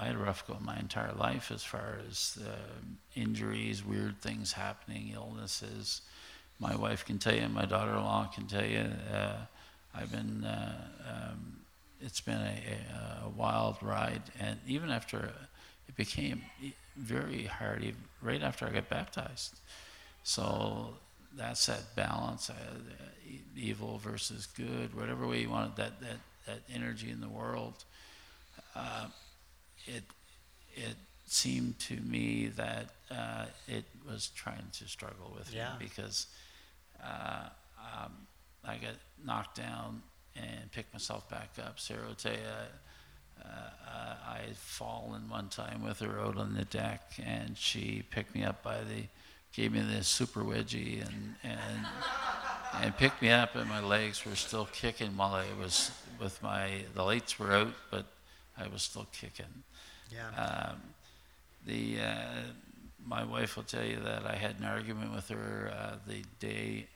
Uh, 0.00 0.04
I 0.04 0.06
had 0.06 0.16
a 0.16 0.18
rough 0.18 0.46
go 0.46 0.56
my 0.60 0.78
entire 0.78 1.12
life 1.12 1.50
as 1.50 1.62
far 1.62 1.98
as 2.08 2.38
uh, 2.44 2.50
injuries, 3.14 3.84
weird 3.84 4.20
things 4.20 4.52
happening, 4.52 5.12
illnesses. 5.14 6.02
My 6.58 6.74
wife 6.76 7.04
can 7.04 7.18
tell 7.18 7.34
you, 7.34 7.48
my 7.48 7.64
daughter-in-law 7.64 8.30
can 8.34 8.46
tell 8.46 8.64
you. 8.64 8.86
Uh, 9.12 9.36
I've 9.94 10.12
been. 10.12 10.44
Uh, 10.44 10.88
um, 11.08 11.56
it's 12.02 12.20
been 12.20 12.40
a, 12.40 13.24
a, 13.24 13.26
a 13.26 13.28
wild 13.28 13.76
ride, 13.82 14.22
and 14.38 14.58
even 14.66 14.90
after 14.90 15.32
it 15.86 15.96
became 15.96 16.42
very 16.96 17.44
hard, 17.44 17.82
even 17.82 18.00
right 18.22 18.42
after 18.42 18.66
I 18.66 18.70
got 18.70 18.88
baptized. 18.88 19.60
So 20.22 20.94
that's 21.36 21.66
that 21.66 21.94
balance, 21.96 22.48
uh, 22.48 22.54
evil 23.54 23.98
versus 23.98 24.46
good, 24.46 24.94
whatever 24.94 25.26
way 25.26 25.42
you 25.42 25.50
want 25.50 25.72
it, 25.72 25.76
that 25.76 26.00
that 26.00 26.16
that 26.46 26.62
energy 26.74 27.10
in 27.10 27.20
the 27.20 27.28
world. 27.28 27.84
It 29.86 30.04
it 30.74 30.96
seemed 31.26 31.78
to 31.78 31.96
me 31.96 32.48
that 32.56 32.86
uh, 33.10 33.46
it 33.68 33.84
was 34.08 34.30
trying 34.34 34.66
to 34.72 34.88
struggle 34.88 35.32
with 35.36 35.52
Yeah. 35.52 35.72
me 35.78 35.86
because 35.86 36.26
uh, 37.02 37.48
um, 37.78 38.12
I 38.64 38.76
got 38.76 38.94
knocked 39.24 39.56
down 39.56 40.02
and 40.36 40.70
picked 40.72 40.92
myself 40.92 41.28
back 41.28 41.50
up. 41.64 41.78
Sarah 41.78 42.06
will 42.06 42.16
uh, 43.44 43.46
uh, 43.46 44.14
I 44.28 44.38
had 44.46 44.56
fallen 44.56 45.28
one 45.28 45.48
time 45.48 45.82
with 45.84 46.00
her 46.00 46.20
out 46.20 46.36
on 46.36 46.54
the 46.54 46.64
deck, 46.64 47.12
and 47.24 47.56
she 47.56 48.02
picked 48.10 48.34
me 48.34 48.44
up 48.44 48.62
by 48.62 48.78
the, 48.78 49.04
gave 49.54 49.72
me 49.72 49.80
this 49.80 50.08
super 50.08 50.40
wedgie 50.42 51.00
and 51.06 51.34
and 51.42 51.86
and 52.82 52.96
picked 52.96 53.20
me 53.22 53.30
up, 53.30 53.56
and 53.56 53.68
my 53.68 53.80
legs 53.80 54.24
were 54.24 54.36
still 54.36 54.68
kicking 54.72 55.16
while 55.16 55.34
I 55.34 55.46
was 55.60 55.90
with 56.20 56.40
my 56.42 56.84
the 56.94 57.02
lights 57.02 57.38
were 57.38 57.52
out, 57.52 57.72
but 57.90 58.06
I 58.60 58.68
was 58.68 58.82
still 58.82 59.06
kicking. 59.12 59.64
Yeah. 60.12 60.28
Um, 60.70 60.80
the 61.66 62.00
uh, 62.00 62.42
my 63.06 63.24
wife 63.24 63.56
will 63.56 63.64
tell 63.64 63.84
you 63.84 63.98
that 64.00 64.26
I 64.26 64.36
had 64.36 64.56
an 64.58 64.64
argument 64.64 65.14
with 65.14 65.28
her 65.28 65.72
uh, 65.74 65.96
the 66.06 66.22
day 66.38 66.86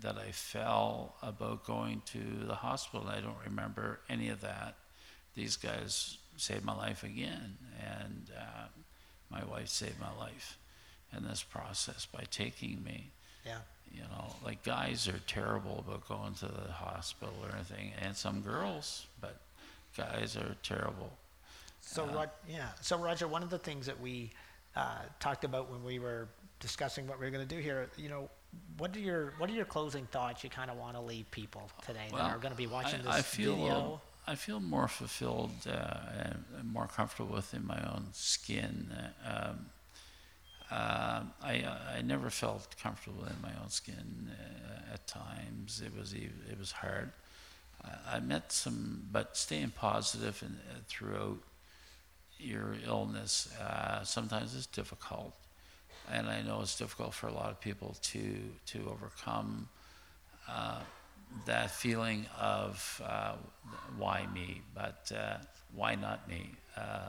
that 0.00 0.16
I 0.16 0.30
fell 0.30 1.14
about 1.22 1.64
going 1.64 2.02
to 2.06 2.46
the 2.46 2.54
hospital. 2.54 3.08
I 3.08 3.20
don't 3.20 3.36
remember 3.44 4.00
any 4.08 4.28
of 4.28 4.40
that. 4.42 4.76
These 5.34 5.56
guys 5.56 6.18
saved 6.36 6.64
my 6.64 6.76
life 6.76 7.02
again, 7.02 7.56
and 7.80 8.30
uh, 8.38 8.66
my 9.30 9.44
wife 9.44 9.68
saved 9.68 10.00
my 10.00 10.12
life 10.18 10.56
in 11.16 11.24
this 11.24 11.42
process 11.42 12.06
by 12.06 12.24
taking 12.30 12.82
me. 12.84 13.10
yeah. 13.44 13.58
You 13.90 14.02
know, 14.02 14.34
like 14.44 14.62
guys 14.64 15.08
are 15.08 15.18
terrible 15.26 15.82
about 15.86 16.06
going 16.06 16.34
to 16.34 16.46
the 16.46 16.70
hospital 16.70 17.32
or 17.42 17.54
anything, 17.54 17.92
and 18.02 18.14
some 18.14 18.42
girls, 18.42 19.06
but 19.18 19.40
guys 19.96 20.36
are 20.36 20.56
terrible. 20.62 21.10
So, 21.80 22.04
Uh, 22.04 22.12
Rod, 22.14 22.30
yeah. 22.48 22.68
So, 22.80 22.98
Roger, 22.98 23.26
one 23.28 23.42
of 23.42 23.50
the 23.50 23.58
things 23.58 23.86
that 23.86 23.98
we 24.00 24.32
uh, 24.76 24.98
talked 25.20 25.44
about 25.44 25.70
when 25.70 25.82
we 25.82 25.98
were 25.98 26.28
discussing 26.60 27.06
what 27.06 27.18
we 27.18 27.26
are 27.26 27.30
going 27.30 27.46
to 27.46 27.54
do 27.54 27.60
here, 27.60 27.88
you 27.96 28.08
know, 28.08 28.28
what 28.78 28.96
are 28.96 29.00
your 29.00 29.34
what 29.38 29.50
are 29.50 29.52
your 29.52 29.64
closing 29.66 30.06
thoughts 30.06 30.42
you 30.42 30.50
kind 30.50 30.70
of 30.70 30.76
want 30.78 30.96
to 30.96 31.02
leave 31.02 31.30
people 31.30 31.70
today 31.84 32.08
that 32.12 32.20
are 32.20 32.38
going 32.38 32.50
to 32.52 32.56
be 32.56 32.66
watching 32.66 33.00
I, 33.00 33.02
this 33.02 33.14
I 33.14 33.22
feel 33.22 33.56
video? 33.56 34.00
I 34.26 34.34
feel 34.34 34.60
more 34.60 34.88
fulfilled 34.88 35.50
uh, 35.66 36.22
and 36.22 36.44
more 36.72 36.86
comfortable 36.86 37.34
within 37.36 37.66
my 37.66 37.80
own 37.92 38.06
skin. 38.12 38.90
Uh, 38.92 39.50
Um, 39.50 39.70
um, 40.70 41.32
I 41.42 41.64
I 41.96 42.02
never 42.02 42.28
felt 42.30 42.76
comfortable 42.82 43.24
in 43.24 43.40
my 43.40 43.52
own 43.62 43.70
skin 43.70 44.30
uh, 44.30 44.94
at 44.94 45.06
times. 45.06 45.80
It 45.80 45.96
was 45.96 46.12
it 46.12 46.58
was 46.58 46.72
hard. 46.72 47.10
I, 47.84 48.20
met 48.20 48.52
some, 48.52 49.04
but 49.12 49.36
staying 49.36 49.70
positive 49.70 50.42
and 50.42 50.58
uh, 50.70 50.78
throughout 50.88 51.38
your 52.38 52.76
illness 52.86 53.52
uh, 53.60 54.04
sometimes 54.04 54.54
is 54.54 54.66
difficult, 54.66 55.34
and 56.10 56.28
I 56.28 56.42
know 56.42 56.60
it's 56.62 56.76
difficult 56.78 57.14
for 57.14 57.28
a 57.28 57.32
lot 57.32 57.50
of 57.50 57.60
people 57.60 57.96
to 58.02 58.36
to 58.66 58.78
overcome. 58.90 59.68
Uh, 60.48 60.80
that 61.44 61.70
feeling 61.70 62.24
of 62.40 63.02
uh, 63.04 63.34
why 63.98 64.26
me, 64.32 64.62
but 64.74 65.12
uh, 65.14 65.36
why 65.74 65.94
not 65.94 66.26
me? 66.26 66.50
Uh, 66.76 67.08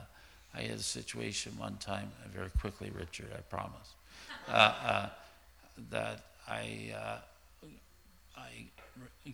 I 0.54 0.62
had 0.62 0.78
a 0.78 0.82
situation 0.82 1.52
one 1.56 1.76
time, 1.78 2.10
very 2.34 2.50
quickly, 2.60 2.90
Richard, 2.90 3.28
I 3.34 3.40
promise, 3.42 3.94
that 5.90 6.20
I, 6.46 6.94
I 8.36 8.66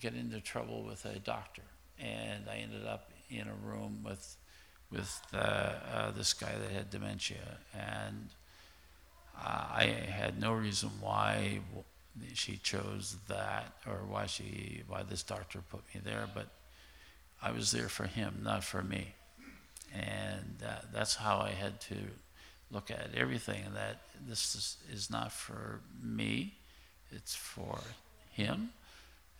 get 0.00 0.14
into 0.14 0.40
trouble 0.40 0.82
with 0.84 1.04
a 1.04 1.18
doctor, 1.18 1.62
and 1.98 2.44
I 2.50 2.56
ended 2.56 2.86
up 2.86 3.10
in 3.30 3.46
a 3.48 3.66
room 3.66 4.04
with, 4.04 4.36
with 4.90 5.20
uh, 5.34 5.36
uh, 5.36 6.10
this 6.12 6.32
guy 6.32 6.52
that 6.60 6.70
had 6.70 6.90
dementia, 6.90 7.58
and 7.74 8.28
uh, 9.38 9.64
I 9.74 9.84
had 9.84 10.40
no 10.40 10.52
reason 10.52 10.90
why 11.00 11.60
she 12.34 12.56
chose 12.56 13.16
that 13.28 13.72
or 13.86 14.00
why 14.08 14.26
she 14.26 14.82
why 14.88 15.02
this 15.02 15.22
doctor 15.22 15.60
put 15.70 15.82
me 15.94 16.00
there, 16.02 16.28
but 16.34 16.48
I 17.42 17.50
was 17.50 17.72
there 17.72 17.88
for 17.88 18.06
him, 18.06 18.40
not 18.42 18.64
for 18.64 18.82
me, 18.82 19.14
and 19.94 20.62
that's 20.92 21.16
how 21.16 21.38
I 21.38 21.50
had 21.50 21.80
to 21.82 21.96
look 22.70 22.90
at 22.90 23.10
everything. 23.14 23.64
That 23.74 24.00
this 24.26 24.54
is, 24.54 24.76
is 24.90 25.10
not 25.10 25.32
for 25.32 25.80
me; 26.02 26.54
it's 27.10 27.34
for 27.34 27.78
him. 28.32 28.70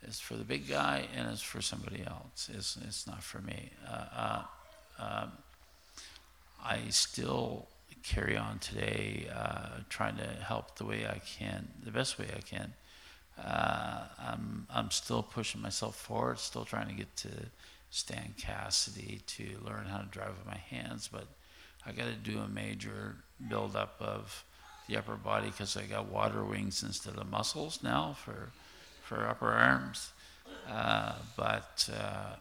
It's 0.03 0.21
for 0.21 0.35
the 0.35 0.45
big 0.45 0.69
guy, 0.69 1.07
and 1.17 1.29
it's 1.31 1.43
for 1.43 1.61
somebody 1.61 2.05
else. 2.07 2.51
It's 2.53 2.79
it's 2.87 3.07
not 3.07 3.23
for 3.23 3.41
me. 3.41 3.71
Uh, 3.89 4.05
uh, 4.17 4.43
um, 4.99 5.33
I 6.65 6.79
still 6.91 7.67
carry 8.03 8.37
on 8.37 8.59
today, 8.61 9.29
uh, 9.35 9.81
trying 9.89 10.17
to 10.17 10.27
help 10.45 10.77
the 10.77 10.85
way 10.85 11.07
I 11.07 11.19
can, 11.19 11.69
the 11.85 11.91
best 11.91 12.19
way 12.19 12.27
I 12.37 12.41
can. 12.41 12.73
Uh, 13.43 14.05
I'm, 14.19 14.67
I'm 14.73 14.91
still 14.91 15.23
pushing 15.23 15.61
myself 15.61 15.97
forward, 15.97 16.39
still 16.39 16.65
trying 16.65 16.89
to 16.89 16.95
get 16.95 17.15
to 17.17 17.29
Stan 17.91 18.35
Cassidy 18.39 19.21
to 19.27 19.45
learn 19.65 19.87
how 19.87 19.99
to 19.99 20.07
drive 20.07 20.31
with 20.39 20.47
my 20.47 20.57
hands, 20.57 21.09
but 21.13 21.27
I 21.85 21.93
got 21.93 22.07
to 22.07 22.15
do 22.15 22.39
a 22.39 22.49
major 22.49 23.17
buildup 23.49 23.97
of 24.01 24.45
the 24.89 24.97
upper 24.97 25.17
body 25.17 25.49
because 25.49 25.77
I 25.77 25.83
got 25.83 26.07
water 26.07 26.45
wings 26.45 26.83
instead 26.83 27.17
of 27.17 27.29
muscles 27.29 27.81
now 27.83 28.17
for, 28.25 28.51
for 29.07 29.27
upper 29.27 29.51
arms. 29.51 30.13
Uh, 30.69 31.15
but 31.37 31.89
uh, 31.93 32.37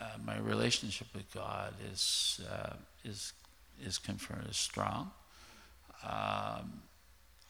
uh, 0.00 0.04
my 0.24 0.38
relationship 0.38 1.06
with 1.14 1.32
God 1.32 1.72
is, 1.92 2.40
uh, 2.50 2.74
is 3.04 3.32
is 3.82 3.98
confirmed 3.98 4.46
as 4.48 4.56
strong. 4.56 5.10
Um, 6.02 6.82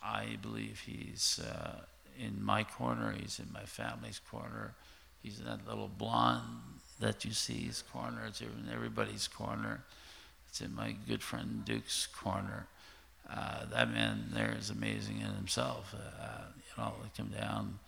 I 0.03 0.39
believe 0.43 0.83
he's 0.87 1.41
uh, 1.41 1.81
in 2.19 2.43
my 2.43 2.65
corner, 2.65 3.15
he's 3.19 3.39
in 3.39 3.53
my 3.53 3.65
family's 3.65 4.21
corner, 4.31 4.75
he's 5.23 5.41
in 5.41 5.47
that 5.47 5.67
little 5.67 5.89
blonde 5.89 6.81
that 7.01 7.25
you 7.25 7.33
see's 7.33 7.83
corner, 7.93 8.27
it's 8.29 8.41
in 8.41 8.69
everybody's 8.73 9.27
corner, 9.27 9.83
it's 10.49 10.61
in 10.61 10.75
my 10.75 10.95
good 11.09 11.23
friend 11.23 11.65
Duke's 11.65 12.07
corner. 12.07 12.67
Uh, 13.29 13.65
that 13.73 13.91
man 13.91 14.27
there 14.33 14.55
is 14.59 14.71
amazing 14.71 15.21
in 15.21 15.35
himself. 15.35 15.95
Uh, 15.95 16.43
you 16.57 16.83
know, 16.83 16.93
come 17.17 17.29
down. 17.29 17.79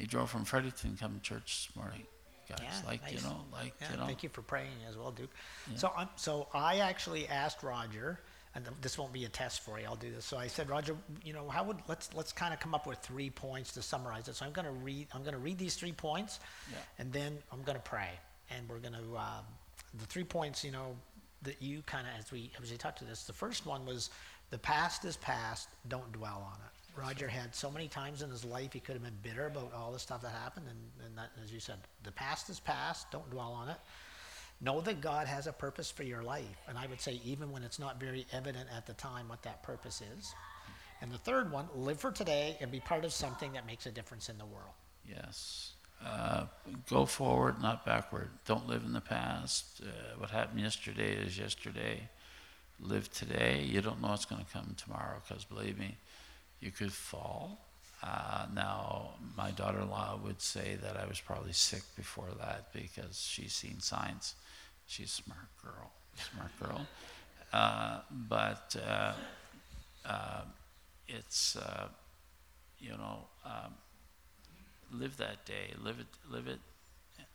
He 0.00 0.06
drove 0.06 0.30
from 0.30 0.46
Fredericton, 0.46 0.96
come 0.98 1.12
to 1.14 1.20
church 1.20 1.68
this 1.68 1.76
morning. 1.76 2.04
Guys, 2.48 2.58
Yeah, 2.62 2.72
like 2.86 3.02
you 3.12 3.20
know, 3.20 3.44
like 3.52 3.74
Yeah, 3.82 3.90
you 3.92 3.96
know. 3.98 4.06
thank 4.06 4.22
you 4.22 4.30
for 4.30 4.40
praying 4.40 4.72
as 4.88 4.96
well, 4.96 5.10
Duke. 5.12 5.28
Yeah. 5.70 5.76
So, 5.76 5.92
um, 5.94 6.08
so 6.16 6.48
I 6.54 6.78
actually 6.78 7.28
asked 7.28 7.62
Roger, 7.62 8.18
and 8.54 8.64
th- 8.64 8.76
this 8.80 8.96
won't 8.96 9.12
be 9.12 9.26
a 9.26 9.28
test 9.28 9.60
for 9.60 9.78
you. 9.78 9.84
I'll 9.84 9.94
do 9.94 10.10
this. 10.10 10.24
So 10.24 10.38
I 10.38 10.46
said, 10.46 10.70
Roger, 10.70 10.96
you 11.22 11.34
know, 11.34 11.48
how 11.50 11.62
would 11.64 11.76
let's 11.86 12.12
let's 12.14 12.32
kind 12.32 12.54
of 12.54 12.58
come 12.60 12.74
up 12.74 12.86
with 12.86 12.98
three 13.00 13.28
points 13.28 13.72
to 13.72 13.82
summarize 13.82 14.26
it. 14.26 14.36
So 14.36 14.46
I'm 14.46 14.52
going 14.52 14.64
to 14.64 14.72
read. 14.72 15.06
I'm 15.12 15.20
going 15.20 15.34
to 15.34 15.38
read 15.38 15.58
these 15.58 15.74
three 15.74 15.92
points, 15.92 16.40
Yeah. 16.72 16.78
and 16.98 17.12
then 17.12 17.36
I'm 17.52 17.62
going 17.62 17.76
to 17.76 17.82
pray, 17.84 18.08
and 18.48 18.66
we're 18.70 18.78
going 18.78 18.94
to 18.94 19.16
um, 19.18 19.44
the 19.98 20.06
three 20.06 20.24
points. 20.24 20.64
You 20.64 20.70
know, 20.72 20.96
that 21.42 21.60
you 21.60 21.82
kind 21.82 22.06
of 22.06 22.14
as 22.18 22.32
we 22.32 22.50
as 22.60 22.70
we 22.70 22.78
talked 22.78 22.98
to 23.00 23.04
this. 23.04 23.24
The 23.24 23.34
first 23.34 23.66
one 23.66 23.84
was 23.84 24.08
the 24.48 24.58
past 24.58 25.04
is 25.04 25.18
past. 25.18 25.68
Don't 25.88 26.10
dwell 26.10 26.42
on 26.50 26.58
it. 26.64 26.72
Roger 26.96 27.28
had 27.28 27.54
so 27.54 27.70
many 27.70 27.88
times 27.88 28.22
in 28.22 28.30
his 28.30 28.44
life 28.44 28.72
he 28.72 28.80
could 28.80 28.94
have 28.94 29.02
been 29.02 29.16
bitter 29.22 29.46
about 29.46 29.72
all 29.74 29.92
the 29.92 29.98
stuff 29.98 30.22
that 30.22 30.32
happened, 30.32 30.66
and, 30.68 31.06
and 31.06 31.18
that, 31.18 31.30
as 31.42 31.52
you 31.52 31.60
said, 31.60 31.76
the 32.04 32.12
past 32.12 32.50
is 32.50 32.60
past. 32.60 33.10
Don't 33.10 33.28
dwell 33.30 33.52
on 33.52 33.68
it. 33.68 33.78
Know 34.60 34.80
that 34.82 35.00
God 35.00 35.26
has 35.26 35.46
a 35.46 35.52
purpose 35.52 35.90
for 35.90 36.02
your 36.02 36.22
life, 36.22 36.44
and 36.68 36.76
I 36.76 36.86
would 36.86 37.00
say 37.00 37.20
even 37.24 37.50
when 37.50 37.62
it's 37.62 37.78
not 37.78 37.98
very 37.98 38.26
evident 38.32 38.68
at 38.76 38.86
the 38.86 38.92
time 38.92 39.28
what 39.28 39.42
that 39.42 39.62
purpose 39.62 40.02
is. 40.18 40.34
And 41.00 41.10
the 41.10 41.18
third 41.18 41.50
one, 41.50 41.66
live 41.74 41.98
for 41.98 42.12
today 42.12 42.58
and 42.60 42.70
be 42.70 42.80
part 42.80 43.04
of 43.06 43.12
something 43.12 43.52
that 43.52 43.66
makes 43.66 43.86
a 43.86 43.90
difference 43.90 44.28
in 44.28 44.36
the 44.36 44.44
world. 44.44 44.74
Yes. 45.08 45.72
Uh, 46.04 46.44
go 46.88 47.06
forward, 47.06 47.60
not 47.60 47.86
backward. 47.86 48.28
Don't 48.46 48.68
live 48.68 48.84
in 48.84 48.92
the 48.92 49.00
past. 49.00 49.80
Uh, 49.82 50.18
what 50.18 50.30
happened 50.30 50.60
yesterday 50.60 51.14
is 51.14 51.38
yesterday. 51.38 52.08
Live 52.80 53.10
today. 53.12 53.62
You 53.66 53.80
don't 53.80 54.00
know 54.00 54.08
what's 54.08 54.24
going 54.24 54.44
to 54.44 54.50
come 54.50 54.74
tomorrow 54.76 55.20
because, 55.26 55.44
believe 55.44 55.78
me, 55.78 55.96
you 56.60 56.70
could 56.70 56.92
fall. 56.92 57.66
Uh, 58.02 58.46
now, 58.54 59.10
my 59.36 59.50
daughter 59.50 59.80
in 59.80 59.90
law 59.90 60.18
would 60.24 60.40
say 60.40 60.76
that 60.82 60.96
I 60.96 61.06
was 61.06 61.20
probably 61.20 61.52
sick 61.52 61.82
before 61.96 62.28
that 62.38 62.72
because 62.72 63.20
she's 63.20 63.52
seen 63.52 63.80
signs. 63.80 64.34
She's 64.86 65.08
a 65.08 65.22
smart 65.22 65.48
girl, 65.62 65.90
smart 66.32 66.50
girl. 66.60 66.86
Uh, 67.52 67.98
but 68.28 68.76
uh, 68.88 69.12
uh, 70.06 70.42
it's, 71.08 71.56
uh, 71.56 71.88
you 72.78 72.90
know, 72.90 73.24
um, 73.44 73.74
live 74.92 75.16
that 75.16 75.44
day, 75.46 75.74
live 75.82 75.98
it, 75.98 76.06
live 76.30 76.46
it. 76.46 76.60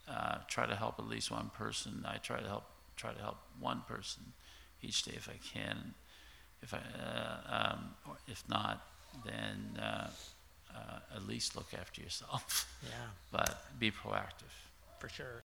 Uh, 0.08 0.38
try 0.48 0.66
to 0.66 0.76
help 0.76 1.00
at 1.00 1.08
least 1.08 1.32
one 1.32 1.50
person. 1.54 2.06
I 2.08 2.18
try 2.18 2.40
to 2.40 2.48
help, 2.48 2.64
try 2.96 3.12
to 3.12 3.20
help 3.20 3.38
one 3.60 3.82
person 3.88 4.24
each 4.82 5.04
day 5.04 5.14
if 5.16 5.28
I 5.28 5.38
can. 5.54 5.94
If 6.62 6.74
I, 6.74 7.74
um, 7.74 7.90
if 8.28 8.44
not, 8.48 8.88
then 9.24 9.82
uh, 9.82 10.10
uh, 10.76 11.16
at 11.16 11.28
least 11.28 11.56
look 11.56 11.74
after 11.74 12.02
yourself. 12.02 12.68
Yeah, 12.84 12.90
but 13.32 13.66
be 13.80 13.92
proactive. 13.92 14.54
for 15.00 15.10
sure. 15.10 15.45